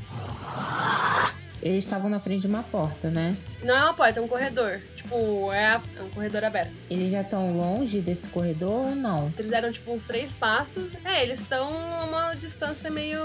Eles 1.62 1.84
estavam 1.86 2.10
na 2.10 2.20
frente 2.20 2.42
de 2.42 2.48
uma 2.48 2.62
porta, 2.62 3.10
né? 3.10 3.36
Não 3.64 3.76
é 3.76 3.84
uma 3.86 3.94
porta, 3.94 4.20
é 4.20 4.24
um 4.24 4.28
corredor. 4.28 4.82
Tipo, 4.96 5.52
é, 5.52 5.82
é 5.98 6.02
um 6.04 6.10
corredor 6.10 6.44
aberto. 6.44 6.72
Eles 6.90 7.12
já 7.12 7.22
estão 7.22 7.58
longe 7.58 8.02
desse 8.02 8.28
corredor 8.28 8.90
ou 8.90 8.96
não? 8.96 9.34
Eles 9.38 9.50
deram, 9.50 9.72
tipo, 9.72 9.92
uns 9.92 10.04
três 10.04 10.34
passos. 10.34 10.94
É, 11.04 11.24
eles 11.24 11.40
estão 11.40 11.70
a 11.70 12.04
uma 12.04 12.34
distância 12.36 12.92
meio 12.92 13.24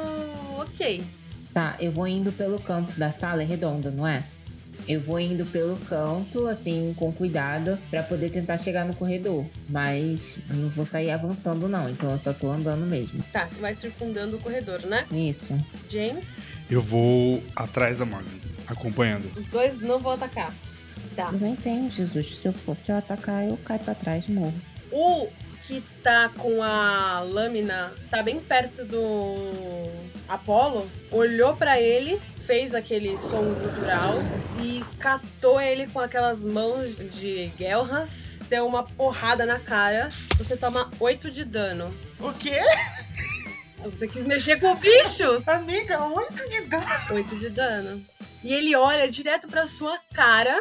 ok. 0.58 1.04
Tá, 1.52 1.74
eu 1.80 1.90
vou 1.90 2.06
indo 2.06 2.32
pelo 2.32 2.58
canto 2.60 2.98
da 2.98 3.10
sala, 3.10 3.42
é 3.42 3.44
redonda, 3.44 3.90
não 3.90 4.06
é? 4.06 4.22
Eu 4.88 5.00
vou 5.00 5.20
indo 5.20 5.44
pelo 5.46 5.76
canto, 5.76 6.46
assim, 6.46 6.94
com 6.96 7.12
cuidado, 7.12 7.78
pra 7.90 8.02
poder 8.02 8.30
tentar 8.30 8.58
chegar 8.58 8.84
no 8.84 8.94
corredor. 8.94 9.44
Mas 9.68 10.38
eu 10.48 10.56
não 10.56 10.68
vou 10.68 10.84
sair 10.84 11.10
avançando, 11.10 11.68
não. 11.68 11.88
Então 11.88 12.10
eu 12.10 12.18
só 12.18 12.32
tô 12.32 12.50
andando 12.50 12.84
mesmo. 12.86 13.22
Tá, 13.32 13.46
você 13.48 13.60
vai 13.60 13.76
circundando 13.76 14.36
o 14.36 14.40
corredor, 14.40 14.80
né? 14.86 15.06
Isso. 15.12 15.56
James, 15.88 16.24
Eu 16.68 16.80
vou 16.82 17.42
atrás 17.54 17.98
da 17.98 18.04
Morgan, 18.04 18.26
acompanhando. 18.66 19.30
os 19.38 19.46
dois 19.46 19.80
não 19.80 19.98
vão 19.98 20.12
atacar. 20.12 20.52
Tá. 21.16 21.30
Eu 21.32 21.38
não 21.40 21.48
entendo, 21.48 21.90
Jesus. 21.90 22.36
Se 22.38 22.46
eu 22.48 22.52
for, 22.52 22.76
se 22.76 22.92
eu 22.92 22.96
atacar, 22.96 23.44
eu 23.48 23.56
caio 23.58 23.80
pra 23.80 23.94
trás 23.94 24.26
e 24.28 24.32
morro. 24.32 24.54
O 24.92 25.28
que 25.62 25.82
tá 26.02 26.30
com 26.36 26.62
a 26.62 27.20
lâmina, 27.20 27.92
tá 28.10 28.22
bem 28.22 28.40
perto 28.40 28.84
do 28.84 29.90
Apolo, 30.28 30.88
olhou 31.10 31.54
pra 31.56 31.80
ele, 31.80 32.20
fez 32.50 32.74
aquele 32.74 33.16
som 33.16 33.44
gutural 33.54 34.14
e 34.60 34.84
catou 34.98 35.60
ele 35.60 35.86
com 35.86 36.00
aquelas 36.00 36.42
mãos 36.42 36.96
de 37.14 37.48
Gelras, 37.56 38.38
deu 38.48 38.66
uma 38.66 38.82
porrada 38.82 39.46
na 39.46 39.60
cara. 39.60 40.08
Você 40.36 40.56
toma 40.56 40.90
8 40.98 41.30
de 41.30 41.44
dano. 41.44 41.94
O 42.18 42.32
quê? 42.32 42.58
Você 43.78 44.08
quis 44.08 44.26
mexer 44.26 44.58
com 44.58 44.72
o 44.72 44.74
bicho? 44.74 45.40
Amiga, 45.46 46.04
8 46.04 46.48
de 46.48 46.62
dano. 46.62 46.86
8 47.12 47.36
de 47.36 47.50
dano. 47.50 48.04
E 48.42 48.52
ele 48.52 48.74
olha 48.74 49.08
direto 49.08 49.46
pra 49.46 49.68
sua 49.68 49.96
cara. 50.12 50.60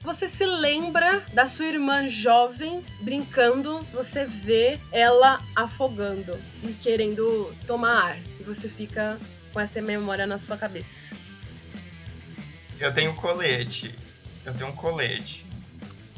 Você 0.00 0.30
se 0.30 0.46
lembra 0.46 1.22
da 1.34 1.44
sua 1.44 1.66
irmã 1.66 2.08
jovem 2.08 2.82
brincando, 3.02 3.82
você 3.92 4.24
vê 4.24 4.80
ela 4.90 5.42
afogando 5.54 6.38
e 6.64 6.72
querendo 6.72 7.54
tomar 7.66 8.12
ar. 8.12 8.18
E 8.40 8.42
você 8.42 8.66
fica 8.66 9.18
com 9.52 9.60
essa 9.60 9.80
memória 9.80 10.26
na 10.26 10.38
sua 10.38 10.56
cabeça. 10.56 11.14
Eu 12.80 12.92
tenho 12.92 13.14
colete. 13.14 13.94
Eu 14.44 14.52
tenho 14.54 14.70
um 14.70 14.74
colete. 14.74 15.44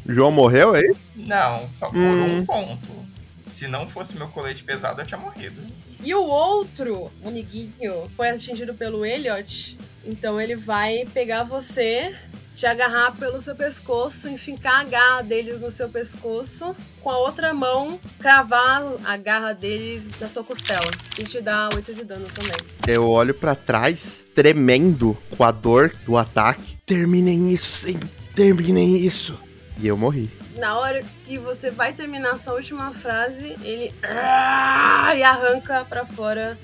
João 0.06 0.30
morreu 0.30 0.74
aí? 0.74 0.94
Não, 1.14 1.68
só 1.78 1.88
por 1.88 1.96
Hum. 1.98 2.38
um 2.38 2.46
ponto. 2.46 3.04
Se 3.48 3.68
não 3.68 3.88
fosse 3.88 4.16
meu 4.16 4.28
colete 4.28 4.62
pesado, 4.64 5.00
eu 5.00 5.06
tinha 5.06 5.18
morrido. 5.18 5.60
E 6.02 6.14
o 6.14 6.22
outro 6.22 7.10
amiguinho 7.24 8.10
foi 8.16 8.30
atingido 8.30 8.74
pelo 8.74 9.04
Elliot. 9.04 9.78
Então 10.04 10.40
ele 10.40 10.54
vai 10.54 11.06
pegar 11.12 11.44
você, 11.44 12.14
te 12.54 12.66
agarrar 12.66 13.12
pelo 13.16 13.40
seu 13.40 13.56
pescoço, 13.56 14.28
enfincar 14.28 14.80
a 14.80 14.84
garra 14.84 15.22
deles 15.22 15.60
no 15.60 15.70
seu 15.72 15.88
pescoço, 15.88 16.76
com 17.00 17.10
a 17.10 17.18
outra 17.18 17.52
mão 17.54 17.98
cravar 18.18 18.82
a 19.04 19.16
garra 19.16 19.52
deles 19.52 20.08
na 20.20 20.28
sua 20.28 20.44
costela. 20.44 20.90
E 21.18 21.24
te 21.24 21.40
dar 21.40 21.74
8 21.74 21.94
de 21.94 22.04
dano 22.04 22.26
também. 22.26 22.56
Eu 22.86 23.08
olho 23.08 23.34
pra 23.34 23.54
trás, 23.54 24.24
tremendo 24.34 25.16
com 25.36 25.42
a 25.42 25.50
dor 25.50 25.94
do 26.04 26.16
ataque. 26.16 26.76
Terminem 26.84 27.50
isso, 27.50 27.86
sim. 27.86 27.98
Terminem 28.34 28.98
isso. 28.98 29.38
E 29.78 29.86
eu 29.86 29.96
morri. 29.96 30.30
Na 30.56 30.78
hora 30.78 31.02
que 31.24 31.36
você 31.38 31.70
vai 31.70 31.92
terminar 31.92 32.32
a 32.34 32.38
sua 32.38 32.54
última 32.54 32.94
frase, 32.94 33.56
ele 33.62 33.92
ah, 34.02 35.12
e 35.14 35.22
arranca 35.22 35.84
pra 35.84 36.06
fora 36.06 36.56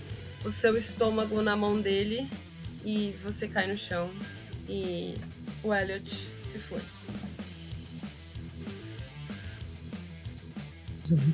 o 0.44 0.50
seu 0.50 0.76
estômago 0.76 1.42
na 1.42 1.56
mão 1.56 1.80
dele 1.80 2.30
e 2.84 3.14
você 3.22 3.48
cai 3.48 3.66
no 3.66 3.76
chão 3.76 4.08
e 4.68 5.14
o 5.62 5.74
Elliot 5.74 6.08
se 6.50 6.58
foi. 6.58 6.80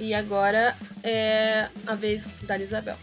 E 0.01 0.15
agora 0.15 0.75
é 1.03 1.69
a 1.87 1.95
vez 1.95 2.27
da 2.43 2.57
Isabel. 2.57 2.97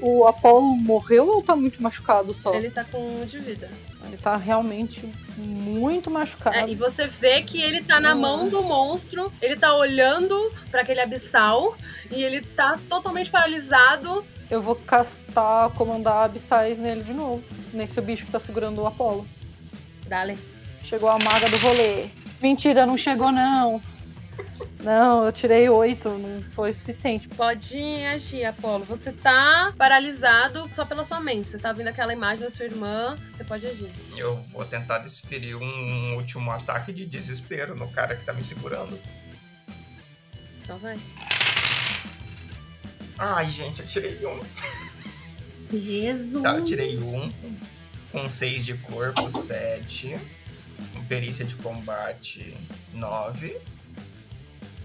O 0.00 0.26
Apollo 0.26 0.76
morreu 0.76 1.28
ou 1.28 1.42
tá 1.42 1.54
muito 1.54 1.82
machucado 1.82 2.32
só? 2.32 2.54
Ele, 2.54 2.66
Ele 2.66 2.74
tá 2.74 2.84
com 2.84 2.98
um 2.98 3.26
de 3.26 3.38
vida. 3.38 3.70
Tá 4.16 4.36
realmente 4.36 5.10
muito 5.36 6.10
machucado. 6.10 6.56
É, 6.56 6.68
e 6.68 6.74
você 6.74 7.06
vê 7.06 7.42
que 7.42 7.60
ele 7.60 7.82
tá 7.82 7.98
na 8.00 8.14
mão 8.14 8.48
do 8.48 8.62
monstro, 8.62 9.32
ele 9.40 9.56
tá 9.56 9.74
olhando 9.74 10.52
pra 10.70 10.82
aquele 10.82 11.00
abissal 11.00 11.76
e 12.10 12.22
ele 12.22 12.40
tá 12.40 12.78
totalmente 12.88 13.30
paralisado. 13.30 14.24
Eu 14.50 14.62
vou 14.62 14.76
castar, 14.76 15.70
comandar 15.70 16.24
abissais 16.24 16.78
nele 16.78 17.02
de 17.02 17.12
novo. 17.12 17.42
Nesse 17.72 18.00
bicho 18.00 18.26
que 18.26 18.32
tá 18.32 18.38
segurando 18.38 18.82
o 18.82 18.86
Apollo. 18.86 19.26
Dale. 20.06 20.38
Chegou 20.84 21.08
a 21.08 21.18
maga 21.18 21.48
do 21.48 21.56
rolê. 21.56 22.08
Mentira, 22.40 22.86
não 22.86 22.96
chegou 22.96 23.32
não. 23.32 23.82
Não, 24.82 25.26
eu 25.26 25.32
tirei 25.32 25.68
oito, 25.68 26.08
não 26.10 26.42
foi 26.42 26.72
suficiente. 26.72 27.26
Pode 27.28 27.76
agir, 28.04 28.44
Apolo. 28.44 28.84
Você 28.84 29.10
tá 29.10 29.74
paralisado 29.76 30.68
só 30.72 30.84
pela 30.84 31.04
sua 31.04 31.18
mente. 31.18 31.50
Você 31.50 31.58
tá 31.58 31.72
vendo 31.72 31.88
aquela 31.88 32.12
imagem 32.12 32.44
da 32.44 32.50
sua 32.50 32.66
irmã, 32.66 33.18
você 33.34 33.42
pode 33.42 33.66
agir. 33.66 33.90
Eu 34.16 34.36
vou 34.52 34.64
tentar 34.64 34.98
desferir 34.98 35.56
um 35.56 36.14
último 36.14 36.50
ataque 36.52 36.92
de 36.92 37.04
desespero 37.04 37.74
no 37.74 37.88
cara 37.88 38.14
que 38.14 38.24
tá 38.24 38.32
me 38.32 38.44
segurando. 38.44 38.96
Então 40.62 40.78
vai. 40.78 40.96
Ai, 43.18 43.50
gente, 43.50 43.80
eu 43.80 43.86
tirei 43.86 44.24
um. 44.26 44.40
Jesus! 45.72 46.42
Tá, 46.42 46.56
eu 46.56 46.64
tirei 46.64 46.92
um. 46.96 47.32
Com 48.12 48.28
seis 48.28 48.64
de 48.64 48.74
corpo, 48.74 49.30
sete. 49.30 50.16
Com 50.92 51.04
perícia 51.06 51.44
de 51.44 51.56
combate, 51.56 52.56
nove. 52.92 53.56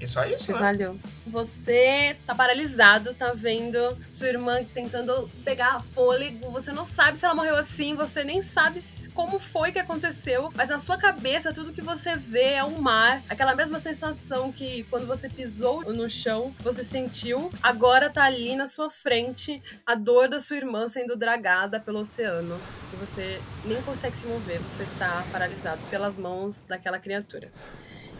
E 0.02 0.08
só 0.08 0.26
isso, 0.26 0.52
né? 0.52 0.58
Valeu. 0.58 1.00
Você 1.28 2.18
tá 2.26 2.34
paralisado, 2.34 3.14
tá 3.14 3.34
vendo 3.34 3.96
sua 4.12 4.28
irmã 4.28 4.64
tentando 4.74 5.30
pegar 5.46 5.80
fôlego. 5.94 6.50
Você 6.50 6.72
não 6.72 6.88
sabe 6.88 7.20
se 7.20 7.26
ela 7.26 7.36
morreu 7.36 7.56
assim, 7.56 7.96
você 7.96 8.24
nem 8.24 8.42
sabe 8.42 8.82
como 9.14 9.40
foi 9.40 9.72
que 9.72 9.78
aconteceu, 9.78 10.52
mas 10.56 10.70
na 10.70 10.80
sua 10.80 10.98
cabeça 10.98 11.54
tudo 11.54 11.74
que 11.74 11.82
você 11.82 12.16
vê 12.16 12.54
é 12.54 12.64
o 12.64 12.82
mar, 12.82 13.22
aquela 13.30 13.54
mesma 13.54 13.80
sensação 13.80 14.52
que 14.52 14.84
quando 14.90 15.06
você 15.06 15.30
pisou 15.30 15.84
no 15.94 16.10
chão, 16.10 16.56
você 16.62 16.84
sentiu, 16.84 17.52
agora 17.62 18.10
tá 18.10 18.24
ali 18.24 18.56
na 18.56 18.68
sua 18.68 18.90
frente 18.90 19.62
a 19.86 19.96
dor 19.96 20.30
da 20.30 20.40
sua 20.40 20.58
irmã 20.58 20.88
sendo 20.88 21.16
dragada 21.16 21.80
pelo 21.80 22.00
oceano. 22.00 22.60
E 22.94 22.96
você 22.96 23.40
nem 23.66 23.82
consegue 23.82 24.16
se 24.18 24.26
mover, 24.26 24.60
você 24.60 24.88
tá 24.98 25.24
paralisado 25.32 25.82
pelas 25.90 26.16
mãos 26.16 26.64
daquela 26.68 26.98
criatura. 26.98 27.52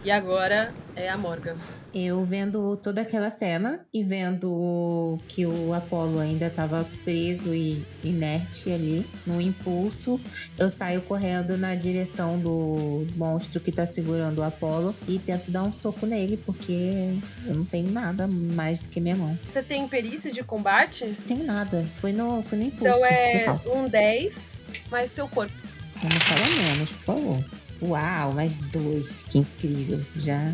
E 0.04 0.10
agora 0.10 0.74
é 0.96 1.08
a 1.08 1.16
Morgan. 1.16 1.56
Eu 1.94 2.24
vendo 2.24 2.76
toda 2.76 3.02
aquela 3.02 3.30
cena 3.30 3.86
e 3.94 4.02
vendo 4.02 5.18
que 5.28 5.46
o 5.46 5.72
Apolo 5.72 6.18
ainda 6.18 6.46
estava 6.46 6.84
preso 7.04 7.54
e 7.54 7.86
inerte 8.02 8.72
ali, 8.72 9.06
no 9.24 9.40
impulso, 9.40 10.20
eu 10.58 10.68
saio 10.70 11.02
correndo 11.02 11.56
na 11.56 11.76
direção 11.76 12.36
do 12.36 13.06
monstro 13.14 13.60
que 13.60 13.70
tá 13.70 13.86
segurando 13.86 14.38
o 14.38 14.42
Apolo 14.42 14.92
e 15.06 15.20
tento 15.20 15.52
dar 15.52 15.62
um 15.62 15.70
soco 15.70 16.04
nele, 16.04 16.36
porque 16.36 17.16
eu 17.46 17.54
não 17.54 17.64
tenho 17.64 17.90
nada 17.90 18.26
mais 18.26 18.80
do 18.80 18.88
que 18.88 19.00
minha 19.00 19.14
mão. 19.14 19.38
Você 19.48 19.62
tem 19.62 19.86
perícia 19.86 20.32
de 20.32 20.42
combate? 20.42 21.04
Não 21.04 21.14
tenho 21.14 21.44
nada. 21.44 21.84
Foi 22.00 22.12
no, 22.12 22.42
foi 22.42 22.58
no 22.58 22.64
impulso. 22.64 22.88
Então 22.88 23.06
é 23.06 23.44
total. 23.44 23.76
um 23.76 23.88
10 23.88 24.60
mais 24.90 25.12
seu 25.12 25.28
corpo. 25.28 25.54
Só 25.92 26.08
não 26.08 26.20
fala 26.20 26.64
menos, 26.64 26.90
por 26.90 27.04
favor. 27.04 27.61
Uau, 27.82 28.32
mais 28.32 28.58
dois. 28.58 29.24
Que 29.24 29.38
incrível. 29.38 30.00
Já. 30.16 30.52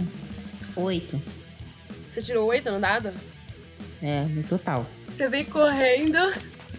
Oito. 0.77 1.21
Você 2.13 2.23
tirou 2.23 2.47
8 2.49 2.71
no 2.71 2.81
dado? 2.81 3.13
É, 4.03 4.23
no 4.25 4.43
total. 4.43 4.87
Você 5.09 5.29
vem 5.29 5.45
correndo, 5.45 6.17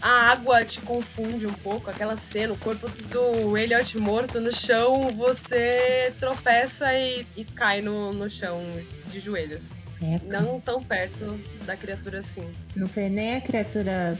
a 0.02 0.32
água 0.32 0.64
te 0.64 0.80
confunde 0.82 1.45
um 1.45 1.54
pouco, 1.54 1.89
aquela 1.89 2.16
cena, 2.18 2.54
o 2.54 2.58
corpo 2.58 2.89
do 2.89 3.58
Elliot 3.58 3.97
morto 3.97 4.39
no 4.39 4.56
chão, 4.56 5.10
você 5.10 6.14
tropeça 6.20 6.93
e, 6.93 7.26
e 7.36 7.43
cai 7.43 7.82
no, 7.82 8.14
no 8.14 8.30
chão 8.30 8.62
de 9.08 9.20
joelhos. 9.20 9.72
É, 10.02 10.20
Não 10.26 10.60
tão 10.62 10.82
perto 10.82 11.38
da 11.66 11.76
criatura 11.76 12.22
assim. 12.22 12.50
Não 12.76 12.88
fez 12.88 13.12
nem 13.12 13.36
a 13.36 13.41
criatura 13.41 14.18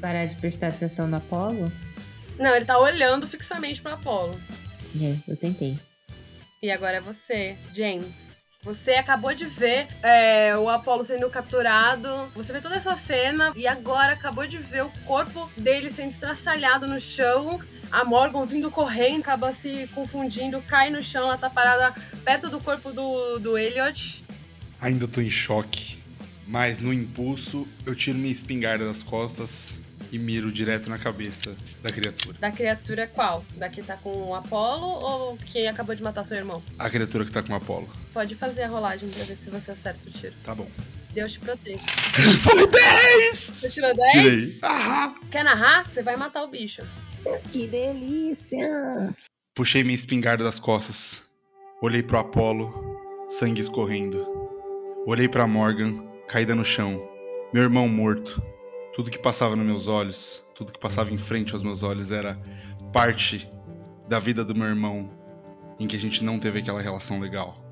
parar 0.00 0.26
de 0.26 0.34
prestar 0.36 0.68
atenção 0.68 1.06
no 1.06 1.16
Apolo? 1.16 1.70
Não, 2.36 2.54
ele 2.56 2.64
tá 2.64 2.78
olhando 2.78 3.28
fixamente 3.28 3.80
pro 3.80 3.92
Apolo. 3.92 4.36
É, 5.00 5.16
eu 5.28 5.36
tentei. 5.36 5.78
E 6.62 6.70
agora 6.70 6.98
é 6.98 7.00
você, 7.00 7.56
James. 7.74 8.30
Você 8.62 8.92
acabou 8.92 9.32
de 9.34 9.46
ver 9.46 9.88
é, 10.02 10.54
o 10.54 10.68
Apollo 10.68 11.02
sendo 11.02 11.30
capturado. 11.30 12.08
Você 12.34 12.52
vê 12.52 12.60
toda 12.60 12.76
essa 12.76 12.94
cena 12.94 13.54
e 13.56 13.66
agora 13.66 14.12
acabou 14.12 14.46
de 14.46 14.58
ver 14.58 14.84
o 14.84 14.90
corpo 15.06 15.50
dele 15.56 15.90
sendo 15.90 16.10
estraçalhado 16.10 16.86
no 16.86 17.00
chão. 17.00 17.58
A 17.90 18.04
Morgan 18.04 18.44
vindo 18.44 18.70
correndo, 18.70 19.20
acaba 19.20 19.54
se 19.54 19.88
confundindo, 19.94 20.60
cai 20.68 20.90
no 20.90 21.02
chão, 21.02 21.24
ela 21.24 21.38
tá 21.38 21.48
parada 21.48 21.98
perto 22.22 22.50
do 22.50 22.60
corpo 22.60 22.92
do, 22.92 23.38
do 23.38 23.56
Elliot. 23.56 24.22
Ainda 24.78 25.08
tô 25.08 25.22
em 25.22 25.30
choque, 25.30 25.98
mas 26.46 26.78
no 26.78 26.92
impulso 26.92 27.66
eu 27.86 27.94
tiro 27.94 28.18
minha 28.18 28.30
espingarda 28.30 28.86
das 28.86 29.02
costas 29.02 29.79
e 30.12 30.18
miro 30.18 30.50
direto 30.50 30.90
na 30.90 30.98
cabeça 30.98 31.56
da 31.82 31.90
criatura. 31.90 32.36
Da 32.38 32.50
criatura 32.50 33.06
qual? 33.06 33.44
Da 33.56 33.68
que 33.68 33.82
tá 33.82 33.96
com 33.96 34.10
o 34.10 34.34
Apollo 34.34 34.86
ou 34.86 35.36
que 35.36 35.66
acabou 35.66 35.94
de 35.94 36.02
matar 36.02 36.24
seu 36.26 36.36
irmão? 36.36 36.62
A 36.78 36.90
criatura 36.90 37.24
que 37.24 37.30
tá 37.30 37.42
com 37.42 37.52
o 37.52 37.56
Apolo. 37.56 37.88
Pode 38.12 38.34
fazer 38.34 38.62
a 38.62 38.68
rolagem 38.68 39.08
pra 39.08 39.24
ver 39.24 39.36
se 39.36 39.50
você 39.50 39.70
acerta 39.70 40.00
o 40.06 40.10
tiro. 40.10 40.34
Tá 40.44 40.54
bom. 40.54 40.68
Deus 41.12 41.32
te 41.32 41.40
proteja. 41.40 41.80
Foi 42.42 42.66
10! 42.66 43.52
Você 43.60 43.68
tirou 43.68 43.94
10? 43.94 44.12
Tirei. 44.12 44.58
Ah! 44.62 45.14
Quer 45.30 45.44
narrar? 45.44 45.90
Você 45.90 46.02
vai 46.02 46.16
matar 46.16 46.44
o 46.44 46.48
bicho. 46.48 46.82
Que 47.52 47.66
delícia! 47.66 48.68
Puxei 49.54 49.82
minha 49.82 49.94
espingarda 49.94 50.44
das 50.44 50.58
costas. 50.58 51.22
Olhei 51.82 52.02
pro 52.02 52.18
Apolo, 52.18 52.72
sangue 53.28 53.60
escorrendo. 53.60 54.26
Olhei 55.06 55.28
pra 55.28 55.46
Morgan, 55.46 56.04
caída 56.28 56.54
no 56.54 56.64
chão. 56.64 57.02
Meu 57.52 57.62
irmão 57.62 57.88
morto. 57.88 58.40
Tudo 59.00 59.10
que 59.10 59.18
passava 59.18 59.56
nos 59.56 59.64
meus 59.64 59.88
olhos, 59.88 60.42
tudo 60.54 60.72
que 60.74 60.78
passava 60.78 61.10
em 61.10 61.16
frente 61.16 61.54
aos 61.54 61.62
meus 61.62 61.82
olhos 61.82 62.10
era 62.10 62.34
parte 62.92 63.50
da 64.06 64.18
vida 64.18 64.44
do 64.44 64.54
meu 64.54 64.68
irmão 64.68 65.10
em 65.78 65.86
que 65.86 65.96
a 65.96 65.98
gente 65.98 66.22
não 66.22 66.38
teve 66.38 66.58
aquela 66.58 66.82
relação 66.82 67.18
legal. 67.18 67.64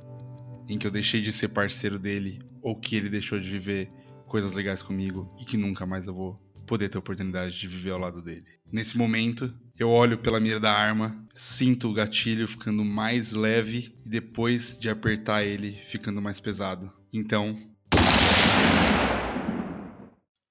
Em 0.67 0.79
que 0.79 0.87
eu 0.87 0.91
deixei 0.91 1.21
de 1.21 1.31
ser 1.31 1.49
parceiro 1.49 1.99
dele 1.99 2.41
ou 2.63 2.75
que 2.75 2.97
ele 2.97 3.11
deixou 3.11 3.39
de 3.39 3.47
viver 3.47 3.91
coisas 4.27 4.55
legais 4.55 4.83
comigo 4.83 5.31
e 5.39 5.45
que 5.45 5.59
nunca 5.59 5.85
mais 5.85 6.07
eu 6.07 6.15
vou 6.15 6.41
poder 6.67 6.89
ter 6.89 6.97
oportunidade 6.97 7.61
de 7.61 7.69
viver 7.69 7.91
ao 7.91 7.99
lado 7.99 8.23
dele. 8.23 8.47
Nesse 8.73 8.97
momento, 8.97 9.53
eu 9.79 9.91
olho 9.91 10.17
pela 10.17 10.41
mira 10.41 10.59
da 10.59 10.73
arma, 10.73 11.15
sinto 11.35 11.91
o 11.91 11.93
gatilho 11.93 12.49
ficando 12.49 12.83
mais 12.83 13.33
leve 13.33 13.95
e 14.03 14.09
depois 14.09 14.79
de 14.79 14.89
apertar 14.89 15.45
ele, 15.45 15.79
ficando 15.85 16.23
mais 16.23 16.41
pesado. 16.41 16.91
Então, 17.13 17.55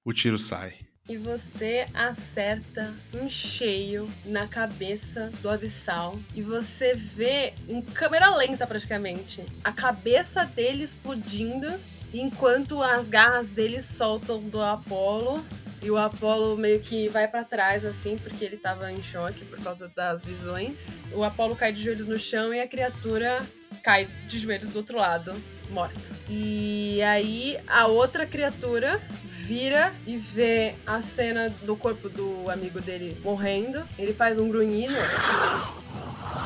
o 0.08 0.12
tiro 0.14 0.38
sai. 0.38 0.72
E 1.06 1.18
você 1.18 1.86
acerta 1.92 2.94
em 3.12 3.28
cheio 3.28 4.08
na 4.24 4.48
cabeça 4.48 5.30
do 5.42 5.50
abissal. 5.50 6.18
E 6.34 6.40
você 6.40 6.94
vê 6.94 7.52
em 7.68 7.82
câmera 7.82 8.34
lenta 8.34 8.66
praticamente 8.66 9.44
a 9.62 9.70
cabeça 9.70 10.46
dele 10.46 10.84
explodindo. 10.84 11.68
Enquanto 12.12 12.82
as 12.82 13.06
garras 13.06 13.50
dele 13.50 13.82
soltam 13.82 14.40
do 14.40 14.62
Apolo. 14.62 15.44
E 15.82 15.90
o 15.90 15.98
Apolo 15.98 16.56
meio 16.56 16.80
que 16.80 17.08
vai 17.08 17.28
pra 17.28 17.44
trás, 17.44 17.84
assim, 17.84 18.16
porque 18.16 18.44
ele 18.44 18.56
tava 18.56 18.90
em 18.90 19.02
choque 19.02 19.44
por 19.44 19.62
causa 19.62 19.88
das 19.94 20.24
visões. 20.24 21.00
O 21.12 21.22
Apolo 21.22 21.54
cai 21.54 21.70
de 21.70 21.82
joelhos 21.82 22.08
no 22.08 22.18
chão 22.18 22.52
e 22.52 22.60
a 22.60 22.66
criatura 22.66 23.46
cai 23.82 24.08
de 24.26 24.38
joelhos 24.38 24.70
do 24.70 24.76
outro 24.76 24.96
lado, 24.96 25.32
morta. 25.70 26.00
E 26.28 27.00
aí 27.02 27.58
a 27.66 27.86
outra 27.86 28.26
criatura 28.26 29.00
vira 29.48 29.94
e 30.06 30.18
vê 30.18 30.74
a 30.86 31.00
cena 31.00 31.48
do 31.62 31.74
corpo 31.74 32.10
do 32.10 32.50
amigo 32.50 32.82
dele 32.82 33.18
morrendo. 33.24 33.82
Ele 33.98 34.12
faz 34.12 34.38
um 34.38 34.46
grunhido, 34.46 34.92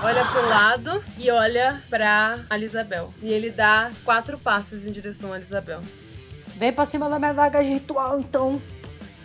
olha 0.04 0.24
pro 0.24 0.48
lado 0.48 1.04
e 1.18 1.28
olha 1.28 1.82
pra 1.90 2.38
Elisabel. 2.48 3.12
E 3.20 3.32
ele 3.32 3.50
dá 3.50 3.90
quatro 4.04 4.38
passos 4.38 4.86
em 4.86 4.92
direção 4.92 5.32
a 5.32 5.36
Elisabel. 5.36 5.80
Vem 6.54 6.72
pra 6.72 6.86
cima 6.86 7.10
da 7.10 7.18
minha 7.18 7.32
daga 7.32 7.60
de 7.60 7.70
ritual, 7.70 8.20
então. 8.20 8.62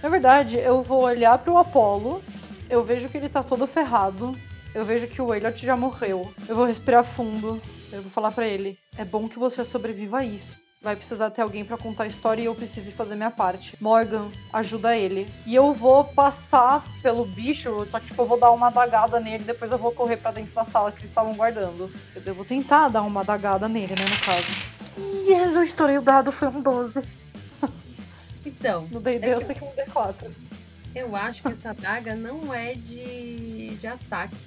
Na 0.01 0.09
verdade, 0.09 0.57
eu 0.57 0.82
vou 0.82 1.03
olhar 1.03 1.38
pro 1.38 1.57
Apolo, 1.57 2.23
eu 2.67 2.84
vejo 2.84 3.09
que 3.09 3.17
ele 3.17 3.30
tá 3.30 3.43
todo 3.43 3.67
ferrado, 3.67 4.36
eu 4.73 4.84
vejo 4.84 5.07
que 5.07 5.21
o 5.21 5.36
Elliot 5.36 5.63
já 5.63 5.75
morreu. 5.75 6.34
Eu 6.49 6.55
vou 6.55 6.65
respirar 6.65 7.03
fundo, 7.03 7.61
eu 7.91 8.01
vou 8.01 8.09
falar 8.09 8.32
pra 8.32 8.47
ele: 8.47 8.80
é 8.97 9.05
bom 9.05 9.30
que 9.30 9.38
você 9.38 9.63
sobreviva 9.63 10.17
a 10.19 10.25
isso. 10.25 10.57
Vai 10.88 10.95
precisar 10.95 11.29
ter 11.31 11.41
alguém 11.41 11.65
pra 11.65 11.77
contar 11.77 12.05
a 12.05 12.07
história 12.07 12.41
e 12.41 12.45
eu 12.45 12.55
preciso 12.55 12.89
fazer 12.93 13.13
minha 13.15 13.29
parte. 13.29 13.75
Morgan, 13.81 14.31
ajuda 14.53 14.95
ele. 14.95 15.29
E 15.45 15.53
eu 15.53 15.73
vou 15.73 16.05
passar 16.05 16.81
pelo 17.01 17.25
bicho, 17.25 17.85
só 17.91 17.99
que 17.99 18.05
tipo, 18.07 18.21
eu 18.21 18.25
vou 18.25 18.39
dar 18.39 18.51
uma 18.51 18.69
dagada 18.69 19.19
nele, 19.19 19.43
depois 19.43 19.69
eu 19.69 19.77
vou 19.77 19.91
correr 19.91 20.15
pra 20.15 20.31
dentro 20.31 20.55
da 20.55 20.63
sala 20.63 20.89
que 20.93 20.99
eles 20.99 21.09
estavam 21.09 21.33
guardando. 21.35 21.91
Quer 22.13 22.19
dizer, 22.19 22.31
eu 22.31 22.35
vou 22.35 22.45
tentar 22.45 22.88
dar 22.88 23.01
uma 23.01 23.21
dagada 23.21 23.67
nele, 23.67 23.95
né, 23.95 24.05
no 24.05 24.17
caso. 24.25 24.47
Yes, 25.29 25.55
eu 25.55 25.63
estourei 25.63 25.97
o 25.97 26.01
dado, 26.01 26.31
foi 26.31 26.47
um 26.47 26.61
12. 26.61 27.03
Então, 28.45 28.88
No 28.89 29.01
D&D 29.01 29.27
eu 29.27 29.41
sei 29.41 29.55
que 29.55 29.65
é 29.65 29.67
um 29.67 29.71
D4. 29.71 30.31
eu 30.95 31.13
acho 31.17 31.41
que 31.41 31.49
essa 31.49 31.73
daga 31.73 32.15
não 32.15 32.53
é 32.53 32.75
de, 32.75 33.75
de 33.75 33.88
ataque. 33.88 34.38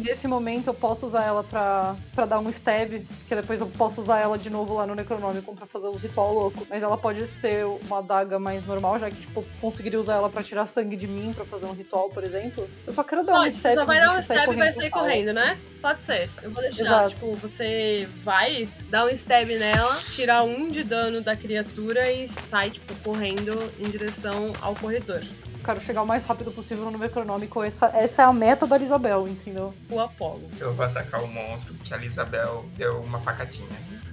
Nesse 0.00 0.26
momento 0.26 0.68
eu 0.68 0.74
posso 0.74 1.04
usar 1.06 1.24
ela 1.24 1.44
pra, 1.44 1.94
pra 2.14 2.24
dar 2.24 2.38
um 2.38 2.48
stab, 2.48 2.90
que 3.28 3.34
depois 3.34 3.60
eu 3.60 3.66
posso 3.66 4.00
usar 4.00 4.18
ela 4.18 4.38
de 4.38 4.48
novo 4.48 4.74
lá 4.74 4.86
no 4.86 4.94
Necronômico 4.94 5.54
pra 5.54 5.66
fazer 5.66 5.88
os 5.88 6.00
ritual 6.00 6.32
louco. 6.32 6.66
Mas 6.68 6.82
ela 6.82 6.96
pode 6.96 7.26
ser 7.26 7.66
uma 7.66 7.98
adaga 7.98 8.38
mais 8.38 8.64
normal, 8.64 8.98
já 8.98 9.10
que, 9.10 9.20
tipo, 9.20 9.44
conseguiria 9.60 10.00
usar 10.00 10.14
ela 10.14 10.30
pra 10.30 10.42
tirar 10.42 10.66
sangue 10.66 10.96
de 10.96 11.06
mim 11.06 11.32
pra 11.34 11.44
fazer 11.44 11.66
um 11.66 11.72
ritual, 11.72 12.08
por 12.08 12.24
exemplo. 12.24 12.68
Eu 12.86 12.92
só 12.92 13.04
quero 13.04 13.24
dar 13.24 13.32
um 13.32 13.36
Pode, 13.36 13.54
stab. 13.54 13.72
você 13.72 13.78
só 13.78 13.84
vai 13.84 14.00
dar 14.00 14.16
um 14.16 14.18
stab 14.18 14.52
e 14.52 14.56
vai 14.56 14.72
sair 14.72 14.90
correndo, 14.90 15.32
né? 15.32 15.58
Pode 15.82 16.02
ser. 16.02 16.30
Eu 16.42 16.50
vou 16.50 16.62
deixar. 16.62 16.82
Exato. 16.82 17.10
Tipo, 17.10 17.34
você 17.34 18.08
vai 18.22 18.68
dar 18.88 19.04
um 19.04 19.08
stab 19.10 19.48
nela, 19.48 19.96
tirar 20.14 20.42
um 20.44 20.68
de 20.70 20.82
dano 20.82 21.20
da 21.20 21.36
criatura 21.36 22.10
e 22.10 22.26
sai, 22.48 22.70
tipo, 22.70 22.94
correndo 23.02 23.70
em 23.78 23.90
direção 23.90 24.52
ao 24.60 24.74
corredor. 24.74 25.22
Eu 25.70 25.74
quero 25.74 25.86
chegar 25.86 26.02
o 26.02 26.06
mais 26.06 26.24
rápido 26.24 26.50
possível 26.50 26.90
no 26.90 26.98
Necronômico. 26.98 27.62
Essa, 27.62 27.86
essa 27.94 28.22
é 28.22 28.24
a 28.24 28.32
meta 28.32 28.66
da 28.66 28.76
Isabel, 28.76 29.28
entendeu? 29.28 29.72
O 29.88 30.00
Apolo. 30.00 30.50
Eu 30.58 30.74
vou 30.74 30.84
atacar 30.84 31.22
o 31.22 31.28
monstro, 31.28 31.74
que 31.74 31.94
a 31.94 32.04
Isabel 32.04 32.68
deu 32.76 33.00
uma 33.02 33.20
facatinha. 33.20 33.68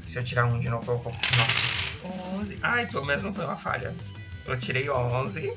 Se 0.05 0.20
eu 0.20 0.24
tirar 0.24 0.45
um 0.45 0.60
de 0.60 0.70
novo, 0.70 0.91
eu 0.91 0.99
vou. 0.99 1.12
Nossa. 1.12 2.38
11. 2.38 2.60
Ai, 2.62 2.86
pelo 2.86 3.05
menos 3.05 3.24
não 3.24 3.34
foi 3.34 3.43
uma 3.43 3.55
falha. 3.55 3.95
Eu 4.45 4.60
tirei 4.60 4.88
11. 4.88 5.51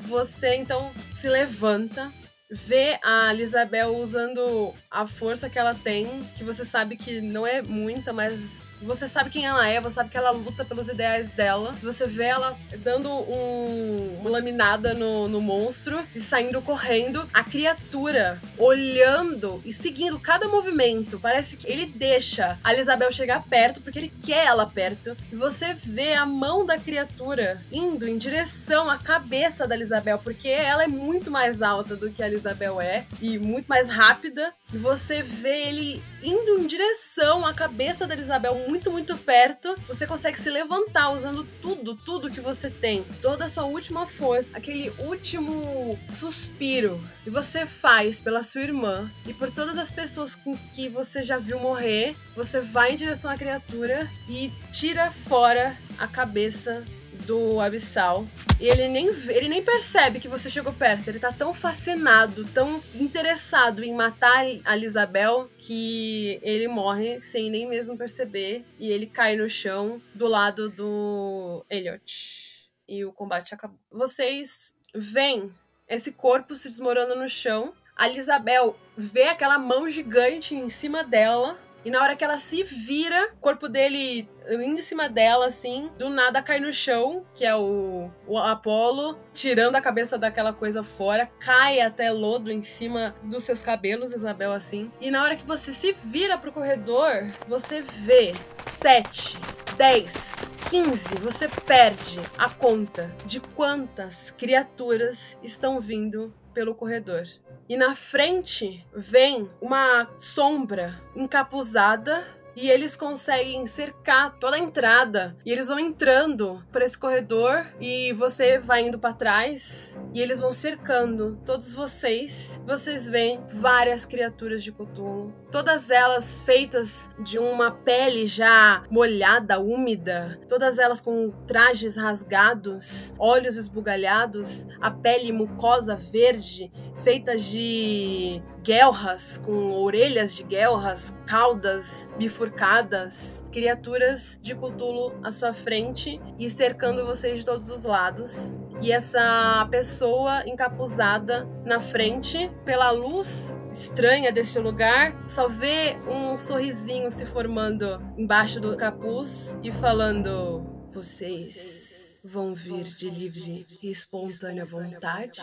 Você 0.00 0.56
então 0.56 0.90
se 1.12 1.28
levanta, 1.28 2.10
vê 2.50 2.98
a 3.04 3.32
Lisabel 3.32 3.96
usando 3.96 4.74
a 4.90 5.06
força 5.06 5.48
que 5.48 5.58
ela 5.58 5.72
tem, 5.72 6.20
que 6.36 6.42
você 6.42 6.64
sabe 6.64 6.96
que 6.96 7.20
não 7.20 7.46
é 7.46 7.62
muita, 7.62 8.12
mas 8.12 8.60
você 8.82 9.08
sabe 9.08 9.30
quem 9.30 9.44
ela 9.46 9.66
é, 9.68 9.80
você 9.80 9.94
sabe 9.96 10.10
que 10.10 10.16
ela 10.16 10.30
luta 10.30 10.64
pelos 10.64 10.88
ideais 10.88 11.28
dela. 11.30 11.74
Você 11.82 12.06
vê 12.06 12.24
ela 12.24 12.56
dando 12.78 13.10
um- 13.10 14.18
uma 14.20 14.30
laminada 14.30 14.94
no, 14.94 15.28
no 15.28 15.40
monstro 15.40 16.02
e 16.14 16.20
saindo 16.20 16.60
correndo. 16.62 17.28
A 17.32 17.42
criatura 17.44 18.40
olhando 18.56 19.60
e 19.64 19.72
seguindo 19.72 20.18
cada 20.18 20.46
movimento. 20.48 21.18
Parece 21.18 21.56
que 21.56 21.66
ele 21.70 21.86
deixa 21.86 22.58
a 22.62 22.74
Isabel 22.74 23.10
chegar 23.12 23.42
perto 23.42 23.80
porque 23.80 23.98
ele 23.98 24.12
quer 24.24 24.46
ela 24.46 24.66
perto. 24.66 25.16
E 25.32 25.36
você 25.36 25.74
vê 25.74 26.12
a 26.14 26.24
mão 26.26 26.64
da 26.64 26.78
criatura 26.78 27.60
indo 27.72 28.06
em 28.08 28.16
direção 28.16 28.88
à 28.90 28.98
cabeça 28.98 29.66
da 29.66 29.76
Isabel, 29.76 30.18
porque 30.18 30.48
ela 30.48 30.84
é 30.84 30.86
muito 30.88 31.30
mais 31.30 31.62
alta 31.62 31.96
do 31.96 32.10
que 32.10 32.22
a 32.22 32.28
Isabel 32.28 32.80
é 32.80 33.04
e 33.20 33.38
muito 33.38 33.66
mais 33.66 33.88
rápida. 33.88 34.52
E 34.72 34.76
você 34.76 35.22
vê 35.22 35.68
ele 35.68 36.02
indo 36.22 36.58
em 36.58 36.66
direção 36.66 37.46
à 37.46 37.54
cabeça 37.54 38.06
da 38.06 38.14
Isabel, 38.14 38.54
muito, 38.68 38.90
muito 38.90 39.16
perto. 39.16 39.74
Você 39.86 40.06
consegue 40.06 40.38
se 40.38 40.50
levantar 40.50 41.10
usando 41.10 41.44
tudo, 41.62 41.96
tudo 41.96 42.30
que 42.30 42.40
você 42.40 42.68
tem. 42.68 43.02
Toda 43.22 43.46
a 43.46 43.48
sua 43.48 43.64
última 43.64 44.06
força, 44.06 44.48
aquele 44.52 44.90
último 44.98 45.98
suspiro. 46.10 47.00
E 47.26 47.30
você 47.30 47.64
faz 47.64 48.20
pela 48.20 48.42
sua 48.42 48.62
irmã 48.62 49.10
e 49.26 49.32
por 49.32 49.50
todas 49.50 49.78
as 49.78 49.90
pessoas 49.90 50.34
com 50.34 50.56
que 50.74 50.88
você 50.88 51.22
já 51.22 51.38
viu 51.38 51.58
morrer. 51.58 52.14
Você 52.36 52.60
vai 52.60 52.92
em 52.92 52.96
direção 52.96 53.30
à 53.30 53.38
criatura 53.38 54.08
e 54.28 54.52
tira 54.70 55.10
fora 55.10 55.76
a 55.98 56.06
cabeça 56.06 56.84
do 57.26 57.60
Abissal. 57.60 58.26
E 58.60 58.66
ele 58.66 58.88
nem, 58.88 59.06
ele 59.06 59.48
nem 59.48 59.62
percebe 59.62 60.20
que 60.20 60.28
você 60.28 60.50
chegou 60.50 60.72
perto. 60.72 61.08
Ele 61.08 61.18
tá 61.18 61.32
tão 61.32 61.54
fascinado, 61.54 62.44
tão 62.46 62.82
interessado 62.94 63.84
em 63.84 63.94
matar 63.94 64.44
a 64.64 64.76
Isabel 64.76 65.50
que 65.58 66.40
ele 66.42 66.68
morre 66.68 67.20
sem 67.20 67.50
nem 67.50 67.68
mesmo 67.68 67.96
perceber. 67.96 68.64
E 68.78 68.90
ele 68.90 69.06
cai 69.06 69.36
no 69.36 69.48
chão 69.48 70.00
do 70.14 70.26
lado 70.26 70.68
do 70.68 71.64
Elliot. 71.70 72.68
E 72.88 73.04
o 73.04 73.12
combate 73.12 73.54
acabou. 73.54 73.78
Vocês 73.90 74.74
veem 74.94 75.52
esse 75.88 76.12
corpo 76.12 76.54
se 76.54 76.68
desmorando 76.68 77.14
no 77.14 77.28
chão. 77.28 77.72
A 77.96 78.08
Isabel 78.08 78.78
vê 78.96 79.24
aquela 79.24 79.58
mão 79.58 79.88
gigante 79.88 80.54
em 80.54 80.68
cima 80.68 81.02
dela. 81.02 81.58
E 81.88 81.90
na 81.90 82.02
hora 82.02 82.14
que 82.14 82.22
ela 82.22 82.36
se 82.36 82.62
vira, 82.62 83.30
o 83.32 83.40
corpo 83.40 83.66
dele 83.66 84.28
indo 84.50 84.78
em 84.78 84.82
cima 84.82 85.08
dela, 85.08 85.46
assim, 85.46 85.90
do 85.96 86.10
nada 86.10 86.42
cai 86.42 86.60
no 86.60 86.70
chão, 86.70 87.24
que 87.34 87.46
é 87.46 87.56
o, 87.56 88.10
o 88.26 88.36
Apolo, 88.36 89.18
tirando 89.32 89.74
a 89.74 89.80
cabeça 89.80 90.18
daquela 90.18 90.52
coisa 90.52 90.84
fora, 90.84 91.24
cai 91.40 91.80
até 91.80 92.10
lodo 92.10 92.52
em 92.52 92.62
cima 92.62 93.16
dos 93.22 93.42
seus 93.44 93.62
cabelos, 93.62 94.12
Isabel, 94.12 94.52
assim. 94.52 94.92
E 95.00 95.10
na 95.10 95.22
hora 95.22 95.34
que 95.34 95.46
você 95.46 95.72
se 95.72 95.92
vira 95.92 96.36
pro 96.36 96.52
corredor, 96.52 97.30
você 97.48 97.80
vê 97.80 98.34
sete, 98.82 99.38
dez, 99.78 100.34
15, 100.68 101.14
você 101.22 101.48
perde 101.48 102.20
a 102.36 102.50
conta 102.50 103.10
de 103.24 103.40
quantas 103.40 104.30
criaturas 104.32 105.38
estão 105.42 105.80
vindo 105.80 106.34
pelo 106.52 106.74
corredor. 106.74 107.26
E 107.68 107.76
na 107.76 107.94
frente 107.94 108.86
vem 108.94 109.50
uma 109.60 110.08
sombra 110.16 111.02
encapuzada 111.14 112.24
e 112.60 112.68
eles 112.68 112.96
conseguem 112.96 113.68
cercar 113.68 114.36
toda 114.40 114.56
a 114.56 114.58
entrada. 114.58 115.36
E 115.46 115.52
eles 115.52 115.68
vão 115.68 115.78
entrando 115.78 116.60
por 116.72 116.82
esse 116.82 116.98
corredor 116.98 117.64
e 117.80 118.12
você 118.14 118.58
vai 118.58 118.88
indo 118.88 118.98
para 118.98 119.14
trás 119.14 119.96
e 120.12 120.20
eles 120.20 120.40
vão 120.40 120.52
cercando 120.52 121.38
todos 121.46 121.72
vocês. 121.72 122.60
Vocês 122.66 123.08
veem 123.08 123.40
várias 123.48 124.04
criaturas 124.04 124.64
de 124.64 124.72
Cthulhu, 124.72 125.32
todas 125.52 125.88
elas 125.88 126.42
feitas 126.42 127.08
de 127.20 127.38
uma 127.38 127.70
pele 127.70 128.26
já 128.26 128.82
molhada, 128.90 129.60
úmida, 129.60 130.40
todas 130.48 130.80
elas 130.80 131.00
com 131.00 131.30
trajes 131.46 131.96
rasgados, 131.96 133.14
olhos 133.20 133.56
esbugalhados, 133.56 134.66
a 134.80 134.90
pele 134.90 135.30
mucosa 135.30 135.94
verde, 135.94 136.72
feitas 136.98 137.44
de 137.44 138.42
guelras, 138.62 139.38
com 139.44 139.72
orelhas 139.72 140.34
de 140.34 140.42
guelras, 140.42 141.16
caudas 141.26 142.10
bifurcadas, 142.18 143.44
criaturas 143.52 144.38
de 144.42 144.54
Cthulhu 144.54 145.14
à 145.22 145.30
sua 145.30 145.52
frente 145.52 146.20
e 146.38 146.50
cercando 146.50 147.06
vocês 147.06 147.38
de 147.38 147.44
todos 147.44 147.70
os 147.70 147.84
lados. 147.84 148.58
E 148.80 148.92
essa 148.92 149.66
pessoa 149.70 150.46
encapuzada 150.46 151.48
na 151.64 151.80
frente, 151.80 152.50
pela 152.64 152.90
luz 152.90 153.56
estranha 153.72 154.32
deste 154.32 154.58
lugar, 154.58 155.16
só 155.26 155.48
vê 155.48 155.96
um 156.08 156.36
sorrisinho 156.36 157.10
se 157.10 157.26
formando 157.26 158.00
embaixo 158.16 158.60
do 158.60 158.76
capuz 158.76 159.56
e 159.62 159.72
falando: 159.72 160.64
Vocês 160.92 161.77
vão 162.24 162.54
vir 162.54 162.84
de 162.84 163.10
livre 163.10 163.66
e 163.82 163.90
espontânea 163.90 164.64
vontade 164.64 165.40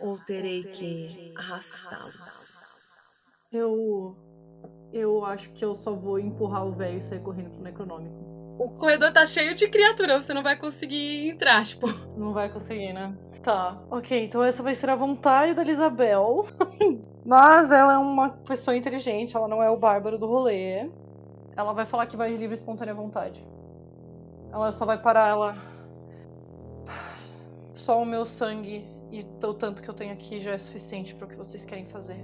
ou 0.00 0.18
terei 0.18 0.64
que 0.64 1.32
arrastá-los? 1.36 2.58
Eu. 3.52 4.16
Eu 4.92 5.24
acho 5.24 5.50
que 5.52 5.64
eu 5.64 5.74
só 5.74 5.94
vou 5.94 6.18
empurrar 6.18 6.66
o 6.66 6.72
velho 6.72 6.98
e 6.98 7.02
sair 7.02 7.20
correndo 7.20 7.50
pro 7.50 7.62
Necronômico. 7.62 8.16
O 8.58 8.70
corredor 8.70 9.12
tá 9.12 9.24
cheio 9.24 9.54
de 9.54 9.68
criatura, 9.68 10.20
você 10.20 10.34
não 10.34 10.42
vai 10.42 10.56
conseguir 10.56 11.28
entrar, 11.28 11.64
tipo. 11.64 11.86
Não 12.16 12.32
vai 12.32 12.50
conseguir, 12.50 12.92
né? 12.92 13.16
Tá. 13.42 13.80
Ok, 13.90 14.24
então 14.24 14.42
essa 14.42 14.62
vai 14.62 14.74
ser 14.74 14.90
a 14.90 14.96
vontade 14.96 15.54
da 15.54 15.62
Isabel. 15.62 16.46
Mas 17.24 17.70
ela 17.70 17.94
é 17.94 17.98
uma 17.98 18.30
pessoa 18.30 18.76
inteligente, 18.76 19.36
ela 19.36 19.46
não 19.46 19.62
é 19.62 19.70
o 19.70 19.76
bárbaro 19.76 20.18
do 20.18 20.26
rolê. 20.26 20.90
Ela 21.56 21.72
vai 21.72 21.86
falar 21.86 22.06
que 22.06 22.16
vai 22.16 22.30
de 22.30 22.36
livre 22.36 22.54
e 22.54 22.58
espontânea 22.58 22.94
vontade. 22.94 23.46
Ela 24.52 24.72
só 24.72 24.84
vai 24.86 24.98
parar 24.98 25.28
ela. 25.28 25.67
Só 27.78 28.02
o 28.02 28.04
meu 28.04 28.26
sangue 28.26 28.84
e 29.12 29.20
o 29.20 29.54
tanto 29.54 29.80
que 29.80 29.88
eu 29.88 29.94
tenho 29.94 30.12
aqui 30.12 30.40
já 30.40 30.50
é 30.50 30.58
suficiente 30.58 31.14
para 31.14 31.26
o 31.26 31.28
que 31.28 31.36
vocês 31.36 31.64
querem 31.64 31.86
fazer. 31.86 32.18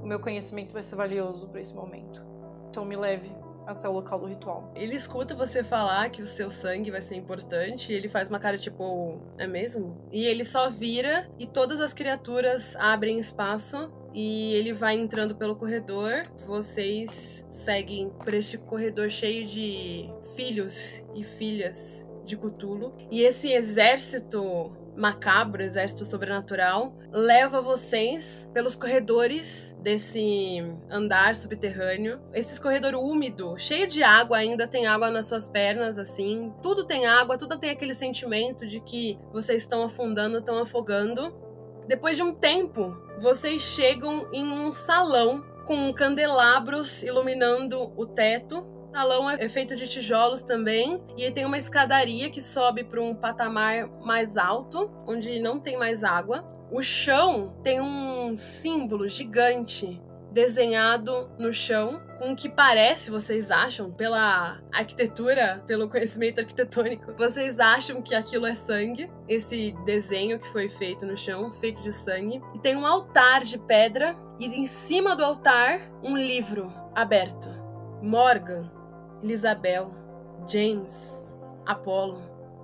O 0.00 0.06
meu 0.06 0.20
conhecimento 0.20 0.72
vai 0.72 0.84
ser 0.84 0.94
valioso 0.94 1.48
para 1.48 1.60
esse 1.60 1.74
momento. 1.74 2.22
Então 2.70 2.84
me 2.84 2.94
leve 2.94 3.28
até 3.66 3.88
o 3.88 3.92
local 3.92 4.20
do 4.20 4.26
ritual. 4.26 4.70
Ele 4.72 4.94
escuta 4.94 5.34
você 5.34 5.64
falar 5.64 6.10
que 6.10 6.22
o 6.22 6.26
seu 6.26 6.48
sangue 6.48 6.92
vai 6.92 7.02
ser 7.02 7.16
importante 7.16 7.92
e 7.92 7.96
ele 7.96 8.08
faz 8.08 8.28
uma 8.28 8.38
cara 8.38 8.56
tipo, 8.56 9.20
é 9.36 9.48
mesmo? 9.48 10.08
E 10.12 10.24
ele 10.24 10.44
só 10.44 10.70
vira 10.70 11.28
e 11.40 11.46
todas 11.46 11.80
as 11.80 11.92
criaturas 11.92 12.76
abrem 12.76 13.18
espaço 13.18 13.92
e 14.12 14.54
ele 14.54 14.72
vai 14.72 14.96
entrando 14.96 15.34
pelo 15.34 15.56
corredor. 15.56 16.22
Vocês 16.46 17.44
seguem 17.50 18.10
por 18.10 18.32
este 18.32 18.58
corredor 18.58 19.10
cheio 19.10 19.44
de 19.44 20.08
filhos 20.36 21.04
e 21.16 21.24
filhas 21.24 22.06
de 22.24 22.36
Cthulhu. 22.36 22.94
E 23.10 23.22
esse 23.22 23.52
exército 23.52 24.83
macabro, 24.96 25.62
exército 25.62 26.04
sobrenatural, 26.04 26.96
leva 27.10 27.60
vocês 27.60 28.48
pelos 28.52 28.76
corredores 28.76 29.74
desse 29.80 30.64
andar 30.90 31.34
subterrâneo. 31.34 32.20
Esse 32.32 32.60
corredor 32.60 32.94
úmido, 32.94 33.58
cheio 33.58 33.88
de 33.88 34.02
água, 34.02 34.38
ainda 34.38 34.66
tem 34.66 34.86
água 34.86 35.10
nas 35.10 35.26
suas 35.26 35.46
pernas, 35.46 35.98
assim. 35.98 36.52
Tudo 36.62 36.84
tem 36.86 37.06
água, 37.06 37.36
tudo 37.38 37.58
tem 37.58 37.70
aquele 37.70 37.94
sentimento 37.94 38.66
de 38.66 38.80
que 38.80 39.18
vocês 39.32 39.62
estão 39.62 39.82
afundando, 39.82 40.38
estão 40.38 40.58
afogando. 40.58 41.34
Depois 41.86 42.16
de 42.16 42.22
um 42.22 42.32
tempo, 42.32 42.96
vocês 43.18 43.62
chegam 43.62 44.28
em 44.32 44.46
um 44.46 44.72
salão 44.72 45.44
com 45.66 45.92
candelabros 45.92 47.02
iluminando 47.02 47.92
o 47.96 48.06
teto. 48.06 48.66
Salão 48.94 49.28
é 49.28 49.48
feito 49.48 49.74
de 49.74 49.88
tijolos 49.88 50.44
também 50.44 51.02
e 51.16 51.28
tem 51.32 51.44
uma 51.44 51.58
escadaria 51.58 52.30
que 52.30 52.40
sobe 52.40 52.84
para 52.84 53.02
um 53.02 53.12
patamar 53.12 53.88
mais 54.00 54.36
alto, 54.36 54.88
onde 55.04 55.40
não 55.40 55.58
tem 55.58 55.76
mais 55.76 56.04
água. 56.04 56.44
O 56.70 56.80
chão 56.80 57.58
tem 57.64 57.80
um 57.80 58.36
símbolo 58.36 59.08
gigante 59.08 60.00
desenhado 60.30 61.28
no 61.36 61.52
chão 61.52 62.00
com 62.20 62.32
o 62.32 62.36
que 62.36 62.48
parece, 62.48 63.10
vocês 63.10 63.50
acham, 63.50 63.90
pela 63.90 64.60
arquitetura, 64.72 65.64
pelo 65.66 65.88
conhecimento 65.88 66.38
arquitetônico, 66.40 67.14
vocês 67.14 67.58
acham 67.58 68.00
que 68.00 68.14
aquilo 68.14 68.46
é 68.46 68.54
sangue, 68.54 69.10
esse 69.28 69.74
desenho 69.84 70.38
que 70.38 70.48
foi 70.52 70.68
feito 70.68 71.04
no 71.04 71.16
chão, 71.16 71.52
feito 71.54 71.82
de 71.82 71.92
sangue, 71.92 72.40
e 72.54 72.60
tem 72.60 72.76
um 72.76 72.86
altar 72.86 73.42
de 73.42 73.58
pedra 73.58 74.16
e 74.38 74.46
em 74.46 74.66
cima 74.66 75.16
do 75.16 75.24
altar 75.24 75.80
um 76.00 76.16
livro 76.16 76.72
aberto. 76.94 77.64
Morgan, 78.04 78.70
Isabel, 79.32 79.90
James, 80.46 81.22
Apollo. 81.66 82.22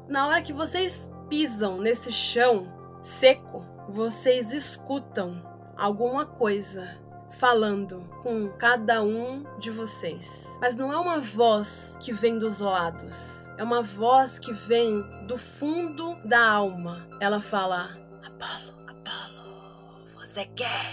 Na 0.08 0.26
hora 0.26 0.42
que 0.42 0.52
vocês 0.52 1.11
pisam 1.28 1.78
nesse 1.78 2.12
chão 2.12 2.66
seco, 3.02 3.64
vocês 3.88 4.52
escutam 4.52 5.42
alguma 5.76 6.26
coisa 6.26 6.98
falando 7.38 8.00
com 8.22 8.48
cada 8.58 9.02
um 9.02 9.44
de 9.58 9.70
vocês. 9.70 10.46
Mas 10.61 10.76
não 10.76 10.92
é 10.92 10.98
uma 10.98 11.18
voz 11.18 11.96
que 12.00 12.12
vem 12.12 12.38
dos 12.38 12.61
lados. 12.61 13.48
É 13.56 13.64
uma 13.64 13.82
voz 13.82 14.38
que 14.38 14.52
vem 14.52 15.02
do 15.26 15.38
fundo 15.38 16.16
da 16.24 16.46
alma. 16.46 17.06
Ela 17.20 17.40
fala: 17.40 17.98
Apolo, 18.22 18.74
Apolo, 18.86 20.14
você 20.16 20.44
quer 20.46 20.92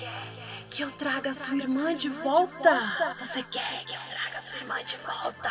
que 0.69 0.83
eu 0.83 0.91
traga 0.91 1.33
sua 1.33 1.57
irmã 1.57 1.95
de 1.95 2.09
volta? 2.09 3.15
Você 3.19 3.43
quer 3.43 3.85
que 3.85 3.95
eu 3.95 4.01
traga 4.09 4.41
sua 4.41 4.57
irmã 4.57 4.75
de 4.83 4.97
volta? 4.97 5.49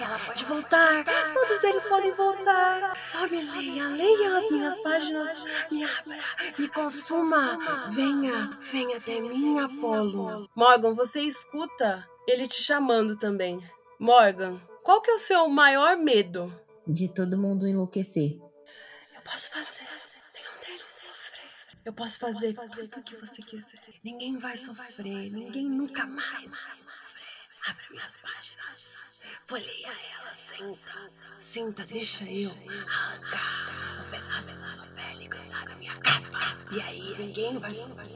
Ela 0.00 0.18
pode 0.18 0.44
voltar, 0.44 1.04
todos 1.34 1.64
eles 1.64 1.82
podem 1.84 2.12
voltar. 2.12 2.96
Só 2.98 3.26
me 3.28 3.42
leia, 3.42 3.88
leia 3.88 4.38
as 4.38 4.50
minhas 4.50 4.82
páginas, 4.82 5.38
me 5.70 5.84
abra, 5.84 6.18
me 6.58 6.68
consuma. 6.68 7.58
Venha, 7.90 8.58
venha 8.70 8.96
até 8.96 9.20
mim, 9.20 9.58
Apolo. 9.60 10.48
Morgan, 10.54 10.94
você 10.94 11.22
escuta 11.22 12.06
ele 12.26 12.46
te 12.46 12.62
chamando 12.62 13.16
também. 13.16 13.60
Morgan, 13.98 14.60
qual 14.82 15.00
que 15.00 15.10
é 15.10 15.14
o 15.14 15.18
seu 15.18 15.48
maior 15.48 15.96
medo? 15.96 16.52
De 16.86 17.08
todo 17.08 17.38
mundo 17.38 17.66
enlouquecer. 17.66 18.38
Eu 19.14 19.22
posso 19.22 19.50
fazer 19.50 19.86
Eu 21.84 21.92
posso 21.92 22.18
fazer 22.18 22.54
tudo 22.54 23.00
o 23.00 23.02
que 23.02 23.16
você 23.16 23.42
quiser. 23.42 23.80
Ninguém 24.04 24.38
vai 24.38 24.56
sofrer. 24.56 25.30
Ninguém 25.30 25.68
nunca 25.68 26.06
mais 26.06 26.46
vai 26.46 26.76
sofrer. 26.76 27.28
Abre 27.66 27.84
minhas 27.90 28.18
páginas. 28.18 28.88
Folheia 29.46 29.88
elas. 29.88 30.36
Senta. 30.36 31.39
Senta, 31.52 31.84
deixa 31.84 32.22
eu 32.30 32.48
arrancar 32.88 34.06
um 34.06 34.08
pedaço 34.08 34.54
da 34.54 34.68
sua 34.68 34.86
pele 34.94 35.24
e 35.24 35.26
grudar 35.26 35.68
na 35.68 35.74
minha 35.74 35.96
capa. 35.96 36.56
E 36.70 36.80
aí 36.80 37.16
ninguém 37.18 37.58
vai 37.58 37.74
sofrer. 37.74 38.06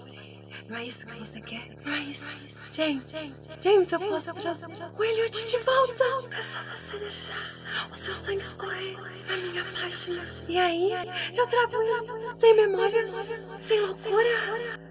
Não 0.69 0.77
é 0.77 0.85
isso 0.85 1.05
que 1.05 1.19
você 1.19 1.41
quer? 1.41 1.61
Não 1.85 1.95
é 1.95 1.99
isso. 1.99 2.25
James, 2.73 3.13
James, 3.61 3.91
eu 3.91 3.99
posso 3.99 4.35
trazer 4.35 4.67
o 4.97 5.05
Elliot 5.05 5.51
de 5.51 5.59
volta. 5.59 6.05
É 6.31 6.43
só 6.43 6.63
você 6.63 6.97
deixar 6.97 7.43
o 7.83 7.97
seu 7.97 8.15
sangue 8.15 8.43
escorrer 8.43 8.97
na 9.27 9.37
minha 9.37 9.65
página. 9.65 10.25
E 10.49 10.57
aí, 10.57 10.93
eu 11.37 11.47
trago 11.49 12.39
sem 12.39 12.55
memórias, 12.55 13.11
sem 13.63 13.81
loucura. 13.81 14.29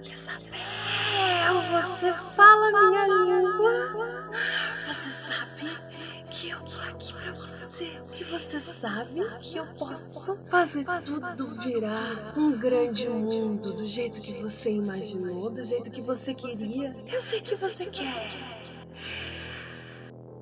Isabel, 0.04 1.62
você 1.72 2.14
fala 2.36 2.90
minha 2.90 3.08
língua. 3.08 4.34
Você. 7.84 8.18
E 8.18 8.24
você 8.24 8.60
sabe 8.60 9.22
que 9.42 9.58
eu 9.58 9.66
posso 9.78 10.34
fazer 10.50 10.86
tudo 11.06 11.62
virar 11.62 12.34
um 12.38 12.58
grande 12.58 13.08
mundo 13.10 13.74
do 13.74 13.86
jeito 13.86 14.22
que 14.22 14.34
você 14.36 14.72
imaginou, 14.72 15.50
do 15.50 15.64
jeito 15.66 15.92
que 15.92 16.02
você 16.02 16.34
queria. 16.34 16.94
Eu 17.12 17.22
sei 17.22 17.42
que 17.42 17.56
você 17.56 17.86
quer. 17.86 18.30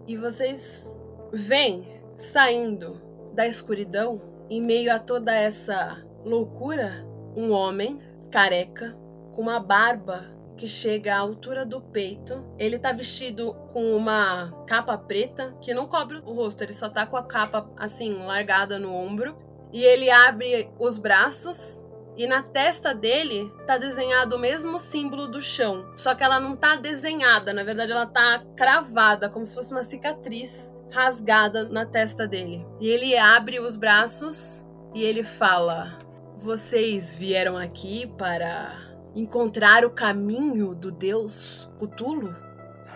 E 0.08 0.18
vocês 0.18 0.86
vêm 1.34 2.02
saindo 2.18 3.02
da 3.34 3.48
escuridão, 3.48 4.22
em 4.50 4.62
meio 4.62 4.94
a 4.94 5.00
toda 5.00 5.34
essa 5.34 6.04
loucura, 6.26 7.06
um 7.36 7.52
homem 7.52 8.00
careca 8.30 8.96
com 9.34 9.42
uma 9.42 9.60
barba 9.60 10.30
que 10.62 10.68
chega 10.68 11.16
à 11.16 11.18
altura 11.18 11.66
do 11.66 11.82
peito. 11.82 12.46
Ele 12.60 12.78
tá 12.78 12.92
vestido 12.92 13.56
com 13.74 13.98
uma 13.98 14.52
capa 14.68 14.96
preta 14.96 15.58
que 15.60 15.74
não 15.74 15.88
cobre 15.88 16.18
o 16.18 16.34
rosto, 16.34 16.62
ele 16.64 16.72
só 16.72 16.88
tá 16.88 17.04
com 17.04 17.18
a 17.18 17.24
capa 17.24 17.68
assim 17.76 18.14
largada 18.14 18.78
no 18.78 18.94
ombro. 18.94 19.36
E 19.74 19.84
ele 19.84 20.12
abre 20.12 20.70
os 20.78 21.00
braços 21.00 21.82
e 22.16 22.28
na 22.28 22.44
testa 22.44 22.94
dele 22.94 23.52
tá 23.66 23.80
desenhado 23.80 24.36
o 24.36 24.40
mesmo 24.40 24.78
símbolo 24.80 25.28
do 25.28 25.42
chão, 25.42 25.92
só 25.96 26.14
que 26.14 26.24
ela 26.24 26.40
não 26.40 26.56
tá 26.56 26.76
desenhada, 26.76 27.54
na 27.54 27.64
verdade 27.64 27.92
ela 27.94 28.06
tá 28.06 28.44
cravada, 28.56 29.30
como 29.30 29.48
se 29.48 29.56
fosse 29.56 29.72
uma 29.72 29.84
cicatriz 29.84 30.72
rasgada 30.92 31.64
na 31.70 31.86
testa 31.86 32.28
dele. 32.28 32.64
E 32.80 32.88
ele 32.88 33.18
abre 33.18 33.60
os 33.60 33.76
braços 33.76 34.64
e 34.94 35.02
ele 35.02 35.24
fala: 35.24 35.98
Vocês 36.38 37.16
vieram 37.16 37.58
aqui 37.58 38.06
para 38.18 38.91
encontrar 39.16 39.86
o 39.86 39.90
caminho 39.90 40.74
do 40.74 40.92
deus 40.92 41.70
Cthulhu? 41.80 42.36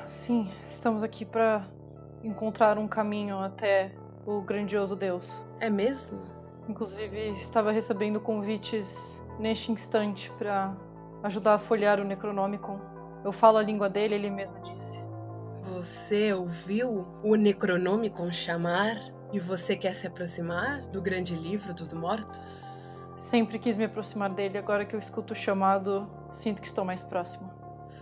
Sim, 0.07 0.49
estamos 0.70 1.03
aqui 1.03 1.26
para 1.26 1.68
encontrar 2.24 2.78
um 2.78 2.88
caminho 2.88 3.39
até 3.39 3.91
o 4.26 4.41
grandioso 4.41 4.95
deus. 4.95 5.41
É 5.59 5.70
mesmo? 5.70 6.22
Inclusive, 6.68 7.30
estava 7.32 7.72
recebendo 7.72 8.20
convites 8.20 9.22
neste 9.39 9.72
instante 9.72 10.32
para 10.38 10.76
ajudar 11.24 11.55
a 11.55 11.59
folhear 11.59 11.99
o 11.99 12.03
Necronomicon. 12.03 12.80
Eu 13.24 13.32
falo 13.32 13.57
a 13.57 13.61
língua 13.61 13.89
dele, 13.89 14.16
ele 14.16 14.30
mesmo 14.30 14.59
disse. 14.61 15.03
Você 15.74 16.34
ouviu 16.34 17.07
o 17.24 17.36
Necronomicon 17.36 18.32
chamar 18.32 18.95
e 19.34 19.39
você 19.39 19.76
quer 19.76 19.95
se 19.95 20.07
aproximar 20.07 20.82
do 20.88 21.01
grande 21.01 21.36
livro 21.36 21.74
dos 21.74 21.93
mortos? 21.93 22.74
Sempre 23.18 23.57
quis 23.59 23.78
me 23.78 23.86
aproximar 23.86 24.30
dele, 24.30 24.57
agora 24.57 24.86
que 24.86 24.95
eu 24.95 24.99
escuto 24.99 25.34
o 25.34 25.36
chamado, 25.36 26.07
sinto 26.32 26.61
que 26.61 26.68
estou 26.68 26.84
mais 26.84 27.01
próximo. 27.01 27.49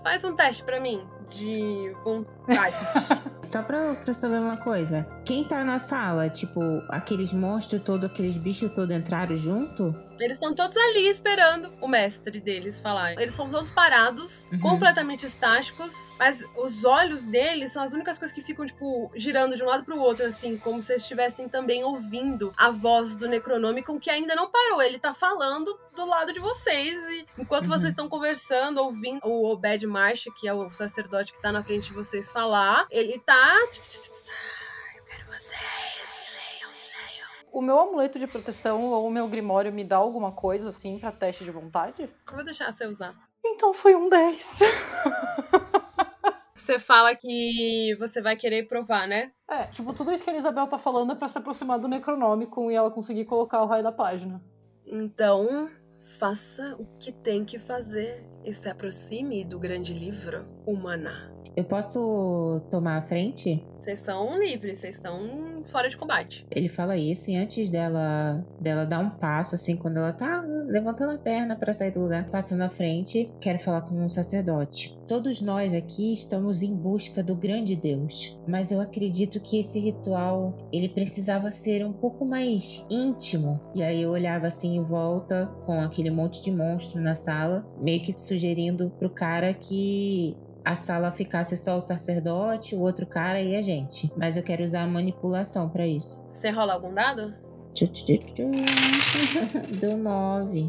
Faz 0.01 0.23
um 0.25 0.35
teste 0.35 0.63
pra 0.63 0.79
mim 0.79 1.05
de 1.29 1.95
vontade. 2.03 2.75
Só 3.41 3.61
pra, 3.61 3.93
pra 3.93 4.13
saber 4.13 4.39
uma 4.39 4.57
coisa. 4.57 5.07
Quem 5.25 5.43
tá 5.43 5.63
na 5.63 5.79
sala, 5.79 6.29
tipo, 6.29 6.61
aqueles 6.89 7.33
monstros 7.33 7.81
todos, 7.83 8.09
aqueles 8.09 8.37
bichos 8.37 8.71
todos 8.73 8.95
entraram 8.95 9.35
junto? 9.35 9.95
Eles 10.19 10.37
estão 10.37 10.53
todos 10.53 10.77
ali 10.77 11.07
esperando 11.07 11.69
o 11.81 11.87
mestre 11.87 12.39
deles 12.39 12.79
falar. 12.79 13.13
Eles 13.13 13.33
são 13.33 13.49
todos 13.49 13.71
parados, 13.71 14.47
Uhum. 14.51 14.59
completamente 14.59 15.25
estáticos, 15.25 15.93
mas 16.19 16.43
os 16.55 16.85
olhos 16.85 17.25
deles 17.25 17.71
são 17.71 17.83
as 17.83 17.93
únicas 17.93 18.17
coisas 18.17 18.33
que 18.33 18.41
ficam, 18.43 18.65
tipo, 18.65 19.11
girando 19.15 19.55
de 19.57 19.63
um 19.63 19.65
lado 19.65 19.83
pro 19.83 19.99
outro, 19.99 20.25
assim, 20.25 20.57
como 20.57 20.81
se 20.81 20.91
eles 20.93 21.03
estivessem 21.03 21.49
também 21.49 21.83
ouvindo 21.83 22.53
a 22.57 22.69
voz 22.69 23.15
do 23.15 23.27
Necronomicon, 23.27 23.99
que 23.99 24.09
ainda 24.09 24.35
não 24.35 24.49
parou. 24.49 24.81
Ele 24.81 24.99
tá 24.99 25.13
falando 25.13 25.77
do 25.95 26.05
lado 26.05 26.31
de 26.33 26.39
vocês, 26.39 26.97
e 27.11 27.25
enquanto 27.37 27.65
Uhum. 27.65 27.71
vocês 27.71 27.89
estão 27.93 28.07
conversando, 28.09 28.79
ouvindo 28.81 29.19
o 29.25 29.51
Obed 29.51 29.85
Marsh, 29.87 30.25
que 30.39 30.47
é 30.47 30.53
o 30.53 30.69
sacerdote 30.69 31.33
que 31.33 31.41
tá 31.41 31.51
na 31.51 31.63
frente 31.63 31.87
de 31.87 31.93
vocês, 31.93 32.31
falar, 32.31 32.87
ele 32.89 33.19
tá. 33.19 33.55
O 37.53 37.61
meu 37.61 37.79
amuleto 37.79 38.17
de 38.17 38.25
proteção 38.25 38.83
ou 38.85 39.05
o 39.05 39.11
meu 39.11 39.27
grimório 39.27 39.71
me 39.71 39.83
dá 39.83 39.97
alguma 39.97 40.31
coisa 40.31 40.69
assim 40.69 40.97
pra 40.97 41.11
teste 41.11 41.43
de 41.43 41.51
vontade? 41.51 42.01
Eu 42.01 42.33
vou 42.33 42.43
deixar 42.43 42.73
você 42.73 42.87
usar. 42.87 43.13
Então 43.45 43.71
foi 43.75 43.95
um 43.95 44.09
10. 44.09 44.59
Você 46.55 46.79
fala 46.79 47.13
que 47.13 47.93
você 47.99 48.21
vai 48.21 48.37
querer 48.37 48.69
provar, 48.69 49.05
né? 49.05 49.33
É, 49.49 49.65
tipo, 49.65 49.91
tudo 49.91 50.13
isso 50.13 50.23
que 50.23 50.29
a 50.29 50.35
Isabel 50.35 50.65
tá 50.65 50.77
falando 50.77 51.11
é 51.11 51.15
pra 51.15 51.27
se 51.27 51.37
aproximar 51.37 51.77
do 51.77 51.89
Necronômico 51.89 52.71
e 52.71 52.73
ela 52.73 52.89
conseguir 52.89 53.25
colocar 53.25 53.61
o 53.61 53.65
raio 53.65 53.83
da 53.83 53.91
página. 53.91 54.41
Então, 54.85 55.69
faça 56.17 56.73
o 56.79 56.85
que 56.97 57.11
tem 57.11 57.43
que 57.43 57.59
fazer 57.59 58.25
e 58.45 58.53
se 58.53 58.69
aproxime 58.69 59.43
do 59.43 59.59
grande 59.59 59.93
livro 59.93 60.47
humana. 60.65 61.32
Eu 61.55 61.63
posso 61.63 62.61
tomar 62.69 62.97
a 62.97 63.01
frente? 63.01 63.63
Vocês 63.83 63.99
são 63.99 64.39
livres, 64.39 64.79
vocês 64.79 64.95
estão 64.95 65.61
fora 65.65 65.89
de 65.89 65.97
combate. 65.97 66.47
Ele 66.49 66.69
fala 66.69 66.95
isso 66.95 67.29
e 67.29 67.35
antes 67.35 67.69
dela 67.69 68.43
dela 68.59 68.85
dar 68.85 68.99
um 68.99 69.09
passo, 69.09 69.55
assim, 69.55 69.75
quando 69.75 69.97
ela 69.97 70.13
tá 70.13 70.41
levantando 70.67 71.11
a 71.11 71.17
perna 71.17 71.55
pra 71.55 71.73
sair 71.73 71.91
do 71.91 71.99
lugar, 71.99 72.29
passando 72.29 72.61
à 72.61 72.69
frente, 72.69 73.29
quero 73.41 73.59
falar 73.59 73.81
com 73.81 73.95
um 73.95 74.07
sacerdote. 74.07 74.97
Todos 75.05 75.41
nós 75.41 75.73
aqui 75.73 76.13
estamos 76.13 76.61
em 76.61 76.73
busca 76.73 77.21
do 77.21 77.35
grande 77.35 77.75
Deus, 77.75 78.39
mas 78.47 78.71
eu 78.71 78.79
acredito 78.79 79.41
que 79.41 79.59
esse 79.59 79.79
ritual 79.79 80.57
ele 80.71 80.87
precisava 80.87 81.51
ser 81.51 81.85
um 81.85 81.91
pouco 81.91 82.25
mais 82.25 82.85
íntimo. 82.89 83.59
E 83.75 83.83
aí 83.83 84.01
eu 84.01 84.11
olhava 84.11 84.47
assim 84.47 84.77
em 84.77 84.81
volta 84.81 85.45
com 85.65 85.81
aquele 85.81 86.09
monte 86.09 86.41
de 86.41 86.51
monstro 86.51 87.01
na 87.01 87.15
sala, 87.15 87.65
meio 87.81 88.01
que 88.01 88.13
sugerindo 88.13 88.89
pro 88.97 89.09
cara 89.09 89.53
que 89.53 90.37
a 90.65 90.75
sala 90.75 91.11
ficasse 91.11 91.57
só 91.57 91.75
o 91.75 91.81
sacerdote, 91.81 92.75
o 92.75 92.79
outro 92.79 93.05
cara 93.05 93.41
e 93.41 93.55
a 93.55 93.61
gente. 93.61 94.11
Mas 94.15 94.37
eu 94.37 94.43
quero 94.43 94.63
usar 94.63 94.83
a 94.83 94.87
manipulação 94.87 95.69
pra 95.69 95.85
isso. 95.85 96.23
Você 96.33 96.49
rola 96.49 96.73
algum 96.73 96.93
dado? 96.93 97.33
Deu 99.79 99.97
nove. 99.97 100.67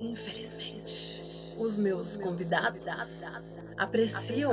Infelizmente. 0.00 1.54
os 1.58 1.78
meus 1.78 2.16
convidados 2.16 2.84
apreciam 3.78 4.52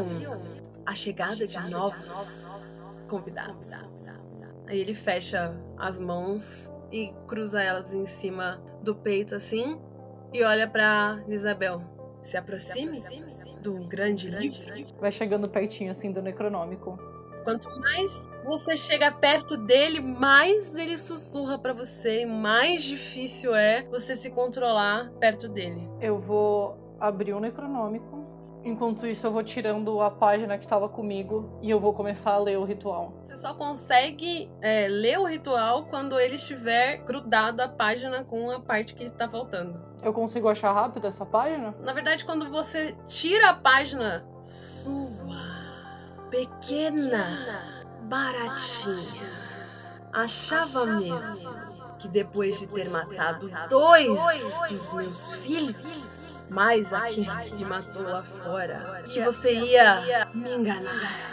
a 0.86 0.95
chegada 0.95 1.47
de 1.47 1.58
novos 1.70 3.06
convidados. 3.10 3.72
Aí 4.68 4.80
ele 4.80 4.93
fecha 4.93 5.54
as 5.78 5.99
mãos 5.99 6.72
e 6.91 7.14
cruza 7.28 7.62
elas 7.62 7.93
em 7.93 8.06
cima 8.06 8.62
do 8.84 8.95
peito 8.95 9.36
assim 9.36 9.80
e 10.34 10.43
olha 10.43 10.68
para 10.68 11.24
Isabel. 11.28 11.82
Se 12.24 12.38
aproxime 12.38 13.02
do 13.62 13.88
grande 13.88 14.30
livro. 14.30 14.59
Vai 14.99 15.12
chegando 15.12 15.49
pertinho 15.49 15.91
assim 15.91 16.12
do 16.12 16.22
Necronômico. 16.22 16.97
Quanto 17.43 17.70
mais 17.80 18.30
você 18.45 18.78
chega 18.78 19.12
perto 19.12 19.57
dele, 19.57 19.99
mais 19.99 20.76
ele 20.76 20.97
sussurra 20.97 21.57
para 21.57 21.74
você 21.74 22.22
e 22.22 22.26
mais 22.26 22.84
difícil 22.84 23.55
é 23.55 23.84
você 23.89 24.16
se 24.16 24.30
controlar 24.30 25.12
perto 25.20 25.49
dele. 25.49 25.88
Eu 25.99 26.20
vou 26.20 26.78
abrir 26.99 27.34
o 27.34 27.39
Necronômico. 27.39 28.20
Enquanto 28.64 29.07
isso, 29.07 29.26
eu 29.26 29.32
vou 29.32 29.43
tirando 29.43 29.99
a 30.01 30.12
página 30.12 30.57
que 30.57 30.66
estava 30.66 30.88
comigo 30.88 31.57
e 31.62 31.70
eu 31.70 31.80
vou 31.80 31.93
começar 31.93 32.34
a 32.34 32.38
ler 32.38 32.57
o 32.59 32.64
ritual. 32.64 33.14
Você 33.26 33.38
só 33.38 33.53
consegue 33.53 34.51
é, 34.62 34.88
ler 34.88 35.20
o 35.20 35.26
ritual 35.26 35.86
quando 35.86 36.20
ele 36.20 36.36
estiver 36.36 36.97
grudado 36.97 37.62
à 37.62 37.68
página 37.68 38.24
com 38.24 38.51
a 38.51 38.59
parte 38.59 38.93
que 38.93 39.03
está 39.03 39.28
faltando. 39.28 39.82
Eu 40.03 40.14
consigo 40.14 40.47
achar 40.47 40.74
rápido 40.74 41.07
essa 41.07 41.26
página? 41.26 41.74
Na 41.80 41.93
verdade, 41.93 42.24
quando 42.24 42.49
você 42.49 42.95
tira 43.07 43.49
a 43.49 43.53
página 43.53 44.26
sua, 44.43 45.38
pequena, 46.30 47.28
baratinha, 48.03 49.30
achava 50.14 50.86
mesmo 50.86 51.72
que 51.99 52.07
depois 52.07 52.59
de 52.59 52.68
ter 52.68 52.89
matado 52.89 53.49
dois 53.70 54.07
dos 54.70 54.93
meus 54.93 55.36
filhos, 55.36 56.20
mais 56.52 56.91
aquele 56.91 57.26
que 57.56 57.64
matou 57.64 58.04
lá 58.04 58.24
fora, 58.24 59.04
que 59.10 59.24
você 59.24 59.54
ia 59.54 60.28
me 60.34 60.54
enganar. 60.54 61.32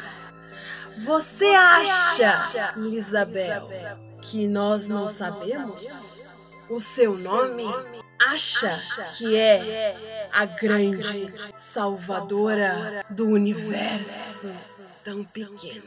Você 1.05 1.47
acha, 1.47 2.79
Isabel, 2.79 3.69
que 4.23 4.47
nós 4.47 4.89
não 4.89 5.09
sabemos 5.09 5.83
o 6.71 6.81
seu 6.81 7.16
nome? 7.16 7.64
Acha 8.25 8.71
que 9.16 9.37
é 9.37 9.97
a 10.33 10.45
grande 10.45 11.33
salvadora 11.59 13.05
do 13.11 13.27
universo 13.29 15.05
tão 15.05 15.25
pequena? 15.25 15.83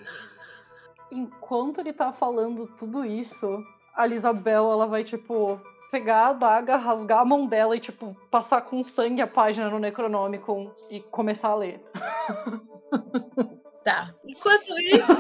Enquanto 1.10 1.80
ele 1.80 1.94
tá 1.94 2.12
falando 2.12 2.68
tudo 2.68 3.04
isso, 3.06 3.62
a 3.96 4.08
Isabel, 4.08 4.72
ela 4.72 4.88
vai, 4.88 5.04
tipo, 5.04 5.60
pegar 5.92 6.28
a 6.28 6.30
adaga, 6.30 6.78
rasgar 6.78 7.20
a 7.20 7.26
mão 7.26 7.46
dela 7.46 7.76
e, 7.76 7.80
tipo, 7.80 8.16
passar 8.32 8.62
com 8.62 8.84
sangue 8.84 9.22
a 9.22 9.28
página 9.28 9.70
no 9.70 9.78
Necronômico 9.78 10.74
e 10.90 11.02
começar 11.02 11.50
a 11.50 11.56
ler. 11.56 11.84
Tá. 13.84 14.14
Enquanto 14.24 14.80
isso, 14.80 15.18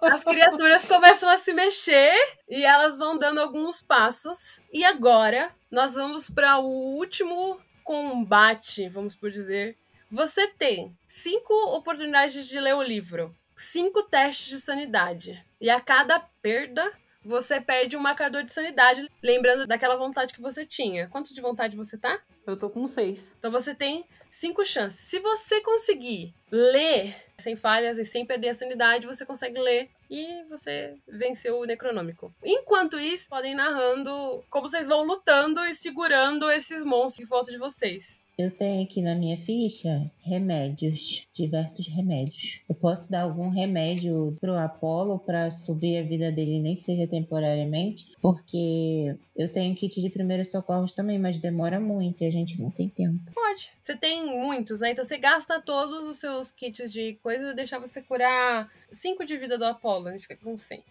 as 0.02 0.24
criaturas 0.24 0.88
começam 0.88 1.28
a 1.28 1.36
se 1.36 1.52
mexer 1.52 2.14
e 2.48 2.64
elas 2.64 2.96
vão 2.96 3.18
dando 3.18 3.38
alguns 3.38 3.82
passos. 3.82 4.62
E 4.72 4.82
agora 4.82 5.54
nós 5.70 5.94
vamos 5.94 6.30
para 6.30 6.58
o 6.58 6.96
último 6.96 7.60
combate, 7.84 8.88
vamos 8.88 9.14
por 9.14 9.30
dizer. 9.30 9.76
Você 10.10 10.48
tem 10.48 10.96
cinco 11.06 11.52
oportunidades 11.76 12.46
de 12.46 12.58
ler 12.58 12.74
o 12.74 12.82
livro, 12.82 13.36
cinco 13.54 14.02
testes 14.02 14.48
de 14.48 14.58
sanidade. 14.58 15.44
E 15.60 15.68
a 15.68 15.80
cada 15.80 16.18
perda, 16.18 16.90
você 17.24 17.60
perde 17.60 17.96
um 17.96 18.00
marcador 18.00 18.42
de 18.42 18.52
sanidade, 18.52 19.08
lembrando 19.22 19.66
daquela 19.66 19.96
vontade 19.96 20.32
que 20.32 20.40
você 20.40 20.64
tinha. 20.64 21.08
Quanto 21.08 21.34
de 21.34 21.40
vontade 21.40 21.76
você 21.76 21.98
tá? 21.98 22.20
Eu 22.46 22.56
tô 22.56 22.70
com 22.70 22.86
seis. 22.86 23.34
Então 23.38 23.50
você 23.50 23.74
tem 23.74 24.04
cinco 24.30 24.64
chances. 24.64 25.00
Se 25.00 25.18
você 25.18 25.60
conseguir 25.60 26.34
ler 26.50 27.16
sem 27.38 27.56
falhas 27.56 27.98
e 27.98 28.04
sem 28.04 28.24
perder 28.24 28.50
a 28.50 28.54
sanidade, 28.54 29.06
você 29.06 29.24
consegue 29.24 29.58
ler 29.58 29.90
e 30.10 30.44
você 30.48 30.96
venceu 31.08 31.58
o 31.58 31.64
Necronômico. 31.64 32.32
Enquanto 32.44 32.98
isso, 32.98 33.28
podem 33.28 33.52
ir 33.52 33.56
narrando 33.56 34.44
como 34.50 34.68
vocês 34.68 34.86
vão 34.86 35.04
lutando 35.04 35.64
e 35.64 35.74
segurando 35.74 36.50
esses 36.50 36.84
monstros 36.84 37.24
em 37.24 37.28
volta 37.28 37.50
de 37.50 37.58
vocês. 37.58 38.22
Eu 38.40 38.50
tenho 38.50 38.82
aqui 38.82 39.02
na 39.02 39.14
minha 39.14 39.36
ficha 39.36 40.10
remédios, 40.22 41.28
diversos 41.30 41.86
remédios. 41.86 42.62
Eu 42.66 42.74
posso 42.74 43.10
dar 43.10 43.24
algum 43.24 43.50
remédio 43.50 44.34
pro 44.40 44.56
Apolo 44.56 45.18
para 45.18 45.50
subir 45.50 45.98
a 45.98 46.02
vida 46.02 46.32
dele, 46.32 46.58
nem 46.58 46.74
que 46.74 46.80
seja 46.80 47.06
temporariamente, 47.06 48.14
porque 48.22 49.14
eu 49.36 49.52
tenho 49.52 49.76
kit 49.76 50.00
de 50.00 50.08
primeiros 50.08 50.50
socorros 50.50 50.94
também, 50.94 51.18
mas 51.18 51.38
demora 51.38 51.78
muito 51.78 52.24
e 52.24 52.26
a 52.26 52.32
gente 52.32 52.58
não 52.58 52.70
tem 52.70 52.88
tempo. 52.88 53.30
Pode. 53.34 53.70
Você 53.82 53.94
tem 53.94 54.24
muitos, 54.24 54.80
né? 54.80 54.92
Então 54.92 55.04
você 55.04 55.18
gasta 55.18 55.60
todos 55.60 56.08
os 56.08 56.16
seus 56.16 56.50
kits 56.50 56.90
de 56.90 57.18
coisa 57.22 57.50
e 57.50 57.54
deixar 57.54 57.78
você 57.78 58.00
curar 58.00 58.72
5 58.90 59.22
de 59.26 59.36
vida 59.36 59.58
do 59.58 59.66
Apolo, 59.66 60.08
a 60.08 60.12
gente 60.12 60.22
fica 60.22 60.42
com 60.42 60.56
6. 60.56 60.82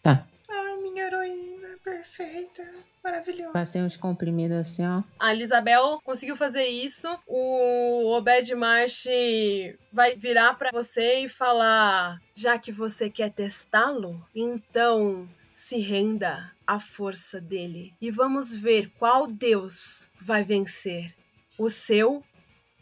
Tá. 0.00 0.28
Minha 0.82 1.06
heroína 1.06 1.68
perfeita, 1.82 2.62
maravilhosa. 3.02 3.52
Passei 3.52 3.82
uns 3.82 3.96
comprimidos 3.96 4.56
assim, 4.56 4.86
ó. 4.86 5.02
A 5.18 5.32
Elisabel 5.32 6.00
conseguiu 6.04 6.36
fazer 6.36 6.64
isso. 6.66 7.08
O 7.26 8.12
Obed 8.16 8.54
Marsh 8.54 9.06
vai 9.92 10.16
virar 10.16 10.54
pra 10.54 10.70
você 10.72 11.24
e 11.24 11.28
falar: 11.28 12.20
já 12.34 12.58
que 12.58 12.70
você 12.70 13.10
quer 13.10 13.30
testá-lo, 13.30 14.24
então 14.34 15.28
se 15.52 15.78
renda 15.78 16.52
à 16.66 16.80
força 16.80 17.40
dele 17.40 17.94
e 18.00 18.10
vamos 18.10 18.54
ver 18.54 18.90
qual 18.98 19.26
Deus 19.26 20.10
vai 20.20 20.42
vencer, 20.42 21.14
o 21.58 21.70
seu 21.70 22.22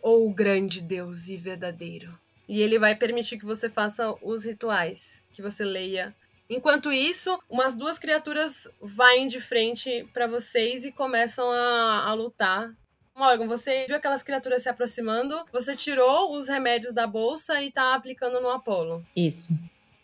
ou 0.01 0.29
o 0.29 0.33
grande 0.35 0.81
Deus 0.81 1.29
e 1.29 1.37
verdadeiro. 1.37 2.19
E 2.49 2.61
ele 2.61 2.79
vai 2.79 2.95
permitir 2.95 3.39
que 3.39 3.45
você 3.45 3.71
faça 3.71 4.15
os 4.21 4.45
rituais, 4.45 5.23
que 5.33 5.41
você 5.41 5.65
leia 5.65 6.15
Enquanto 6.55 6.93
isso, 6.93 7.43
umas 7.49 7.75
duas 7.75 7.99
criaturas 7.99 8.69
vão 8.79 9.27
de 9.27 9.41
frente 9.41 10.07
para 10.13 10.27
vocês 10.27 10.85
e 10.85 10.93
começam 10.93 11.51
a, 11.51 12.05
a 12.05 12.13
lutar. 12.13 12.77
Morgan, 13.17 13.47
você 13.47 13.87
viu 13.87 13.97
aquelas 13.97 14.23
criaturas 14.23 14.63
se 14.63 14.69
aproximando, 14.69 15.35
você 15.51 15.75
tirou 15.75 16.37
os 16.37 16.49
remédios 16.49 16.93
da 16.93 17.07
bolsa 17.07 17.63
e 17.63 17.73
tá 17.73 17.95
aplicando 17.95 18.39
no 18.39 18.51
Apolo. 18.51 19.03
Isso. 19.17 19.59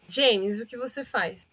James, 0.09 0.59
o 0.59 0.65
que 0.65 0.79
você 0.79 1.05
faz? 1.05 1.47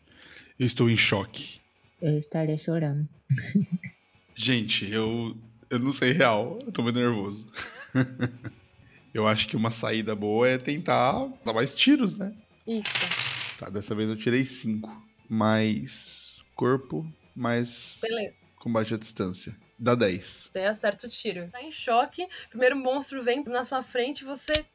Eu 0.57 0.65
estou 0.65 0.89
em 0.89 0.95
choque. 0.95 1.59
Eu 2.01 2.17
estaria 2.17 2.57
chorando. 2.57 3.05
Gente, 4.33 4.89
eu, 4.89 5.35
eu 5.69 5.79
não 5.79 5.91
sei 5.91 6.13
real. 6.13 6.57
Eu 6.65 6.71
tô 6.71 6.81
muito 6.81 6.97
nervoso. 6.97 7.45
eu 9.13 9.27
acho 9.27 9.49
que 9.49 9.57
uma 9.57 9.71
saída 9.71 10.15
boa 10.15 10.47
é 10.47 10.57
tentar 10.57 11.27
dar 11.43 11.51
mais 11.51 11.75
tiros, 11.75 12.17
né? 12.17 12.33
Isso. 12.65 13.24
Tá, 13.57 13.69
dessa 13.69 13.95
vez 13.95 14.09
eu 14.09 14.15
tirei 14.15 14.45
5. 14.45 15.03
Mais 15.29 16.43
corpo, 16.55 17.05
mais 17.35 17.99
Beleza. 18.01 18.33
combate 18.57 18.93
à 18.93 18.97
distância. 18.97 19.55
Dá 19.77 19.95
10. 19.95 20.51
Você 20.53 20.59
acerta 20.59 21.07
o 21.07 21.09
tiro. 21.09 21.49
Tá 21.49 21.61
em 21.61 21.71
choque. 21.71 22.27
Primeiro 22.49 22.75
monstro 22.75 23.23
vem 23.23 23.43
na 23.43 23.65
sua 23.65 23.81
frente 23.81 24.23
você. 24.23 24.65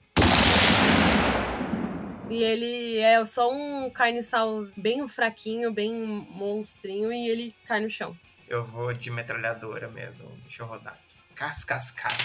E 2.28 2.42
ele 2.42 2.98
é 2.98 3.24
só 3.24 3.52
um 3.52 3.90
carniçal 3.90 4.64
bem 4.76 5.06
fraquinho, 5.08 5.72
bem 5.72 5.92
monstrinho, 5.92 7.12
e 7.12 7.28
ele 7.28 7.54
cai 7.66 7.80
no 7.80 7.90
chão. 7.90 8.16
Eu 8.48 8.64
vou 8.64 8.92
de 8.92 9.10
metralhadora 9.10 9.88
mesmo. 9.88 10.28
Deixa 10.42 10.62
eu 10.62 10.66
rodar 10.66 10.94
aqui. 10.94 11.16
Cas, 11.34 11.64
cas, 11.64 11.90
cas. 11.90 12.16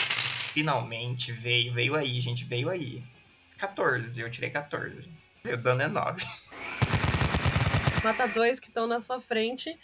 Finalmente 0.51 1.31
veio, 1.31 1.73
veio 1.73 1.95
aí, 1.95 2.19
gente, 2.21 2.45
veio 2.45 2.69
aí. 2.69 3.03
14, 3.57 4.21
eu 4.21 4.29
tirei 4.29 4.49
14. 4.49 5.09
O 5.43 5.57
dano 5.57 5.81
é 5.81 5.87
9. 5.87 6.23
Mata 8.05 8.27
dois 8.27 8.59
que 8.59 8.67
estão 8.67 8.85
na 8.85 9.01
sua 9.01 9.19
frente. 9.19 9.75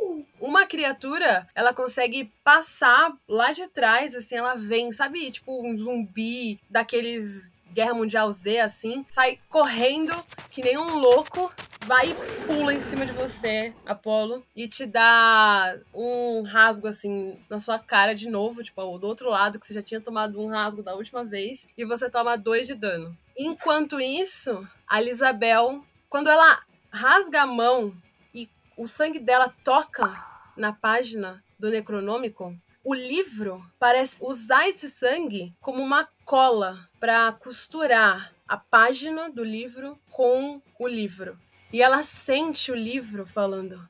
Uh! 0.00 0.24
Uma 0.40 0.64
criatura, 0.64 1.44
ela 1.52 1.74
consegue 1.74 2.32
passar 2.44 3.12
lá 3.28 3.50
de 3.50 3.66
trás, 3.66 4.14
assim, 4.14 4.36
ela 4.36 4.54
vem, 4.54 4.92
sabe? 4.92 5.28
Tipo 5.32 5.60
um 5.66 5.76
zumbi 5.76 6.60
daqueles 6.70 7.52
Guerra 7.72 7.94
Mundial 7.94 8.30
Z, 8.30 8.60
assim, 8.60 9.04
sai 9.10 9.40
correndo 9.48 10.12
que 10.52 10.62
nem 10.62 10.78
um 10.78 10.96
louco, 10.96 11.52
vai 11.84 12.12
e 12.12 12.14
pula 12.46 12.72
em 12.72 12.80
cima 12.80 13.04
de 13.04 13.10
você, 13.10 13.72
Apolo, 13.84 14.46
e 14.54 14.68
te 14.68 14.86
dá 14.86 15.76
um 15.92 16.42
rasgo, 16.42 16.86
assim, 16.86 17.36
na 17.50 17.58
sua 17.58 17.76
cara 17.76 18.14
de 18.14 18.30
novo, 18.30 18.62
tipo, 18.62 18.98
do 18.98 19.08
outro 19.08 19.28
lado, 19.30 19.58
que 19.58 19.66
você 19.66 19.74
já 19.74 19.82
tinha 19.82 20.00
tomado 20.00 20.40
um 20.40 20.46
rasgo 20.46 20.80
da 20.80 20.94
última 20.94 21.24
vez, 21.24 21.66
e 21.76 21.84
você 21.84 22.08
toma 22.08 22.38
dois 22.38 22.68
de 22.68 22.76
dano. 22.76 23.18
Enquanto 23.36 24.00
isso, 24.00 24.64
a 24.86 25.02
Isabel, 25.02 25.84
quando 26.08 26.30
ela 26.30 26.62
rasga 26.94 27.42
a 27.42 27.46
mão 27.46 27.92
e 28.32 28.48
o 28.76 28.86
sangue 28.86 29.18
dela 29.18 29.52
toca 29.64 30.08
na 30.56 30.72
página 30.72 31.42
do 31.58 31.68
Necronômico, 31.68 32.56
o 32.84 32.94
livro 32.94 33.68
parece 33.80 34.22
usar 34.22 34.68
esse 34.68 34.88
sangue 34.88 35.52
como 35.60 35.82
uma 35.82 36.08
cola 36.24 36.88
para 37.00 37.32
costurar 37.32 38.32
a 38.46 38.56
página 38.56 39.28
do 39.28 39.42
livro 39.42 39.98
com 40.12 40.62
o 40.78 40.86
livro. 40.86 41.36
E 41.72 41.82
ela 41.82 42.04
sente 42.04 42.70
o 42.70 42.76
livro 42.76 43.26
falando: 43.26 43.88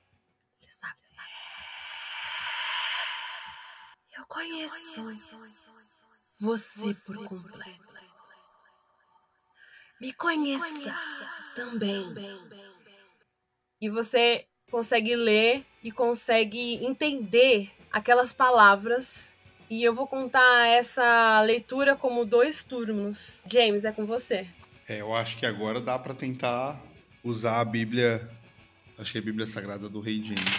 Ele 0.63 0.71
sabe, 0.71 0.99
sabe. 1.15 1.29
Eu 4.17 4.25
conheço 4.27 5.03
você 6.41 6.95
por 7.05 7.29
completo. 7.29 7.95
Me 10.01 10.13
conheça 10.15 10.95
também. 11.55 12.64
E 13.85 13.89
você 13.91 14.47
consegue 14.71 15.15
ler 15.15 15.63
e 15.83 15.93
consegue 15.93 16.83
entender 16.83 17.71
aquelas 17.93 18.33
palavras. 18.33 19.35
E 19.69 19.85
eu 19.85 19.95
vou 19.95 20.07
contar 20.07 20.69
essa 20.69 21.43
leitura 21.43 21.95
como 21.95 22.25
dois 22.25 22.65
turnos. 22.65 23.45
James, 23.47 23.85
é 23.85 23.93
com 23.93 24.07
você. 24.07 24.47
É, 24.89 25.03
eu 25.03 25.15
acho 25.15 25.37
que 25.37 25.45
agora 25.45 25.83
dá 25.83 25.99
pra 25.99 26.15
tentar 26.15 26.83
usar 27.23 27.61
a 27.61 27.65
Bíblia. 27.67 28.27
Acho 28.97 29.13
que 29.13 29.19
é 29.19 29.21
a 29.21 29.25
Bíblia 29.25 29.47
Sagrada 29.47 29.87
do 29.87 30.01
Rei 30.01 30.25
James. 30.25 30.51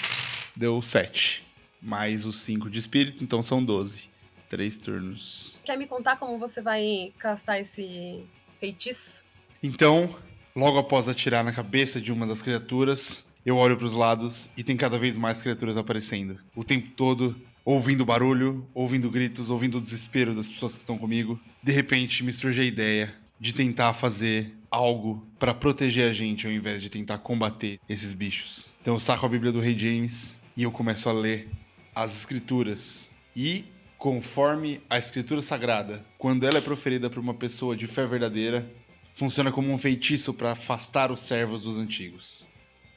Deu 0.56 0.80
sete. 0.84 1.48
Mais 1.82 2.28
os 2.28 2.36
cinco 2.42 2.70
de 2.70 2.78
espírito, 2.78 3.24
então 3.24 3.42
são 3.42 3.66
doze. 3.66 4.08
Três 4.48 4.78
turnos. 4.78 5.58
Quer 5.66 5.80
me 5.80 5.88
contar 5.88 6.18
como 6.18 6.38
você 6.38 6.62
vai 6.62 7.12
castar 7.18 7.60
esse 7.60 8.24
feitiço? 8.60 9.24
Então, 9.64 10.16
logo 10.56 10.78
após 10.78 11.08
atirar 11.08 11.44
na 11.44 11.52
cabeça 11.52 12.00
de 12.00 12.12
uma 12.12 12.26
das 12.26 12.42
criaturas, 12.42 13.26
eu 13.46 13.58
olho 13.58 13.76
para 13.76 13.86
os 13.86 13.94
lados 13.94 14.50
e 14.56 14.64
tem 14.64 14.78
cada 14.78 14.98
vez 14.98 15.18
mais 15.18 15.42
criaturas 15.42 15.76
aparecendo. 15.76 16.40
O 16.56 16.64
tempo 16.64 16.90
todo, 16.96 17.36
ouvindo 17.64 18.06
barulho, 18.06 18.66
ouvindo 18.74 19.12
gritos, 19.12 19.50
ouvindo 19.50 19.78
o 19.78 19.82
desespero 19.82 20.34
das 20.34 20.50
pessoas 20.50 20.74
que 20.74 20.80
estão 20.80 20.98
comigo. 20.98 21.40
De 21.62 21.72
repente, 21.72 22.24
me 22.24 22.32
surge 22.32 22.62
a 22.62 22.66
ideia 22.66 23.14
de 23.40 23.54
tentar 23.54 23.94
fazer 23.94 24.56
algo 24.72 25.28
para 25.38 25.54
proteger 25.54 26.10
a 26.10 26.14
gente 26.14 26.48
ao 26.48 26.54
invés 26.54 26.82
de 26.82 26.90
tentar 26.90 27.18
combater 27.18 27.80
esses 27.88 28.14
bichos. 28.14 28.72
Então 28.82 28.96
eu 28.96 29.00
saco 29.00 29.26
a 29.26 29.30
Bíblia 29.30 29.52
do 29.52 29.60
Rei 29.60 29.78
James 29.78 30.40
e 30.56 30.64
eu 30.64 30.72
começo 30.72 31.10
a 31.10 31.14
ler 31.14 31.50
as 31.94 32.16
escrituras. 32.16 33.10
E 33.36 33.66
conforme 33.98 34.82
a 34.90 34.98
escritura 34.98 35.42
sagrada, 35.42 36.06
quando 36.18 36.46
ela 36.46 36.58
é 36.58 36.62
proferida 36.62 37.10
por 37.10 37.20
uma 37.20 37.34
pessoa 37.34 37.76
de 37.76 37.88
fé 37.88 38.06
verdadeira, 38.06 38.70
funciona 39.16 39.50
como 39.52 39.72
um 39.72 39.78
feitiço 39.78 40.34
para 40.34 40.52
afastar 40.52 41.12
os 41.12 41.22
servos 41.22 41.64
dos 41.64 41.80
antigos. 41.80 42.48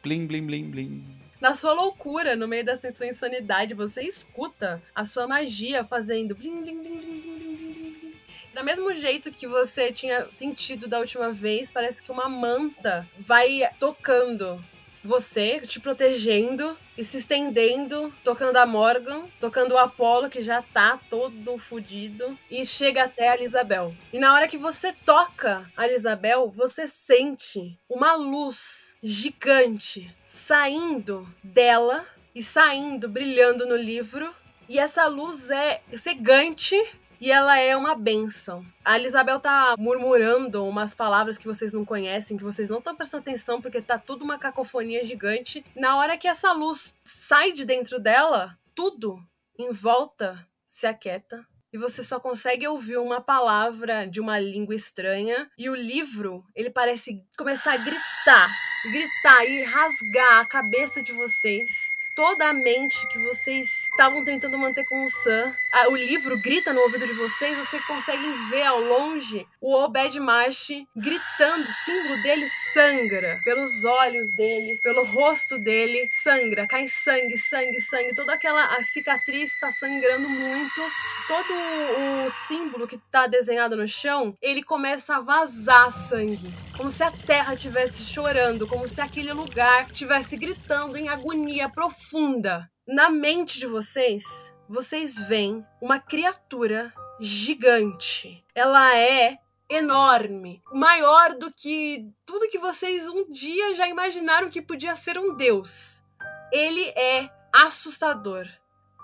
Blim, 0.03 0.27
blim, 0.27 0.45
blim, 0.45 0.65
blim. 0.69 1.05
Na 1.41 1.55
sua 1.55 1.73
loucura, 1.73 2.35
no 2.35 2.49
meio 2.49 2.65
dessa 2.65 2.93
sua 2.93 3.07
insanidade, 3.07 3.73
você 3.73 4.03
escuta 4.03 4.83
a 4.93 5.05
sua 5.05 5.29
magia 5.29 5.85
fazendo 5.85 6.35
blim, 6.35 6.63
blim, 6.63 6.81
blim, 6.81 6.99
blim, 6.99 7.21
blim, 7.21 7.33
blim, 7.33 7.93
blim. 8.01 8.15
Do 8.53 8.65
mesmo 8.65 8.93
jeito 8.93 9.31
que 9.31 9.47
você 9.47 9.93
tinha 9.93 10.27
sentido 10.33 10.89
da 10.89 10.99
última 10.99 11.31
vez, 11.31 11.71
parece 11.71 12.03
que 12.03 12.11
uma 12.11 12.29
manta 12.29 13.09
vai 13.17 13.63
tocando 13.79 14.63
você, 15.09 15.59
te 15.61 15.81
protegendo 15.81 16.77
e 16.97 17.03
se 17.03 17.17
estendendo, 17.17 18.13
tocando 18.23 18.59
a 18.59 18.67
Morgan, 18.67 19.25
tocando 19.41 19.73
o 19.73 19.79
Apollo, 19.79 20.29
que 20.29 20.43
já 20.43 20.61
tá 20.61 21.01
todo 21.09 21.57
fudido, 21.57 22.39
e 22.51 22.67
chega 22.67 23.05
até 23.05 23.31
a 23.31 23.35
Elisabel. 23.35 23.95
E 24.13 24.19
na 24.19 24.35
hora 24.35 24.47
que 24.47 24.59
você 24.59 24.93
toca 24.93 25.67
a 25.75 25.89
Elisabel, 25.89 26.51
você 26.51 26.87
sente 26.87 27.79
uma 27.89 28.15
luz 28.15 28.95
gigante 29.03 30.15
saindo 30.29 31.27
dela 31.43 32.07
e 32.35 32.43
saindo, 32.43 33.09
brilhando 33.09 33.67
no 33.67 33.77
livro. 33.77 34.31
E 34.69 34.79
essa 34.79 35.07
luz 35.07 35.51
é 35.51 35.81
cegante 35.97 36.77
e 37.21 37.31
ela 37.31 37.59
é 37.59 37.77
uma 37.77 37.95
benção. 37.95 38.65
A 38.85 38.99
Elisabel 38.99 39.41
tá 39.41 39.75
murmurando 39.79 40.65
umas 40.65 40.95
palavras 40.95 41.37
que 41.39 41.47
vocês 41.47 41.73
não 41.73 41.85
conhecem, 41.85 42.37
que 42.37 42.45
vocês 42.45 42.71
não 42.71 42.79
estão 42.79 42.95
prestando 42.95 43.23
atenção, 43.23 43.61
porque 43.61 43.83
tá 43.83 43.99
tudo 43.99 44.25
uma 44.25 44.39
cacofonia 44.39 45.05
gigante. 45.05 45.65
Na 45.75 45.97
hora 45.97 46.17
que 46.17 46.29
essa 46.29 46.53
luz 46.53 46.95
sai 47.05 47.53
de 47.53 47.65
dentro 47.65 47.99
dela, 47.99 48.57
tudo 48.75 49.19
em 49.59 49.71
volta 49.73 50.47
se 50.67 50.87
aquieta. 50.87 51.45
E 51.73 51.77
você 51.77 52.03
só 52.03 52.19
consegue 52.19 52.67
ouvir 52.67 52.97
uma 52.99 53.21
palavra 53.21 54.07
de 54.07 54.21
uma 54.21 54.39
língua 54.39 54.75
estranha. 54.75 55.51
E 55.59 55.69
o 55.69 55.75
livro, 55.75 56.45
ele 56.55 56.71
parece 56.71 57.23
começar 57.37 57.73
a 57.73 57.77
gritar. 57.77 58.51
Gritar 58.91 59.45
e 59.45 59.65
rasgar 59.65 60.41
a 60.41 60.49
cabeça 60.49 61.03
de 61.03 61.13
vocês 61.13 61.69
toda 62.17 62.49
a 62.49 62.53
mente 62.53 63.13
que 63.13 63.19
vocês 63.27 63.69
estavam 63.99 64.25
tentando 64.25 64.57
manter 64.57 64.85
com 64.85 65.07
o 65.07 65.11
Sam. 65.11 65.53
Ah, 65.75 65.89
o 65.89 65.97
livro 65.97 66.41
grita 66.41 66.73
no 66.73 66.83
ouvido 66.83 67.05
de 67.05 67.15
vocês, 67.15 67.59
vocês 67.59 67.85
conseguem 67.85 68.49
ver 68.49 68.63
ao 68.63 68.81
longe 68.81 69.45
o 69.61 69.75
Obed 69.75 70.21
Marsh 70.21 70.69
gritando, 70.95 71.69
o 71.69 71.73
símbolo 71.85 72.23
dele 72.23 72.49
sangra 72.73 73.37
pelos 73.45 73.85
olhos 73.85 74.25
dele, 74.37 74.79
pelo 74.85 75.05
rosto 75.05 75.59
dele, 75.65 76.01
sangra, 76.23 76.69
cai 76.69 76.87
sangue, 76.87 77.37
sangue, 77.37 77.81
sangue, 77.81 78.15
toda 78.15 78.35
aquela 78.35 78.77
a 78.77 78.85
cicatriz 78.85 79.53
está 79.53 79.73
sangrando 79.73 80.29
muito. 80.29 80.81
Todo 81.27 81.53
o 81.53 82.31
símbolo 82.31 82.87
que 82.87 82.95
está 82.95 83.27
desenhado 83.27 83.77
no 83.77 83.89
chão, 83.89 84.33
ele 84.41 84.63
começa 84.63 85.17
a 85.17 85.21
vazar 85.21 85.91
sangue, 85.91 86.55
como 86.77 86.89
se 86.89 87.03
a 87.03 87.11
terra 87.11 87.55
estivesse 87.55 88.05
chorando, 88.05 88.67
como 88.69 88.87
se 88.87 89.01
aquele 89.01 89.33
lugar 89.33 89.89
estivesse 89.89 90.37
gritando 90.37 90.97
em 90.97 91.09
agonia 91.09 91.69
profunda 91.69 92.71
na 92.89 93.11
mente 93.11 93.59
de 93.59 93.67
vocês, 93.67 94.25
vocês 94.67 95.15
veem 95.29 95.63
uma 95.79 96.01
criatura 96.01 96.91
gigante. 97.21 98.43
Ela 98.55 98.97
é 98.97 99.37
enorme, 99.69 100.63
maior 100.73 101.35
do 101.35 101.53
que 101.53 102.11
tudo 102.25 102.49
que 102.49 102.59
vocês 102.59 103.07
um 103.07 103.31
dia 103.31 103.75
já 103.75 103.87
imaginaram 103.87 104.49
que 104.49 104.63
podia 104.63 104.97
ser 104.97 105.19
um 105.19 105.37
deus. 105.37 106.03
Ele 106.51 106.83
é 106.97 107.29
assustador. 107.53 108.49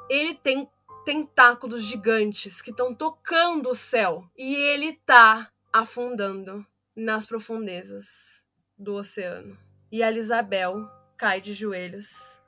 Ele 0.09 0.35
tem 0.35 0.67
tentáculos 1.05 1.83
gigantes 1.83 2.63
que 2.63 2.71
estão 2.71 2.95
tocando 2.95 3.69
o 3.69 3.75
céu 3.75 4.25
e 4.35 4.55
ele 4.55 4.95
tá 5.05 5.51
afundando 5.71 6.67
nas 6.97 7.27
profundezas 7.27 8.43
do 8.79 8.95
oceano. 8.95 9.59
E 9.93 10.03
a 10.03 10.09
Elisabel 10.09 10.89
cai 11.19 11.43
de 11.43 11.53
joelhos 11.53 12.43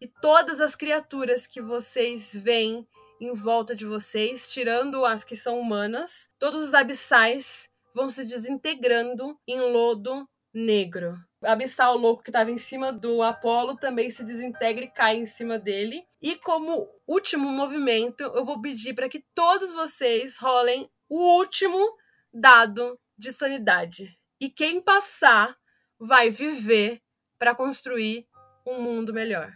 e 0.00 0.06
todas 0.06 0.60
as 0.60 0.76
criaturas 0.76 1.46
que 1.46 1.60
vocês 1.60 2.34
veem 2.34 2.86
em 3.20 3.32
volta 3.34 3.74
de 3.74 3.84
vocês, 3.84 4.48
tirando 4.48 5.04
as 5.04 5.24
que 5.24 5.34
são 5.34 5.58
humanas, 5.58 6.28
todos 6.38 6.68
os 6.68 6.74
abissais 6.74 7.68
vão 7.94 8.08
se 8.08 8.24
desintegrando 8.24 9.36
em 9.46 9.60
lodo 9.60 10.28
negro. 10.54 11.18
O 11.40 11.46
abissal 11.46 11.96
louco 11.96 12.22
que 12.22 12.30
estava 12.30 12.50
em 12.50 12.58
cima 12.58 12.92
do 12.92 13.22
Apolo 13.22 13.76
também 13.76 14.10
se 14.10 14.24
desintegra 14.24 14.84
e 14.84 14.90
cai 14.90 15.16
em 15.16 15.26
cima 15.26 15.58
dele. 15.58 16.04
E 16.20 16.36
como 16.36 16.88
último 17.06 17.48
movimento, 17.48 18.22
eu 18.22 18.44
vou 18.44 18.60
pedir 18.60 18.94
para 18.94 19.08
que 19.08 19.24
todos 19.34 19.72
vocês 19.72 20.36
rolem 20.38 20.90
o 21.08 21.18
último 21.38 21.96
dado 22.32 22.98
de 23.16 23.32
sanidade. 23.32 24.16
E 24.40 24.48
quem 24.48 24.80
passar 24.80 25.56
vai 25.98 26.30
viver 26.30 27.00
para 27.38 27.54
construir 27.54 28.26
um 28.66 28.80
mundo 28.80 29.12
melhor. 29.12 29.52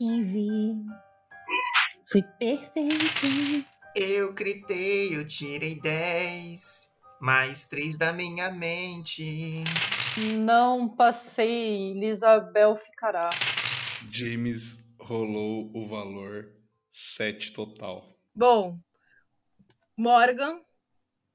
15. 0.00 0.86
Fui 2.10 2.22
perfeito. 2.38 3.66
Eu 3.94 4.32
gritei, 4.32 5.14
eu 5.14 5.28
tirei 5.28 5.78
10. 5.78 6.90
Mais 7.20 7.68
3 7.68 7.98
da 7.98 8.10
minha 8.10 8.50
mente. 8.50 9.62
Não 10.38 10.88
passei, 10.88 11.92
Lisabel 11.92 12.74
ficará. 12.76 13.28
James 14.10 14.82
rolou 14.98 15.70
o 15.76 15.86
valor 15.86 16.50
7 16.90 17.52
total. 17.52 18.18
Bom, 18.34 18.80
Morgan 19.94 20.62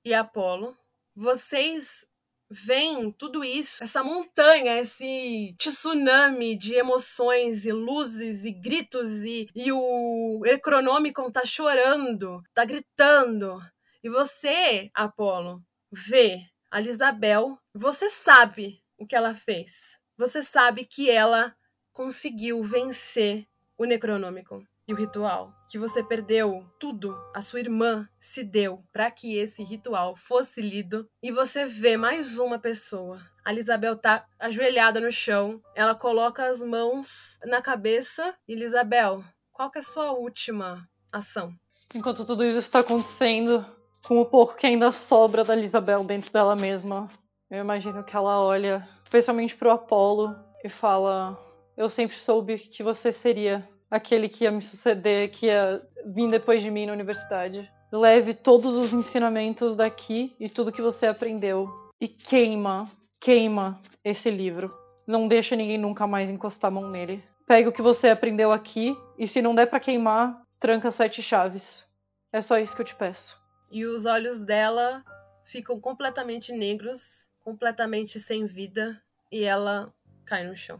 e 0.03 0.11
Apolo, 0.11 0.75
vocês 1.15 2.03
vem 2.49 3.11
tudo 3.11 3.43
isso, 3.43 3.83
essa 3.83 4.03
montanha, 4.03 4.79
esse 4.79 5.55
tsunami 5.57 6.55
de 6.57 6.75
emoções 6.75 7.65
e 7.65 7.71
luzes 7.71 8.45
e 8.45 8.51
gritos 8.51 9.23
e, 9.23 9.49
e 9.55 9.71
o 9.71 10.41
Necronomicon 10.43 11.31
tá 11.31 11.45
chorando, 11.45 12.43
tá 12.53 12.65
gritando. 12.65 13.59
E 14.03 14.09
você, 14.09 14.89
Apolo, 14.93 15.63
vê 15.91 16.41
a 16.69 16.81
Isabel, 16.81 17.57
você 17.73 18.09
sabe 18.09 18.81
o 18.97 19.05
que 19.05 19.15
ela 19.15 19.33
fez. 19.33 19.97
Você 20.17 20.43
sabe 20.43 20.85
que 20.85 21.09
ela 21.09 21.55
conseguiu 21.91 22.63
vencer 22.63 23.47
o 23.77 23.85
Necronomicon 23.85 24.63
e 24.87 24.93
o 24.93 24.95
ritual, 24.95 25.51
que 25.69 25.79
você 25.79 26.03
perdeu 26.03 26.65
tudo, 26.79 27.17
a 27.33 27.41
sua 27.41 27.59
irmã 27.59 28.07
se 28.19 28.43
deu 28.43 28.83
para 28.93 29.09
que 29.09 29.35
esse 29.35 29.63
ritual 29.63 30.15
fosse 30.15 30.61
lido 30.61 31.09
e 31.23 31.31
você 31.31 31.65
vê 31.65 31.97
mais 31.97 32.37
uma 32.37 32.59
pessoa. 32.59 33.19
A 33.43 33.51
Elisabel 33.51 33.97
tá 33.97 34.25
ajoelhada 34.39 34.99
no 34.99 35.11
chão, 35.11 35.61
ela 35.75 35.95
coloca 35.95 36.45
as 36.45 36.61
mãos 36.61 37.39
na 37.43 37.61
cabeça. 37.61 38.35
E 38.47 38.53
Elisabel, 38.53 39.23
qual 39.51 39.71
que 39.71 39.79
é 39.79 39.81
a 39.81 39.85
sua 39.85 40.11
última 40.11 40.87
ação? 41.11 41.53
Enquanto 41.93 42.25
tudo 42.25 42.43
isso 42.43 42.59
está 42.59 42.79
acontecendo, 42.79 43.65
com 44.05 44.19
o 44.19 44.25
pouco 44.25 44.55
que 44.55 44.67
ainda 44.67 44.91
sobra 44.91 45.43
da 45.43 45.55
Isabel 45.55 46.03
dentro 46.03 46.31
dela 46.31 46.55
mesma, 46.55 47.09
eu 47.49 47.59
imagino 47.59 48.03
que 48.03 48.15
ela 48.15 48.39
olha 48.41 48.87
especialmente 49.03 49.55
pro 49.55 49.71
Apolo 49.71 50.35
e 50.63 50.69
fala: 50.69 51.39
Eu 51.77 51.89
sempre 51.89 52.17
soube 52.17 52.57
que 52.57 52.83
você 52.83 53.11
seria 53.11 53.67
aquele 53.95 54.29
que 54.29 54.43
ia 54.43 54.51
me 54.51 54.61
suceder, 54.61 55.29
que 55.29 55.47
ia 55.47 55.81
vir 56.05 56.29
depois 56.29 56.61
de 56.61 56.69
mim 56.69 56.85
na 56.85 56.93
universidade. 56.93 57.69
Leve 57.91 58.33
todos 58.33 58.75
os 58.75 58.93
ensinamentos 58.93 59.75
daqui 59.75 60.35
e 60.39 60.49
tudo 60.49 60.71
que 60.71 60.81
você 60.81 61.07
aprendeu 61.07 61.69
e 61.99 62.07
queima, 62.07 62.89
queima 63.19 63.79
esse 64.03 64.29
livro. 64.29 64.75
Não 65.07 65.27
deixa 65.27 65.55
ninguém 65.55 65.77
nunca 65.77 66.05
mais 66.05 66.29
encostar 66.29 66.69
a 66.69 66.73
mão 66.73 66.89
nele. 66.89 67.23
Pega 67.47 67.69
o 67.69 67.73
que 67.73 67.81
você 67.81 68.09
aprendeu 68.09 68.51
aqui 68.51 68.97
e 69.17 69.27
se 69.27 69.41
não 69.41 69.55
der 69.55 69.67
para 69.67 69.79
queimar, 69.79 70.41
tranca 70.59 70.89
sete 70.91 71.21
chaves. 71.21 71.87
É 72.33 72.41
só 72.41 72.59
isso 72.59 72.75
que 72.75 72.81
eu 72.81 72.85
te 72.85 72.95
peço. 72.95 73.39
E 73.71 73.85
os 73.85 74.05
olhos 74.05 74.39
dela 74.39 75.03
ficam 75.45 75.79
completamente 75.79 76.51
negros, 76.51 77.27
completamente 77.41 78.19
sem 78.19 78.45
vida, 78.45 78.99
e 79.31 79.43
ela 79.43 79.93
cai 80.25 80.45
no 80.45 80.55
chão. 80.55 80.79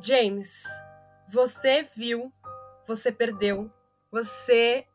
James, 0.00 0.62
você 1.28 1.86
viu, 1.96 2.32
você 2.86 3.10
perdeu, 3.12 3.70
você 4.10 4.86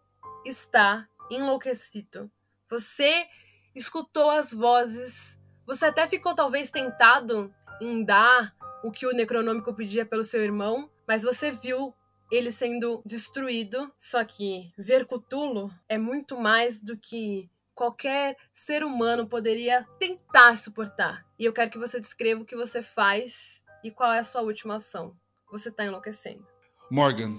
está 0.46 1.08
enlouquecido. 1.30 2.32
Você 2.70 3.28
escutou 3.76 4.30
as 4.30 4.52
vozes, 4.52 5.38
você 5.66 5.86
até 5.86 6.08
ficou 6.08 6.36
talvez 6.36 6.72
tentado 6.72 7.54
em 7.82 8.04
dar 8.04 8.56
o 8.84 8.92
que 8.92 9.06
o 9.06 9.14
Necronômico 9.14 9.74
pedia 9.74 10.06
pelo 10.06 10.26
seu 10.26 10.44
irmão, 10.44 10.90
mas 11.08 11.24
você 11.24 11.52
viu 11.52 11.94
ele 12.32 12.52
sendo 12.52 13.02
destruído. 13.06 13.92
Só 14.00 14.24
que 14.24 14.72
ver 14.78 15.06
Cthulhu 15.06 15.70
é 15.88 15.98
muito 15.98 16.40
mais 16.40 16.82
do 16.82 16.98
que 16.98 17.50
qualquer 17.76 18.38
ser 18.54 18.84
humano 18.84 19.28
poderia 19.28 19.86
tentar 20.00 20.58
suportar. 20.58 21.26
E 21.38 21.46
eu 21.46 21.54
quero 21.54 21.72
que 21.72 21.78
você 21.78 22.00
descreva 22.00 22.42
o 22.42 22.46
que 22.46 22.56
você 22.56 22.82
faz 22.82 23.62
e 23.84 23.92
qual 23.92 24.14
é 24.14 24.20
a 24.20 24.24
sua 24.24 24.42
última 24.42 24.76
ação. 24.76 25.16
Você 25.52 25.72
tá 25.72 25.86
enlouquecendo. 25.86 26.46
Morgan, 26.90 27.38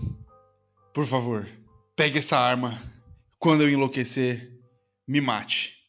por 0.92 1.06
favor, 1.06 1.48
pegue 1.96 2.18
essa 2.18 2.38
arma. 2.38 2.80
Quando 3.38 3.62
eu 3.62 3.70
enlouquecer, 3.70 4.52
me 5.06 5.20
mate. 5.20 5.80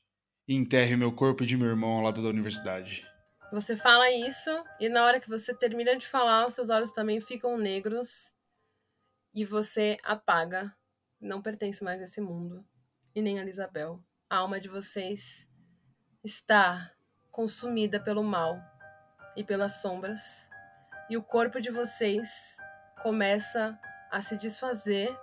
E 0.48 0.56
enterre 0.56 0.96
meu 0.96 1.12
corpo 1.12 1.46
de 1.46 1.56
meu 1.56 1.68
irmão 1.68 1.92
ao 1.92 2.02
lado 2.02 2.22
da 2.22 2.30
universidade. 2.30 3.06
Você 3.52 3.76
fala 3.76 4.12
isso, 4.12 4.50
e 4.80 4.90
na 4.90 5.06
hora 5.06 5.20
que 5.20 5.30
você 5.30 5.54
termina 5.54 5.96
de 5.96 6.08
falar, 6.08 6.50
seus 6.50 6.70
olhos 6.70 6.92
também 6.92 7.22
ficam 7.22 7.58
negros 7.58 8.34
e 9.34 9.46
você 9.46 9.98
apaga. 10.04 10.76
Não 11.20 11.42
pertence 11.42 11.84
mais 11.84 12.02
a 12.02 12.06
esse 12.06 12.20
mundo. 12.20 12.66
E 13.14 13.22
nem 13.22 13.40
a 13.40 13.46
Isabel. 13.46 14.04
A 14.30 14.38
alma 14.38 14.60
de 14.60 14.68
vocês 14.68 15.48
está 16.24 16.92
consumida 17.32 18.00
pelo 18.00 18.24
mal 18.24 18.60
e 19.36 19.44
pelas 19.44 19.82
sombras. 19.82 20.50
E 21.10 21.18
o 21.18 21.24
corpo 21.24 21.62
de 21.62 21.70
vocês 21.70 22.28
começa 23.02 23.80
a 23.84 23.93
se 24.22 24.38
desfazer 24.38 25.18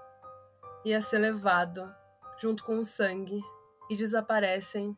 e 0.84 0.94
a 0.94 1.00
ser 1.00 1.18
levado 1.18 1.94
junto 2.38 2.64
com 2.64 2.78
o 2.78 2.84
sangue 2.84 3.42
e 3.88 3.96
desaparecem 3.96 4.96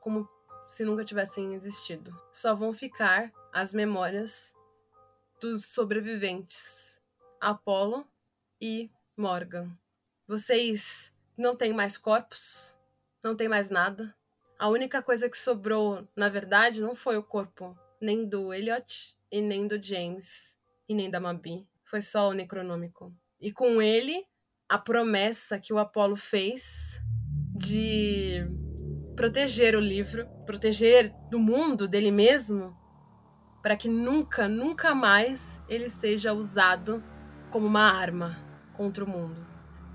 como 0.00 0.28
se 0.68 0.84
nunca 0.84 1.04
tivessem 1.04 1.54
existido. 1.54 2.16
Só 2.32 2.54
vão 2.54 2.72
ficar 2.72 3.32
as 3.52 3.72
memórias 3.72 4.54
dos 5.40 5.66
sobreviventes, 5.66 7.00
Apolo 7.40 8.06
e 8.60 8.90
Morgan. 9.16 9.70
Vocês 10.28 11.12
não 11.36 11.56
têm 11.56 11.72
mais 11.72 11.98
corpos, 11.98 12.78
não 13.24 13.34
tem 13.34 13.48
mais 13.48 13.68
nada. 13.68 14.14
A 14.58 14.68
única 14.68 15.02
coisa 15.02 15.28
que 15.28 15.36
sobrou, 15.36 16.06
na 16.14 16.28
verdade, 16.28 16.80
não 16.80 16.94
foi 16.94 17.16
o 17.16 17.22
corpo 17.22 17.76
nem 18.00 18.28
do 18.28 18.52
Elliot 18.52 19.16
e 19.30 19.40
nem 19.40 19.66
do 19.66 19.82
James 19.82 20.54
e 20.88 20.94
nem 20.94 21.10
da 21.10 21.18
Mabi. 21.18 21.66
Foi 21.90 22.00
só 22.00 22.28
o 22.28 22.32
Necronômico. 22.32 23.12
E 23.40 23.50
com 23.50 23.82
ele, 23.82 24.24
a 24.68 24.78
promessa 24.78 25.58
que 25.58 25.72
o 25.72 25.78
Apolo 25.78 26.14
fez 26.14 27.02
de 27.56 28.48
proteger 29.16 29.74
o 29.74 29.80
livro, 29.80 30.24
proteger 30.46 31.12
do 31.28 31.40
mundo, 31.40 31.88
dele 31.88 32.12
mesmo, 32.12 32.76
para 33.60 33.74
que 33.76 33.88
nunca, 33.88 34.46
nunca 34.48 34.94
mais 34.94 35.60
ele 35.68 35.88
seja 35.88 36.32
usado 36.32 37.02
como 37.50 37.66
uma 37.66 37.90
arma 37.90 38.38
contra 38.72 39.04
o 39.04 39.08
mundo. 39.08 39.44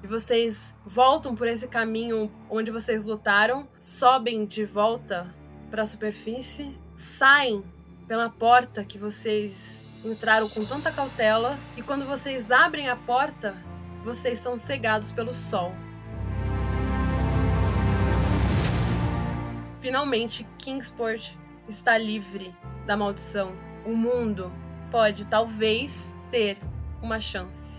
E 0.03 0.07
vocês 0.07 0.75
voltam 0.85 1.33
por 1.33 1.47
esse 1.47 1.65
caminho 1.65 2.29
onde 2.49 2.71
vocês 2.71 3.05
lutaram, 3.05 3.69
sobem 3.79 4.45
de 4.45 4.65
volta 4.65 5.33
para 5.71 5.83
a 5.83 5.87
superfície, 5.87 6.77
saem 6.97 7.63
pela 8.05 8.29
porta 8.29 8.83
que 8.83 8.97
vocês 8.97 9.84
entraram 10.05 10.47
com 10.47 10.63
tanta 10.63 10.91
cautela, 10.91 11.57
e 11.75 11.81
quando 11.81 12.05
vocês 12.05 12.51
abrem 12.51 12.89
a 12.89 12.95
porta, 12.95 13.55
vocês 14.03 14.39
são 14.39 14.55
cegados 14.55 15.11
pelo 15.11 15.33
sol. 15.33 15.73
Finalmente, 19.79 20.47
Kingsport 20.57 21.31
está 21.67 21.97
livre 21.97 22.55
da 22.85 22.95
maldição. 22.95 23.53
O 23.85 23.95
mundo 23.95 24.51
pode 24.91 25.25
talvez 25.25 26.15
ter 26.31 26.57
uma 27.01 27.19
chance. 27.19 27.74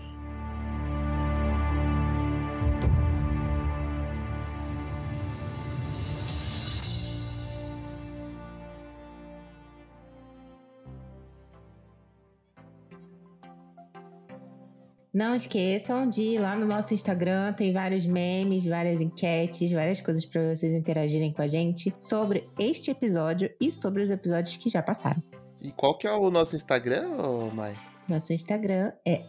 Não 15.17 15.33
esqueçam 15.33 16.07
de 16.07 16.21
ir 16.21 16.39
lá 16.39 16.55
no 16.55 16.67
nosso 16.67 16.93
Instagram, 16.93 17.51
tem 17.53 17.73
vários 17.73 18.05
memes, 18.05 18.67
várias 18.67 19.01
enquetes, 19.01 19.71
várias 19.71 19.99
coisas 19.99 20.23
para 20.23 20.53
vocês 20.53 20.75
interagirem 20.75 21.33
com 21.33 21.41
a 21.41 21.47
gente 21.47 21.91
sobre 21.99 22.47
este 22.59 22.91
episódio 22.91 23.49
e 23.59 23.71
sobre 23.71 24.03
os 24.03 24.11
episódios 24.11 24.57
que 24.57 24.69
já 24.69 24.83
passaram. 24.83 25.23
E 25.59 25.71
qual 25.71 25.97
que 25.97 26.05
é 26.05 26.11
o 26.11 26.29
nosso 26.29 26.55
Instagram, 26.55 27.07
Mai? 27.51 27.73
Nosso 28.07 28.31
Instagram 28.31 28.93
é 29.03 29.23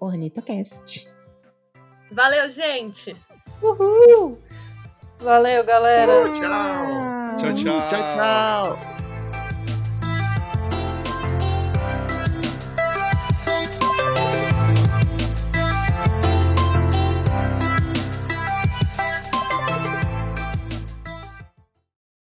ornitocast. 0.00 1.08
Valeu, 2.10 2.48
gente! 2.48 3.14
Uhul! 3.62 4.38
Valeu, 5.18 5.62
galera! 5.64 6.32
Tchau! 6.32 7.36
Tchau, 7.36 7.54
tchau. 7.54 7.90
Tchau, 7.90 8.78
tchau! 8.78 8.93